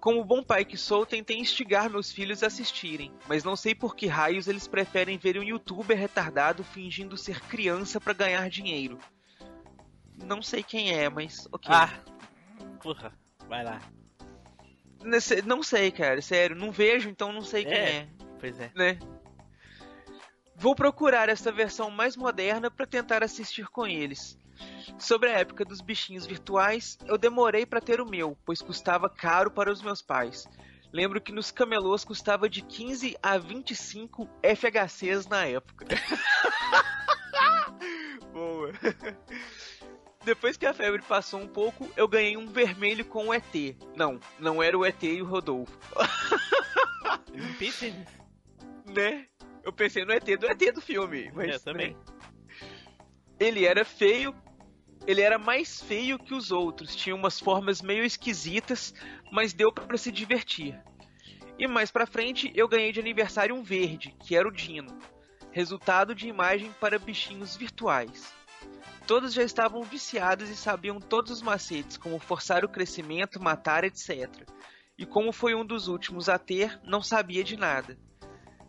[0.00, 3.96] Como bom pai que sou, tentei instigar meus filhos a assistirem, mas não sei por
[3.96, 8.98] que raios eles preferem ver um youtuber retardado fingindo ser criança pra ganhar dinheiro.
[10.24, 11.72] Não sei quem é, mas ok.
[11.74, 11.92] Ah,
[12.82, 13.12] porra,
[13.48, 13.80] vai lá.
[15.02, 17.90] Nesse- Não sei, cara, sério, não vejo, então não sei quem É.
[17.90, 18.08] é,
[18.40, 18.70] Pois é.
[18.74, 18.98] né?
[20.56, 24.36] Vou procurar essa versão mais moderna pra tentar assistir com eles.
[24.98, 29.50] Sobre a época dos bichinhos virtuais, eu demorei pra ter o meu, pois custava caro
[29.50, 30.46] para os meus pais.
[30.92, 35.86] Lembro que nos camelôs custava de 15 a 25 FHCs na época.
[38.32, 38.72] Boa.
[40.24, 43.76] Depois que a febre passou um pouco, eu ganhei um vermelho com o ET.
[43.94, 45.78] Não, não era o ET e o Rodolfo.
[47.58, 47.94] Pensei
[48.88, 49.26] né?
[49.62, 51.30] Eu pensei no ET do ET do filme.
[51.34, 51.90] Mas, Eu também.
[51.90, 51.96] né?
[53.38, 54.34] Ele era feio.
[55.06, 56.94] Ele era mais feio que os outros.
[56.94, 58.92] Tinha umas formas meio esquisitas,
[59.32, 60.78] mas deu pra se divertir.
[61.58, 64.96] E mais pra frente, eu ganhei de aniversário um verde, que era o Dino.
[65.50, 68.32] Resultado de imagem para bichinhos virtuais.
[69.06, 74.28] Todos já estavam viciados e sabiam todos os macetes, como forçar o crescimento, matar, etc.
[74.98, 77.98] E como foi um dos últimos a ter, não sabia de nada.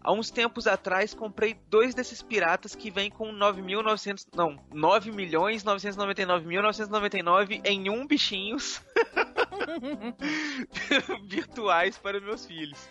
[0.01, 5.63] Há uns tempos atrás comprei dois desses piratas que vêm com 9.900, não, 9 milhões
[5.63, 8.81] 999.999 em um bichinhos
[11.27, 12.89] virtuais para meus filhos.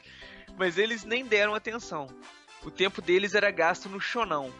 [0.58, 2.08] Mas eles nem deram atenção.
[2.62, 4.52] O tempo deles era gasto no chonão.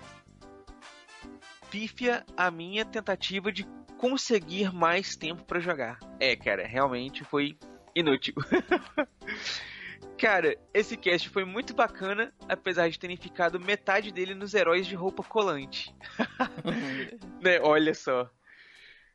[1.71, 3.67] Pífia a minha tentativa de
[3.99, 5.99] conseguir mais tempo para jogar.
[6.19, 7.59] É, cara, realmente foi
[7.95, 8.35] inútil.
[10.19, 14.97] Cara, esse cast foi muito bacana, apesar de terem ficado metade dele nos heróis de
[14.97, 15.95] roupa colante.
[17.41, 17.61] né?
[17.63, 18.29] Olha só.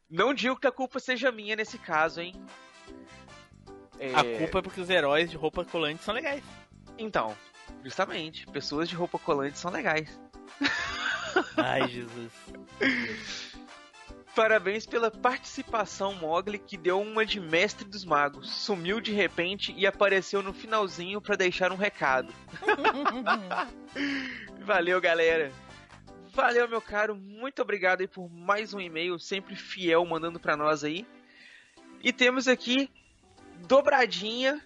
[0.09, 2.33] Não digo que a culpa seja minha nesse caso, hein?
[3.99, 6.43] É, A culpa é porque os heróis de roupa colante são legais.
[6.97, 7.35] Então,
[7.83, 10.19] justamente, pessoas de roupa colante são legais.
[11.57, 12.31] Ai, Jesus.
[14.35, 18.49] Parabéns pela participação, Mogli, que deu uma de mestre dos magos.
[18.49, 22.33] Sumiu de repente e apareceu no finalzinho pra deixar um recado.
[24.59, 25.51] Valeu, galera.
[26.33, 27.15] Valeu, meu caro.
[27.15, 31.05] Muito obrigado aí por mais um e-mail, sempre fiel, mandando pra nós aí.
[32.01, 32.89] E temos aqui
[33.67, 34.59] dobradinha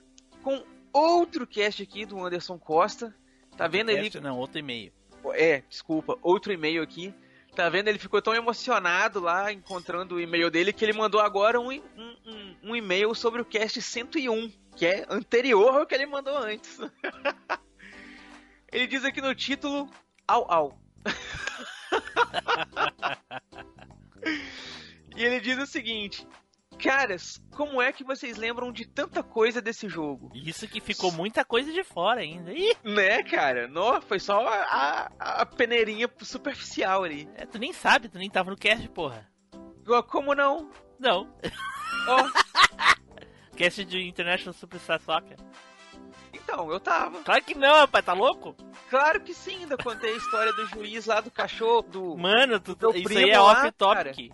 [0.43, 0.63] com
[0.93, 3.13] outro cast aqui do Anderson Costa.
[3.57, 4.09] Tá vendo ele?
[4.21, 4.93] Não, outro e-mail.
[5.33, 7.13] É, desculpa, outro e-mail aqui.
[7.57, 7.87] Tá vendo?
[7.87, 12.15] Ele ficou tão emocionado lá encontrando o e-mail dele que ele mandou agora um, um,
[12.23, 16.77] um- um e-mail sobre o cast 101, que é anterior ao que ele mandou antes.
[18.71, 19.89] ele diz aqui no título:
[20.27, 20.79] Au Au.
[25.17, 26.27] e ele diz o seguinte:
[26.79, 30.31] Caras, como é que vocês lembram de tanta coisa desse jogo?
[30.35, 32.51] Isso que ficou muita coisa de fora ainda.
[32.53, 33.67] Ih, Né, cara?
[33.67, 37.27] Não, foi só a, a, a peneirinha superficial ali.
[37.35, 39.27] é, tu nem sabe, tu nem tava no cast, porra.
[40.09, 40.69] Como não?
[40.99, 41.33] Não.
[42.07, 42.29] Ó,
[43.55, 45.37] Cast de International Superstar Soccer.
[46.31, 47.23] então, eu tava.
[47.23, 48.55] Claro que não, rapaz, tá louco?
[48.89, 52.17] Claro que sim, ainda contei a história do juiz lá do cachorro, do...
[52.17, 54.31] Mano, tu, isso aí é off-topic.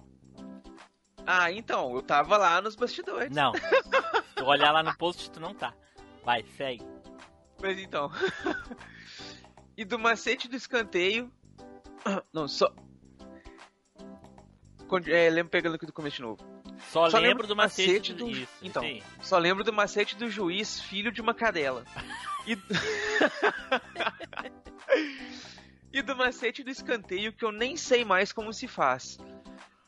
[1.25, 3.29] Ah, então, eu tava lá nos bastidores.
[3.31, 3.51] Não.
[4.35, 5.73] Tu olhar lá no post, tu não tá.
[6.23, 6.83] Vai, segue.
[7.61, 8.11] Mas então...
[9.77, 11.31] e do macete do escanteio...
[12.33, 12.73] Não, só...
[15.07, 16.43] É, lembro pegando aqui do começo de novo.
[16.91, 18.25] Só, Só lembro lembro do macete, do...
[18.25, 18.83] do- Isso, então.
[18.83, 19.01] aí.
[19.21, 21.85] Só lembro do macete do juiz, filho de uma cadela.
[22.45, 22.57] E...
[25.93, 29.17] e do macete do escanteio que eu nem sei mais como se faz.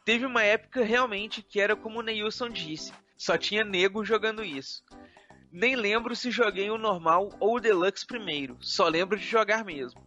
[0.06, 4.84] Teve uma época realmente que era como o Neilson disse, só tinha nego jogando isso.
[5.52, 10.00] Nem lembro se joguei o normal ou o deluxe primeiro, só lembro de jogar mesmo.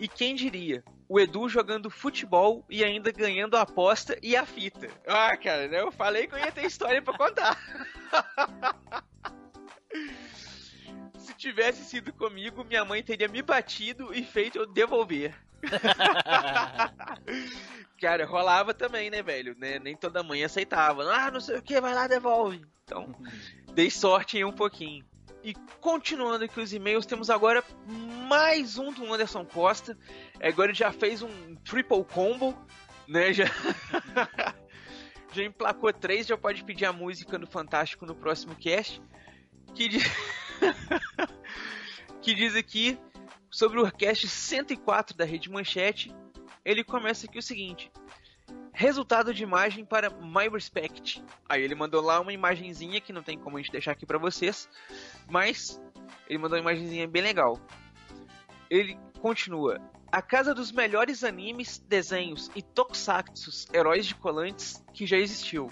[0.00, 4.88] E quem diria, o Edu jogando futebol e ainda ganhando a aposta e a fita.
[5.06, 5.80] Ah, cara, né?
[5.80, 7.56] eu falei que eu ia ter história pra contar.
[11.22, 15.34] Se tivesse sido comigo, minha mãe teria me batido e feito eu devolver.
[18.00, 19.54] Cara, rolava também, né, velho?
[19.56, 19.78] Né?
[19.78, 21.04] Nem toda mãe aceitava.
[21.04, 22.60] Ah, não sei o que, vai lá, devolve.
[22.84, 23.14] Então,
[23.72, 25.04] dei sorte em um pouquinho.
[25.44, 27.62] E continuando aqui os e-mails, temos agora
[28.26, 29.96] mais um do Anderson Costa.
[30.42, 32.58] Agora ele já fez um triple combo,
[33.06, 33.32] né?
[33.32, 33.44] Já,
[35.32, 39.00] já emplacou três, já pode pedir a música no Fantástico no próximo cast.
[39.74, 40.02] Que diz,
[42.20, 42.98] que diz aqui
[43.50, 46.14] sobre o cast 104 da Rede Manchete.
[46.64, 47.90] Ele começa aqui o seguinte:
[48.72, 51.22] Resultado de imagem para My Respect.
[51.48, 54.18] Aí ele mandou lá uma imagenzinha que não tem como a gente deixar aqui pra
[54.18, 54.68] vocês,
[55.30, 55.80] mas
[56.28, 57.58] ele mandou uma imagenzinha bem legal.
[58.70, 59.78] Ele continua:
[60.10, 65.70] A casa dos melhores animes, desenhos e tokusatsus, heróis de colantes que já existiu.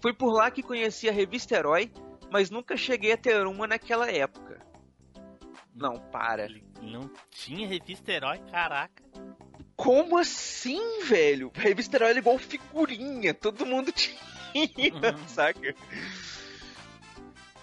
[0.00, 1.90] Foi por lá que conheci a revista Herói,
[2.30, 4.60] mas nunca cheguei a ter uma naquela época.
[5.74, 6.48] Não, para.
[6.82, 9.02] Não tinha revista herói, caraca.
[9.78, 11.52] Como assim, velho?
[11.56, 15.72] A revista Herói era igual figurinha, todo mundo tinha, saca?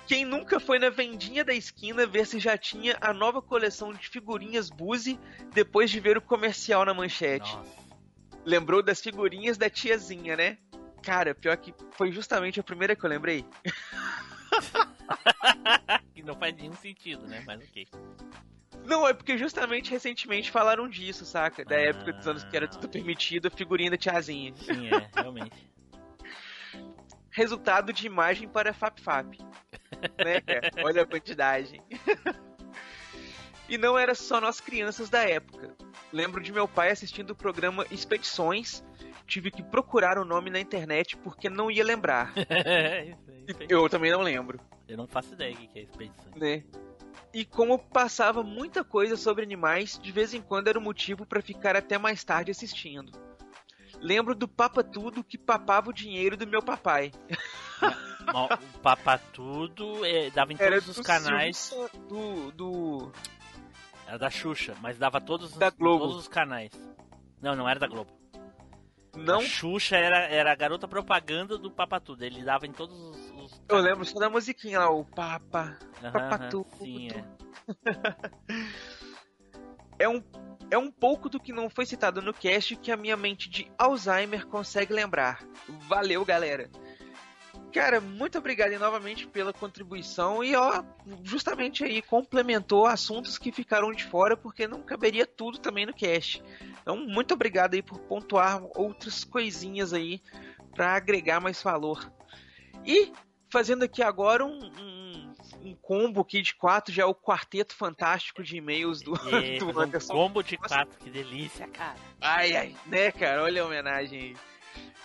[0.08, 4.08] Quem nunca foi na vendinha da esquina ver se já tinha a nova coleção de
[4.08, 5.20] figurinhas Buzi
[5.54, 7.54] depois de ver o comercial na manchete?
[7.54, 7.76] Nossa.
[8.46, 10.58] Lembrou das figurinhas da tiazinha, né?
[11.04, 13.44] Cara, pior que foi justamente a primeira que eu lembrei.
[16.14, 17.44] que não faz nenhum sentido, né?
[17.46, 17.88] Mas ok.
[18.86, 21.66] Não, é porque justamente recentemente falaram disso, saca?
[21.66, 24.54] Da Ah, época dos anos que era tudo permitido, a figurinha da tiazinha.
[24.56, 25.70] Sim, é, realmente.
[27.32, 29.38] Resultado de imagem para FapFap.
[30.24, 30.72] né, cara?
[30.84, 31.82] Olha a quantidade.
[33.68, 35.76] e não era só nós crianças da época.
[36.14, 38.84] Lembro de meu pai assistindo o programa Expedições.
[39.28, 42.32] Tive que procurar o nome na internet porque não ia lembrar.
[42.38, 43.68] Isso aí, isso aí.
[43.70, 44.60] Eu também não lembro.
[44.88, 46.32] Eu não faço ideia do que é expedição.
[46.36, 46.64] né?
[47.34, 51.42] E como passava muita coisa sobre animais, de vez em quando era o motivo para
[51.42, 53.12] ficar até mais tarde assistindo.
[54.00, 57.12] Lembro do Papa Tudo que papava o dinheiro do meu papai.
[58.28, 61.72] O Papatudo é, dava em Era todos os canais.
[62.10, 63.12] Do, do
[64.08, 66.06] Era da Xuxa, mas dava todos, os- Da Globo.
[66.06, 66.72] todos os canais.
[67.40, 68.12] Não, não era da Globo.
[69.16, 72.24] Não, A Xuxa era, era a garota propaganda do Papatudo.
[72.24, 73.32] Ele dava em todos os.
[73.32, 75.78] os eu lembro só da musiquinha lá, o Papa.
[76.02, 76.68] Aham, Papa aham, Tudo.
[76.78, 77.26] Sim, é.
[79.98, 80.22] É um
[80.70, 83.72] é um pouco do que não foi citado no cast que a minha mente de
[83.78, 85.44] Alzheimer consegue lembrar.
[85.88, 86.70] Valeu, galera.
[87.76, 90.82] Cara, muito obrigado aí novamente pela contribuição e ó,
[91.24, 96.42] justamente aí complementou assuntos que ficaram de fora porque não caberia tudo também no cast.
[96.82, 100.22] Então, muito obrigado aí por pontuar outras coisinhas aí
[100.74, 102.10] para agregar mais valor.
[102.86, 103.12] E
[103.50, 108.42] fazendo aqui agora um, um, um combo aqui de quatro, já é o quarteto fantástico
[108.42, 111.98] de e-mails do, E do fazer um Anderson combo de quatro, que delícia, cara.
[112.22, 113.44] Ai, ai, né, cara?
[113.44, 114.55] Olha a homenagem aí.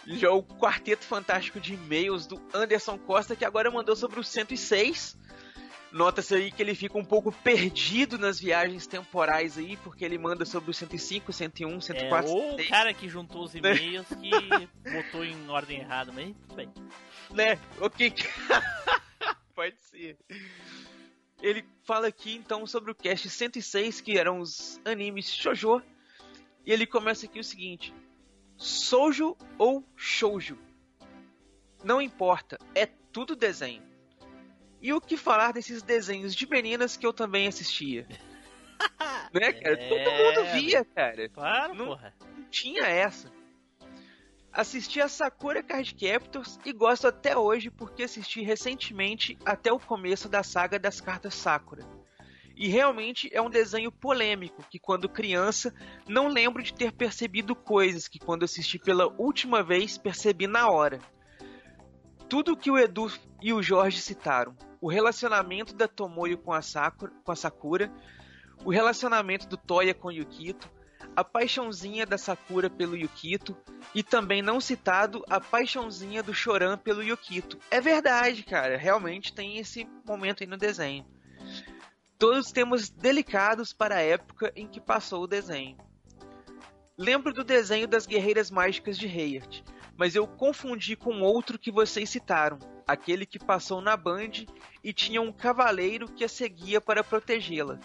[0.06, 4.24] Já é o quarteto fantástico de e-mails do Anderson Costa, que agora mandou sobre o
[4.24, 5.16] 106.
[5.92, 10.44] Nota-se aí que ele fica um pouco perdido nas viagens temporais aí, porque ele manda
[10.44, 14.30] sobre o 105, 101, É, 104, ou o 106, cara que juntou os e-mails que
[14.90, 16.72] botou em ordem errada, mas tudo bem.
[17.32, 17.58] né?
[17.80, 18.12] Ok.
[19.54, 20.16] Pode ser.
[21.42, 25.82] Ele fala aqui então sobre o cast 106, que eram os animes shoujo.
[26.64, 27.92] E ele começa aqui o seguinte:
[28.62, 30.58] Soujo ou shoujo?
[31.82, 33.82] Não importa, é tudo desenho.
[34.82, 38.06] E o que falar desses desenhos de meninas que eu também assistia?
[39.32, 39.76] né, cara?
[39.88, 42.14] Todo É, mundo via, cara Claro, Não- porra.
[42.36, 43.32] não tinha essa.
[44.52, 50.28] Assisti a Sakura Card Captors e gosto até hoje porque assisti recentemente até o começo
[50.28, 51.86] da saga das cartas Sakura.
[52.60, 55.72] E realmente é um desenho polêmico que quando criança
[56.06, 60.98] não lembro de ter percebido coisas que quando assisti pela última vez percebi na hora.
[62.28, 63.10] Tudo que o Edu
[63.40, 67.90] e o Jorge citaram, o relacionamento da Tomoyo com a Sakura, com a Sakura
[68.62, 70.70] o relacionamento do Toya com Yukito,
[71.16, 73.56] a paixãozinha da Sakura pelo Yukito
[73.94, 77.58] e também não citado a paixãozinha do Choran pelo Yukito.
[77.70, 81.06] É verdade, cara, realmente tem esse momento aí no desenho.
[82.20, 85.78] Todos temas delicados para a época em que passou o desenho.
[86.96, 89.62] Lembro do desenho das Guerreiras Mágicas de Heart,
[89.96, 94.44] mas eu confundi com outro que vocês citaram, aquele que passou na Band
[94.84, 97.78] e tinha um cavaleiro que a seguia para protegê-la.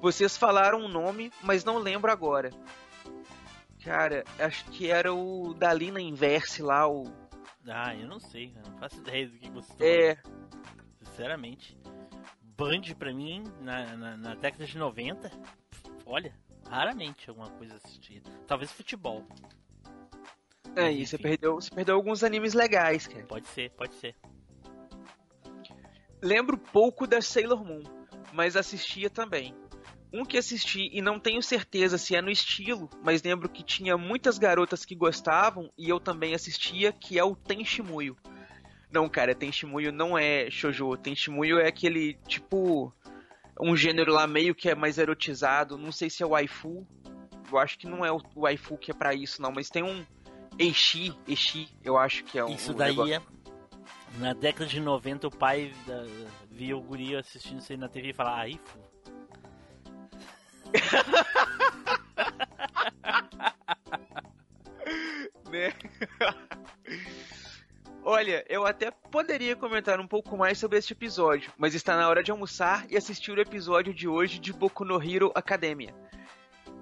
[0.00, 2.48] Vocês falaram um nome, mas não lembro agora.
[3.84, 7.04] Cara, acho que era o da Lina Inverse lá, o.
[7.68, 8.66] Ah, eu não sei, cara.
[8.66, 10.18] Não faço ideia do que você É.
[11.02, 11.76] Sinceramente.
[12.56, 15.30] Band pra mim, na, na, na década de 90,
[16.06, 16.32] olha,
[16.68, 18.30] raramente alguma coisa assistida.
[18.46, 19.26] Talvez futebol.
[20.76, 21.22] Aí, você enfim.
[21.22, 23.24] perdeu, você perdeu alguns animes legais, cara.
[23.26, 24.14] Pode ser, pode ser.
[26.22, 27.82] Lembro pouco da Sailor Moon,
[28.32, 29.54] mas assistia também.
[30.12, 33.96] Um que assisti e não tenho certeza se é no estilo, mas lembro que tinha
[33.98, 38.16] muitas garotas que gostavam e eu também assistia, que é o Tenshimuyo.
[38.94, 40.96] Não, cara, Tenshimuyo não é shoujo.
[40.96, 42.94] Tenshimuyo é aquele tipo
[43.60, 45.76] um gênero lá meio que é mais erotizado.
[45.76, 46.86] Não sei se é waifu.
[47.50, 49.50] Eu acho que não é o waifu que é pra isso, não.
[49.50, 50.06] Mas tem um
[50.56, 52.54] Eishi, Eishi, eu acho que é um.
[52.54, 53.14] Isso um daí negócio.
[53.14, 53.22] é.
[54.20, 56.04] Na década de 90, o pai da,
[56.48, 58.78] via o guri assistindo isso aí na TV e falava, ai, fu.
[65.50, 65.72] né?
[68.06, 72.22] Olha, eu até poderia comentar um pouco mais sobre este episódio, mas está na hora
[72.22, 75.94] de almoçar e assistir o episódio de hoje de Boku no Hero Academia.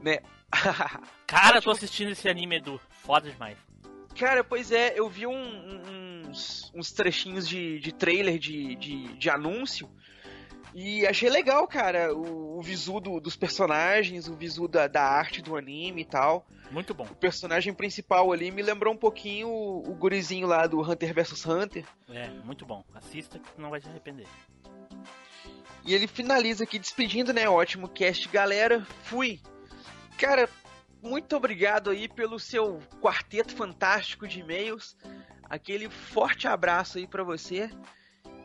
[0.03, 0.19] Né?
[1.27, 2.81] Cara, tô assistindo esse anime, Edu.
[2.91, 3.57] Foda demais.
[4.19, 9.17] Cara, pois é, eu vi um- um- uns, uns trechinhos de, de trailer de, de,
[9.17, 9.89] de anúncio
[10.75, 15.43] E achei legal, cara, o, o visu do- dos personagens, o visu da, da arte
[15.43, 16.47] do anime e tal.
[16.71, 17.05] Muito bom.
[17.05, 21.45] O personagem principal ali me lembrou um pouquinho o, o gurizinho lá do Hunter vs
[21.45, 21.85] Hunter.
[22.09, 22.83] É, muito bom.
[22.95, 24.27] Assista que não vai se arrepender.
[25.85, 27.49] E ele finaliza aqui despedindo, né?
[27.49, 28.87] Ótimo cast, galera.
[29.03, 29.41] Fui.
[30.17, 30.49] Cara,
[31.03, 34.97] muito obrigado aí pelo seu quarteto fantástico de e-mails.
[35.51, 37.69] Aquele forte abraço aí pra você.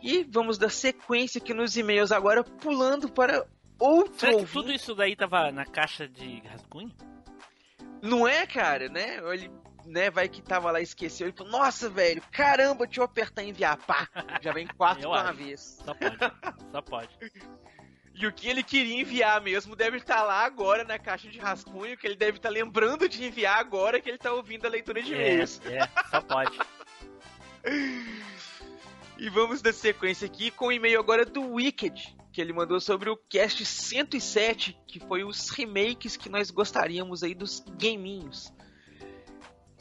[0.01, 3.45] E vamos dar sequência aqui nos e-mails agora, pulando para
[3.79, 4.53] outro Será que ouvinte.
[4.53, 6.91] tudo isso daí tava na caixa de rascunho?
[8.01, 9.17] Não é, cara, né?
[9.33, 9.51] Ele,
[9.85, 11.27] né, vai que tava lá e esqueceu.
[11.27, 13.77] Ele falou, nossa, velho, caramba, deixa eu apertar enviar.
[13.77, 14.07] Pá,
[14.41, 15.81] já vem quatro de uma vez.
[15.83, 16.17] Só pode.
[16.71, 17.09] Só pode.
[18.19, 21.95] E o que ele queria enviar mesmo deve estar lá agora na caixa de rascunho,
[21.95, 25.13] que ele deve estar lembrando de enviar agora que ele tá ouvindo a leitura de
[25.13, 25.61] É, e-mails.
[25.67, 26.57] é, só pode.
[29.19, 33.09] E vamos dar sequência aqui com o e-mail agora do Wicked, que ele mandou sobre
[33.09, 38.53] o cast 107, que foi os remakes que nós gostaríamos aí dos gaminhos.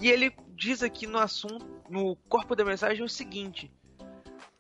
[0.01, 3.71] E ele diz aqui no assunto, no corpo da mensagem o seguinte: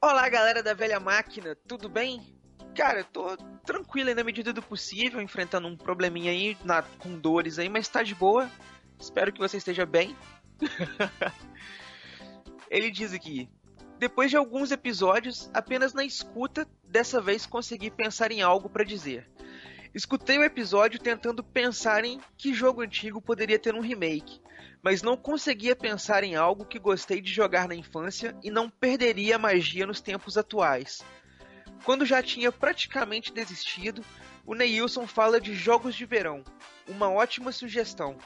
[0.00, 2.34] Olá, galera da velha máquina, tudo bem?
[2.74, 7.18] Cara, eu tô tranquilo aí na medida do possível, enfrentando um probleminha aí na- com
[7.18, 8.50] dores aí, mas tá de boa.
[9.00, 10.14] Espero que você esteja bem.
[12.70, 13.48] Ele diz aqui:
[13.98, 19.28] depois de alguns episódios, apenas na escuta, dessa vez consegui pensar em algo para dizer.
[19.94, 24.42] Escutei o episódio tentando pensar em que jogo antigo poderia ter um remake,
[24.82, 29.36] mas não conseguia pensar em algo que gostei de jogar na infância e não perderia
[29.36, 31.02] a magia nos tempos atuais.
[31.82, 34.04] Quando já tinha praticamente desistido,
[34.44, 36.44] o Neilson fala de jogos de verão.
[36.86, 38.18] Uma ótima sugestão.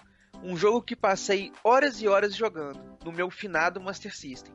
[0.42, 4.54] Um jogo que passei horas e horas jogando, no meu finado Master System.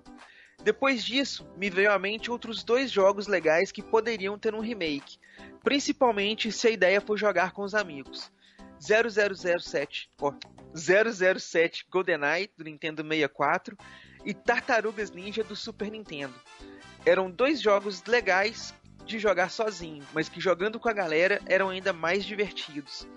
[0.64, 5.18] Depois disso, me veio à mente outros dois jogos legais que poderiam ter um remake,
[5.64, 8.32] principalmente se a ideia for jogar com os amigos.
[8.80, 10.34] 0007, ó,
[10.74, 13.78] 007 GoldenEye do Nintendo 64
[14.26, 16.34] e Tartarugas Ninja do Super Nintendo.
[17.06, 18.74] Eram dois jogos legais
[19.06, 23.08] de jogar sozinho, mas que jogando com a galera eram ainda mais divertidos.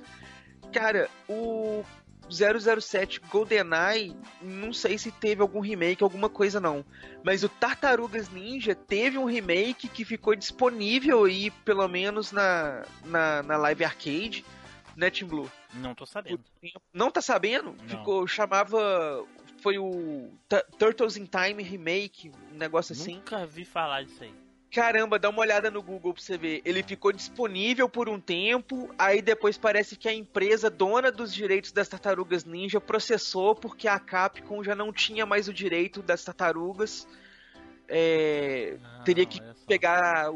[0.73, 1.83] Cara, o
[2.31, 6.85] 007 GoldenEye, não sei se teve algum remake, alguma coisa não.
[7.25, 13.43] Mas o Tartarugas Ninja teve um remake que ficou disponível aí, pelo menos na, na,
[13.43, 14.45] na Live Arcade,
[14.97, 15.51] né, Team Blue?
[15.75, 16.41] Não tô sabendo.
[16.93, 17.75] Não tá sabendo?
[17.81, 17.89] Não.
[17.89, 19.25] Ficou, chamava.
[19.61, 23.17] Foi o Tu- Turtles in Time Remake, um negócio assim.
[23.17, 24.33] Nunca vi falar disso aí.
[24.71, 26.61] Caramba, dá uma olhada no Google pra você ver.
[26.65, 31.73] Ele ficou disponível por um tempo, aí depois parece que a empresa dona dos direitos
[31.73, 37.09] das tartarugas ninja processou porque a Capcom já não tinha mais o direito das tartarugas.
[37.89, 40.31] É, Ah, teria que pegar,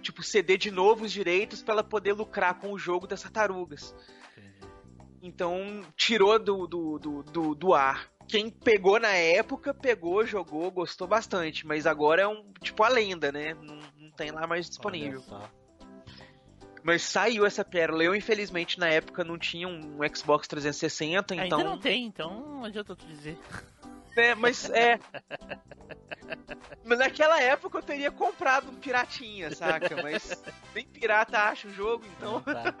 [0.00, 3.94] tipo, ceder de novo os direitos pra ela poder lucrar com o jogo das tartarugas.
[4.32, 4.72] Entendi.
[5.20, 8.10] Então tirou do, do, do, do, do ar.
[8.28, 11.66] Quem pegou na época, pegou, jogou, gostou bastante.
[11.66, 13.54] Mas agora é um tipo a lenda, né?
[13.54, 15.22] Não, não tem lá mais disponível.
[16.82, 18.02] Mas saiu essa pérola.
[18.02, 21.58] Eu, infelizmente, na época não tinha um Xbox 360, Ainda então.
[21.64, 23.38] não tem, então não adianta te dizer.
[24.16, 24.98] né, mas é.
[26.84, 30.00] Mas naquela época eu teria comprado um piratinha, saca?
[30.02, 30.42] Mas
[30.74, 32.34] nem pirata acha o jogo, então.
[32.34, 32.74] Não tá.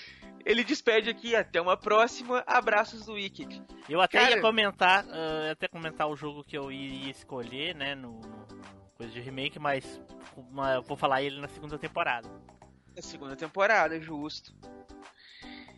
[0.49, 2.41] Ele despede aqui, até uma próxima.
[2.47, 3.61] Abraços do Wicked.
[3.89, 7.75] Eu até Cara- ia comentar, ah, ia até comentar o jogo que eu iria escolher,
[7.75, 8.21] né, no,
[8.95, 9.99] coisa de remake, mas
[10.37, 12.29] uma- eu vou falar ele na segunda temporada.
[12.95, 14.53] Na segunda temporada, justo.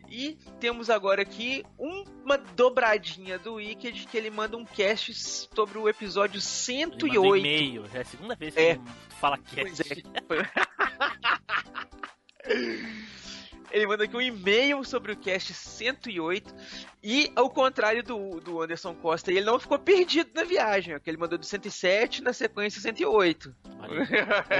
[0.08, 5.90] E temos agora aqui uma dobradinha do Wicked que ele manda um cast sobre o
[5.90, 7.16] episódio Ele 108.
[7.16, 8.70] mandou e-mail, é a segunda vez que É.
[8.72, 8.82] ele
[9.20, 9.84] fala que Pois é.
[13.72, 16.54] Ele manda aqui um e-mail sobre o cast 108
[17.04, 21.10] e ao contrário do, do Anderson Costa, ele não ficou perdido na viagem, ó, que
[21.10, 23.56] ele mandou do 107 na sequência 108.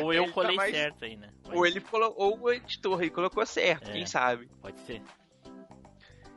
[0.04, 1.30] Ou eu tá colei mais- certo aí, né?
[1.52, 3.94] Ou ele ou o editor aí colocou certo, É.
[3.94, 4.48] quem sabe.
[4.62, 5.02] Pode ser.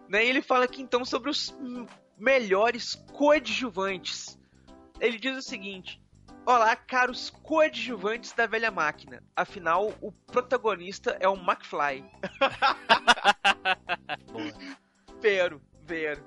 [0.08, 1.54] Né, ele fala aqui então sobre os
[2.18, 4.38] melhores coadjuvantes.
[5.00, 6.01] Ele diz o seguinte:
[6.44, 9.22] Olá, caros coadjuvantes da velha máquina.
[9.36, 12.04] Afinal, o protagonista é o McFly.
[15.20, 16.24] Vero, vero.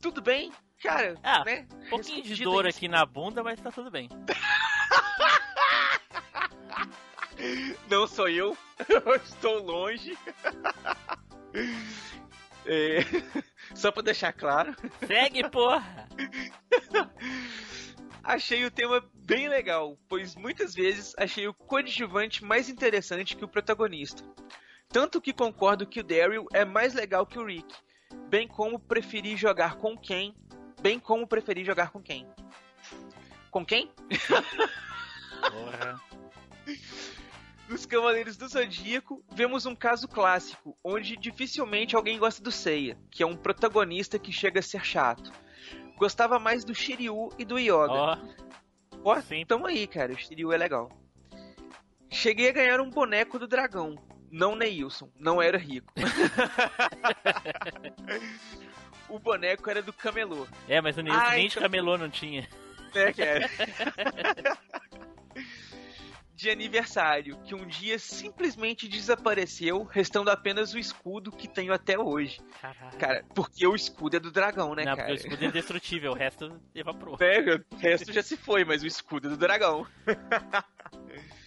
[0.00, 0.50] Tudo bem?
[0.82, 1.66] Cara, Ah, né?
[1.86, 4.08] Um pouquinho de dor aqui na bunda, mas tá tudo bem.
[7.90, 8.56] Não sou eu.
[8.88, 10.16] Eu estou longe.
[12.66, 13.00] É,
[13.74, 14.74] Só pra deixar claro.
[15.06, 16.08] Segue, porra!
[18.24, 23.48] Achei o tema bem legal, pois muitas vezes achei o coadjuvante mais interessante que o
[23.48, 24.24] protagonista.
[24.88, 27.74] Tanto que concordo que o Daryl é mais legal que o Rick,
[28.30, 30.34] bem como preferi jogar com quem,
[30.80, 32.26] bem como preferi jogar com quem.
[33.50, 33.92] Com quem?
[35.40, 36.00] Porra.
[37.68, 43.22] Nos Cavaleiros do Zodíaco, vemos um caso clássico, onde dificilmente alguém gosta do Seiya, que
[43.22, 45.32] é um protagonista que chega a ser chato.
[45.96, 48.18] Gostava mais do Shiryu e do Yoga.
[49.04, 49.44] Ó, Sim.
[49.46, 50.12] tamo aí, cara.
[50.12, 50.90] O Shiryu é legal.
[52.10, 53.94] Cheguei a ganhar um boneco do dragão.
[54.30, 55.10] Não Neilson.
[55.18, 55.92] Não era rico.
[59.08, 60.46] o boneco era do camelô.
[60.68, 62.48] é, mas o Nilson Ah, nem de então- camelô não tinha.
[62.94, 63.50] Né, cara?
[66.34, 72.40] De aniversário, que um dia simplesmente desapareceu, restando apenas o escudo que tenho até hoje.
[72.60, 72.98] Caralho.
[72.98, 75.08] Cara, porque o escudo é do dragão, né, não, cara?
[75.08, 77.16] porque o escudo é indestrutível, o resto evaporou.
[77.16, 79.86] Pega, o resto já se foi, mas o escudo é do dragão.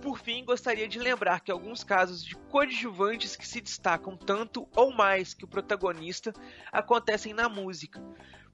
[0.00, 4.92] Por fim, gostaria de lembrar que alguns casos de coadjuvantes que se destacam tanto ou
[4.92, 6.32] mais que o protagonista
[6.70, 8.00] acontecem na música.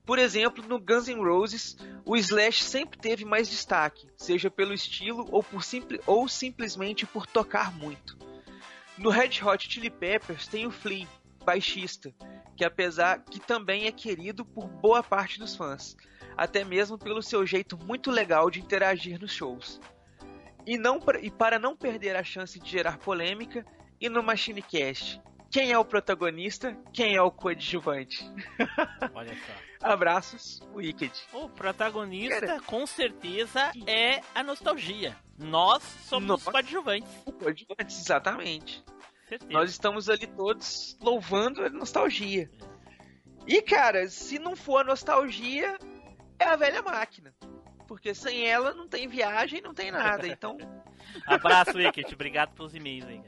[0.04, 5.28] Por exemplo, no Guns N' Roses, o Slash sempre teve mais destaque, seja pelo estilo
[5.30, 5.62] ou, por
[6.06, 8.18] ou simplesmente por tocar muito.
[8.98, 11.06] No Red Hot Chili Peppers tem o Flea,
[11.44, 12.12] baixista,
[12.56, 15.96] que apesar que também é querido por boa parte dos fãs,
[16.36, 19.80] até mesmo pelo seu jeito muito legal de interagir nos shows.
[20.66, 23.64] E, não, e para não perder a chance de gerar polêmica,
[24.00, 25.20] e no Machine Cast,
[25.52, 28.24] quem é o protagonista, quem é o coadjuvante?
[29.14, 29.52] Olha só.
[29.86, 31.12] Abraços, Wicked.
[31.32, 32.60] O protagonista, Cara.
[32.62, 35.14] com certeza, é a nostalgia.
[35.38, 36.40] Nós somos Nós.
[36.40, 37.10] os coadjuvantes.
[37.26, 38.82] O coadjuvante, exatamente.
[39.28, 39.52] Certeza.
[39.52, 42.50] Nós estamos ali todos louvando a nostalgia.
[43.46, 45.76] E, cara, se não for a nostalgia,
[46.38, 47.34] é a velha máquina.
[47.86, 50.26] Porque sem ela não tem viagem, não tem nada.
[50.26, 50.56] Então,
[51.26, 52.14] Abraço, Wicked.
[52.14, 53.20] Obrigado pelos e-mails aí,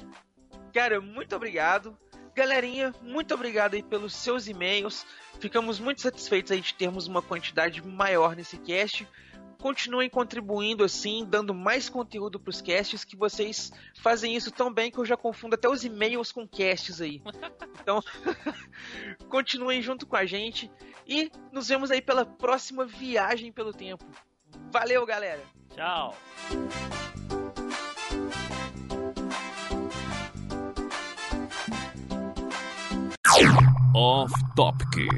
[0.74, 1.00] cara.
[1.00, 1.96] muito obrigado.
[2.34, 5.06] Galerinha, muito obrigado aí pelos seus e-mails.
[5.38, 9.06] Ficamos muito satisfeitos aí de termos uma quantidade maior nesse cast.
[9.60, 13.72] Continuem contribuindo assim, dando mais conteúdo pros casts, que vocês
[14.02, 17.22] fazem isso tão bem que eu já confundo até os e-mails com casts aí.
[17.84, 18.02] Então,
[19.28, 20.70] continuem junto com a gente
[21.06, 24.02] e nos vemos aí pela próxima viagem pelo tempo.
[24.72, 25.42] Valeu, galera!
[25.74, 26.16] Tchau.
[33.94, 35.08] Off Topic.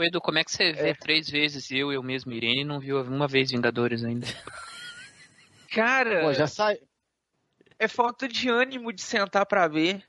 [0.00, 2.80] Edu, como é que você vê três vezes eu e eu mesmo, Irene, e não
[2.80, 4.26] viu uma vez Vingadores ainda?
[5.72, 6.78] Cara, Pô, já sai.
[7.78, 10.02] é falta de ânimo de sentar pra ver.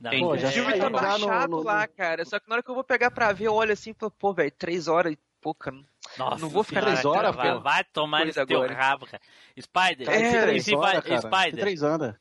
[0.00, 2.24] Não, Pô, O já filme saiu tá já no- baixado no- lá, cara.
[2.24, 4.10] Só que na hora que eu vou pegar pra ver, eu olho assim e falo,
[4.12, 5.70] pô, velho, três horas e pouca.
[6.16, 7.60] Nossa não vou ficar três horas, cara, vai, pô.
[7.60, 8.74] vai tomar no teu agora.
[8.74, 9.22] rabo, cara.
[9.60, 11.20] Spider, É, três horas, vai- cara.
[11.20, 11.60] Spider.
[11.60, 12.14] Três horas.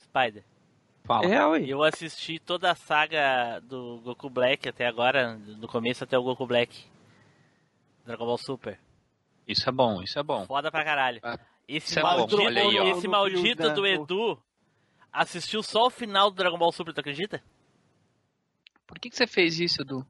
[0.00, 0.44] Spider.
[1.06, 1.26] Fala.
[1.26, 1.64] É, ué.
[1.66, 6.46] Eu assisti toda a saga do Goku Black até agora, do começo até o Goku
[6.46, 6.84] Black.
[8.06, 8.78] Dragon Ball Super.
[9.46, 10.46] Isso é bom, isso é bom.
[10.46, 11.20] Foda pra caralho.
[11.22, 14.42] Ah, Esse isso é maldito, aí, esse maldito do Edu
[15.12, 17.42] assistiu só o final do Dragon Ball Super, tu acredita?
[18.86, 20.06] Por que, que você fez isso, Edu?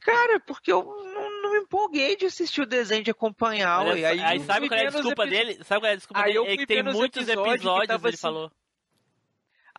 [0.00, 3.80] Cara, porque eu não, não me empolguei de assistir o desenho de acompanhar.
[3.80, 5.64] Olha só, aí, aí sabe qual é a desculpa epi- dele?
[5.64, 6.38] Sabe qual é a desculpa Aí dele?
[6.38, 8.50] eu É que tem muitos episódios que episódios, tava ele assim, falou.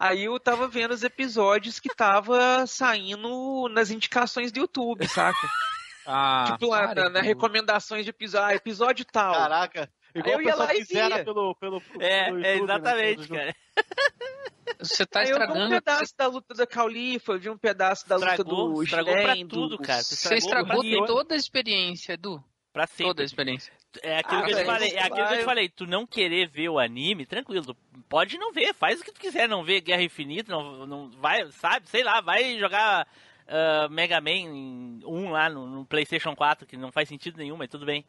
[0.06, 5.38] Aí eu tava vendo os episódios que tava saindo nas indicações do YouTube, saca?
[6.06, 9.34] Ah, tipo, lá na, na recomendações de episódio, ah, episódio tal.
[9.34, 9.90] Caraca.
[10.14, 11.24] Igual eu o ia pessoal lá e fizeram via.
[11.24, 13.56] pelo, pelo, pelo É, YouTube, é né, exatamente, pelo- cara.
[14.80, 15.70] Você tá Aí eu vi um estragando.
[15.70, 19.34] pedaço da luta da Caulifa, eu vi um pedaço da luta Estragou, do estragou pra
[19.36, 19.82] Shen, tudo, do...
[19.82, 20.04] cara.
[20.04, 22.44] Você estragou pra- toda a experiência, Edu.
[22.74, 23.24] pra Toda a sempre.
[23.24, 23.74] experiência.
[24.02, 26.08] É aquilo Ah, que eu te falei, é aquilo que eu te falei, tu não
[26.08, 27.76] querer ver o anime, tranquilo,
[28.10, 31.50] pode não ver, faz o que tu quiser, não ver Guerra Infinita, não, não vai,
[31.52, 33.08] sabe, sei lá, vai jogar
[33.48, 37.70] ah, Mega Man 1 lá no, no Playstation 4, que não faz sentido nenhum, mas
[37.70, 38.04] tudo bem.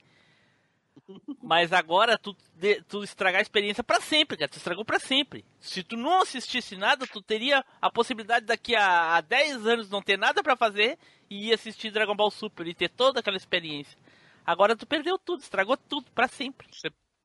[1.42, 4.48] Mas agora tu, de- tu estragar a experiência pra sempre, cara.
[4.48, 5.44] Tu estragou pra sempre.
[5.60, 10.00] Se tu não assistisse nada, tu teria a possibilidade daqui a, a 10 anos não
[10.00, 10.96] ter nada pra fazer
[11.28, 13.98] e ir assistir Dragon Ball Super e ter toda aquela experiência.
[14.46, 16.68] Agora tu perdeu tudo, estragou tudo pra sempre.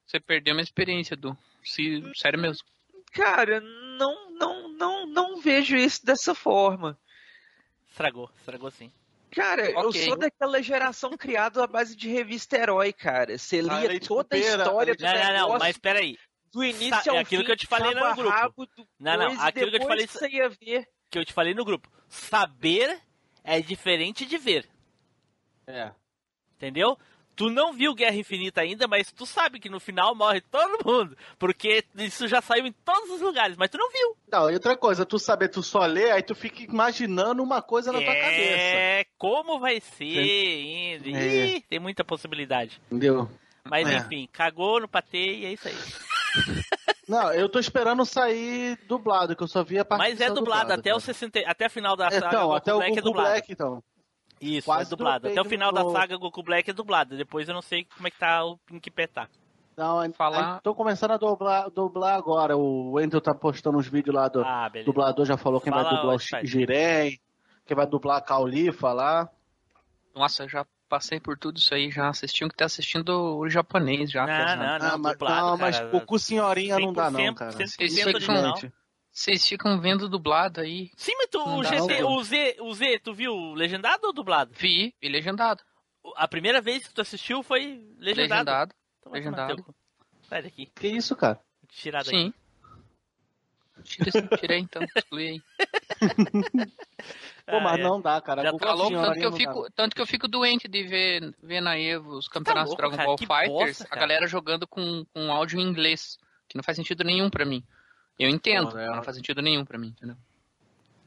[0.05, 1.37] Você perdeu uma experiência, Edu.
[1.63, 2.65] Se, sério mesmo.
[3.11, 6.97] Cara, não, não, não, não vejo isso dessa forma.
[7.89, 8.91] Estragou, estragou sim.
[9.31, 10.05] Cara, eu Ok.
[10.05, 13.37] sou daquela geração criada à base de revista herói, cara.
[13.37, 16.17] Você lia leite toda a história do Não, não, não, mas peraí.
[16.51, 18.65] do início Sa- ao é aquilo fim, que eu te falei no grupo.
[18.75, 20.87] do Não, não, aquilo que eu te falei- Você ia ver.
[21.11, 21.87] Que eu te falei no grupo.
[22.07, 22.99] Saber
[23.43, 24.67] é diferente de ver.
[25.67, 25.91] É.
[26.59, 26.97] Entendeu?
[27.37, 31.17] Tu não viu Guerra Infinita ainda, mas tu sabe que no final morre todo mundo.
[31.37, 34.17] Porque isso já saiu em todos os lugares, mas tu não viu.
[34.29, 37.93] Não, e outra coisa, tu saber, tu só lê, aí tu fica imaginando uma coisa
[37.93, 38.31] na tua cabeça.
[38.31, 41.17] É, como vai ser ainda?
[41.17, 41.45] É.
[41.45, 42.81] Ih, tem muita possibilidade.
[42.87, 43.31] Entendeu?
[43.63, 43.97] Mas É.
[43.99, 45.75] enfim, cagou no patê e é isso aí.
[47.07, 50.73] Não, eu tô esperando sair dublado, que eu só vi a parte Mas é dublado,
[50.73, 53.29] até o 60, até a final da saga Então, até o Black é dublado.
[53.29, 53.81] Black, então.
[54.41, 55.27] Isso, Quase é dublado.
[55.27, 57.17] Até o do- final da saga Goku Black é dublado.
[57.17, 59.27] Depois eu não sei como é que tá o em que pé tá.
[59.75, 62.55] Não, aí- Falar- aí tô começando a dublar, dublar agora.
[62.57, 65.95] O Wendel tá postando uns vídeos lá do Ah, dublador, já falou quem vai Fala,
[65.97, 66.45] dublar o.
[66.45, 67.17] Jiren,
[67.65, 69.29] quem vai dublar a Caulifa lá.
[70.15, 73.47] Nossa, eu já passei por tudo isso aí, já assisti um que tá assistindo o
[73.49, 74.25] japonês já.
[74.25, 74.61] Não, pesado.
[74.63, 75.89] não, não, Ah, mas, dublado, não, mas cara.
[75.91, 77.51] Goku Senhorinha não dá não, 100%, cara.
[77.51, 78.37] 100% Isso original.
[78.37, 78.73] Infelizmente.
[79.11, 80.91] Vocês ficam vendo dublado aí.
[80.95, 84.51] Sim, mas tu, o GT, o Z, o Z, tu viu legendado ou dublado?
[84.53, 85.61] Vi, vi legendado.
[86.15, 88.31] A primeira vez que tu assistiu foi legendado.
[88.49, 88.75] Legendado.
[88.99, 89.75] Então legendado.
[90.29, 90.67] Sai daqui.
[90.67, 91.39] Que isso, cara?
[91.67, 92.11] Tirar daqui.
[92.11, 92.33] Sim.
[93.83, 95.41] Tira esse- Tirei então, exclui aí.
[97.45, 97.83] Pô, mas Ah, é.
[97.83, 98.43] não dá, cara.
[98.43, 101.61] Já tá Falou, tanto que eu fico, tanto que eu fico doente de ver, ver
[101.61, 103.07] na Evo os campeonatos louco, Dragon cara?
[103.07, 106.17] Ball Fighters, bosta, a galera jogando com, com áudio em inglês,
[106.47, 107.63] que não faz sentido nenhum pra mim.
[108.19, 110.15] Eu entendo, Pô, é- não faz sentido nenhum pra mim, entendeu?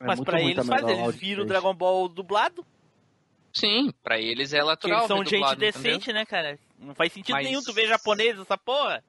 [0.01, 1.47] É Mas muito pra eles faz, eles viram o.
[1.47, 2.67] Dragon Ball dublado.
[3.53, 4.99] Sim, pra eles é Porque natural.
[5.01, 5.83] eles são ver gente dublado, entendeu?
[5.83, 6.59] decente, né, cara?
[6.79, 9.05] Não faz sentido Mas- nenhum tu ver japonês essa porra.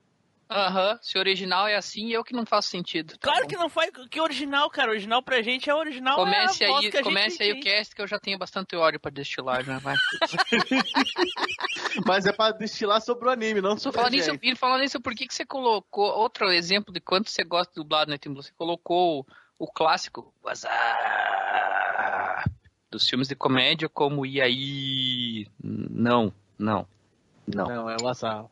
[0.53, 3.13] Aham, se o original é assim, eu que não faço sentido.
[3.17, 3.47] tá Claro bom.
[3.47, 3.89] que não faz.
[4.09, 4.91] Que original, cara?
[4.91, 6.15] Original pra gente é original.
[6.15, 8.19] Comece é a voz aí, que a gente comece aí o cast que eu já
[8.19, 9.95] tenho bastante ódio pra destilar já, vai.
[12.05, 14.47] Mas é pra destilar sobre o anime, não sobre Falando a nisso, gente.
[14.47, 17.75] e falando nisso, por que, que você colocou outro exemplo de quanto você gosta de
[17.81, 18.41] dublado Blue?
[18.43, 20.73] Você colocou o, o clássico WhatsApp
[22.91, 25.47] dos filmes de comédia como E aí?
[25.61, 26.87] Não, não,
[27.47, 27.65] não.
[27.67, 28.49] Não, é o WhatsApp.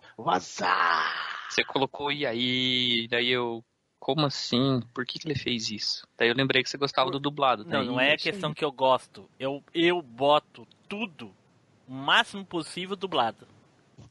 [1.51, 3.07] Você colocou E aí?
[3.09, 3.63] Daí eu.
[3.99, 4.81] Como assim?
[4.95, 6.07] Por que, que ele fez isso?
[6.17, 7.63] Daí eu lembrei que você gostava do dublado.
[7.63, 9.29] Não, daí não é a questão que eu gosto.
[9.39, 11.31] Eu, eu boto tudo
[11.87, 13.47] o máximo possível dublado.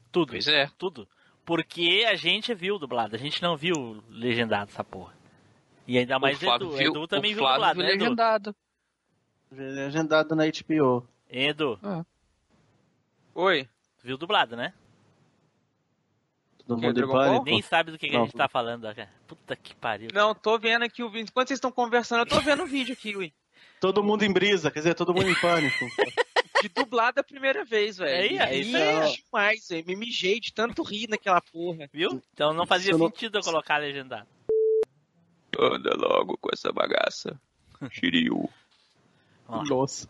[0.09, 0.29] Tudo.
[0.29, 0.69] Pois é.
[0.77, 1.05] Tudo.
[1.43, 5.13] Porque a gente viu dublado, a gente não viu legendado essa porra.
[5.85, 6.77] E ainda mais o Flávio Edu.
[6.77, 8.03] viu, Edu também o viu dublado, viu né, Edu?
[8.03, 8.55] legendado.
[9.51, 11.05] Legendado na HBO.
[11.29, 11.77] Edu,
[13.33, 13.67] Oi.
[13.99, 14.73] tu viu dublado, né?
[16.67, 17.45] Todo Que, mundo pânico.
[17.45, 19.09] Nem sabe do que, que a gente tá falando, cara.
[19.27, 20.09] Puta que pariu.
[20.13, 21.29] Não, tô vendo aqui o vídeo.
[21.29, 23.33] Enquanto vocês estão conversando, eu tô vendo o vídeo aqui, ui.
[23.79, 25.85] Todo mundo em brisa, quer dizer, todo mundo em pânico.
[26.61, 28.39] De dublado a primeira vez, velho.
[28.39, 29.15] É, é isso Me aí.
[29.25, 29.83] demais, velho.
[29.87, 31.89] Me mijei de tanto rir naquela porra.
[31.91, 32.21] Viu?
[32.33, 34.27] Então não fazia não- sentido eu colocar legendado.
[35.59, 37.39] Anda logo com essa bagaça.
[37.89, 38.47] Shiryu.
[39.49, 40.07] Nossa.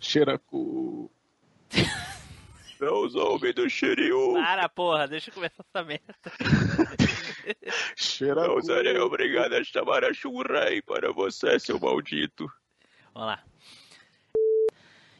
[0.00, 1.10] Xeracu.
[2.80, 4.32] Não zoube do Shiryu.
[4.32, 6.14] Para, porra, deixa eu começar essa merda.
[7.94, 9.04] Xeracu.
[9.04, 12.50] obrigado a chamar a Shurei para você, seu maldito.
[13.12, 13.44] Vamos lá.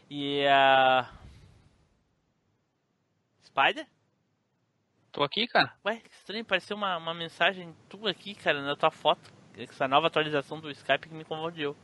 [0.09, 1.11] E a.
[3.45, 3.87] Spider?
[5.13, 5.75] Tô aqui, cara.
[5.85, 9.31] Ué, que estranho, apareceu uma, uma mensagem tua aqui, cara, na tua foto.
[9.57, 11.77] Essa nova atualização do Skype que me confundiu.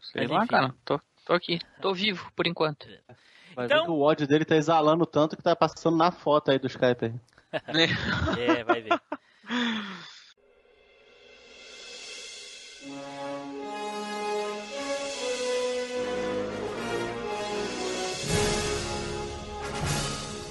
[0.00, 0.48] Sei Mas lá, enfim.
[0.48, 0.74] cara.
[0.84, 1.60] Tô, tô aqui.
[1.80, 2.88] Tô vivo, por enquanto.
[3.54, 6.50] Vai Então- ver que o ódio dele tá exalando tanto que tá passando na foto
[6.50, 7.14] aí do Skype aí.
[8.38, 9.00] É, vai ver.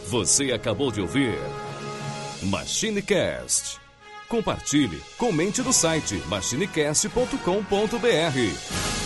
[0.07, 1.37] Você acabou de ouvir
[2.43, 3.79] MachineCast.
[4.27, 9.02] Compartilhe, comente no site machinecast.com.br.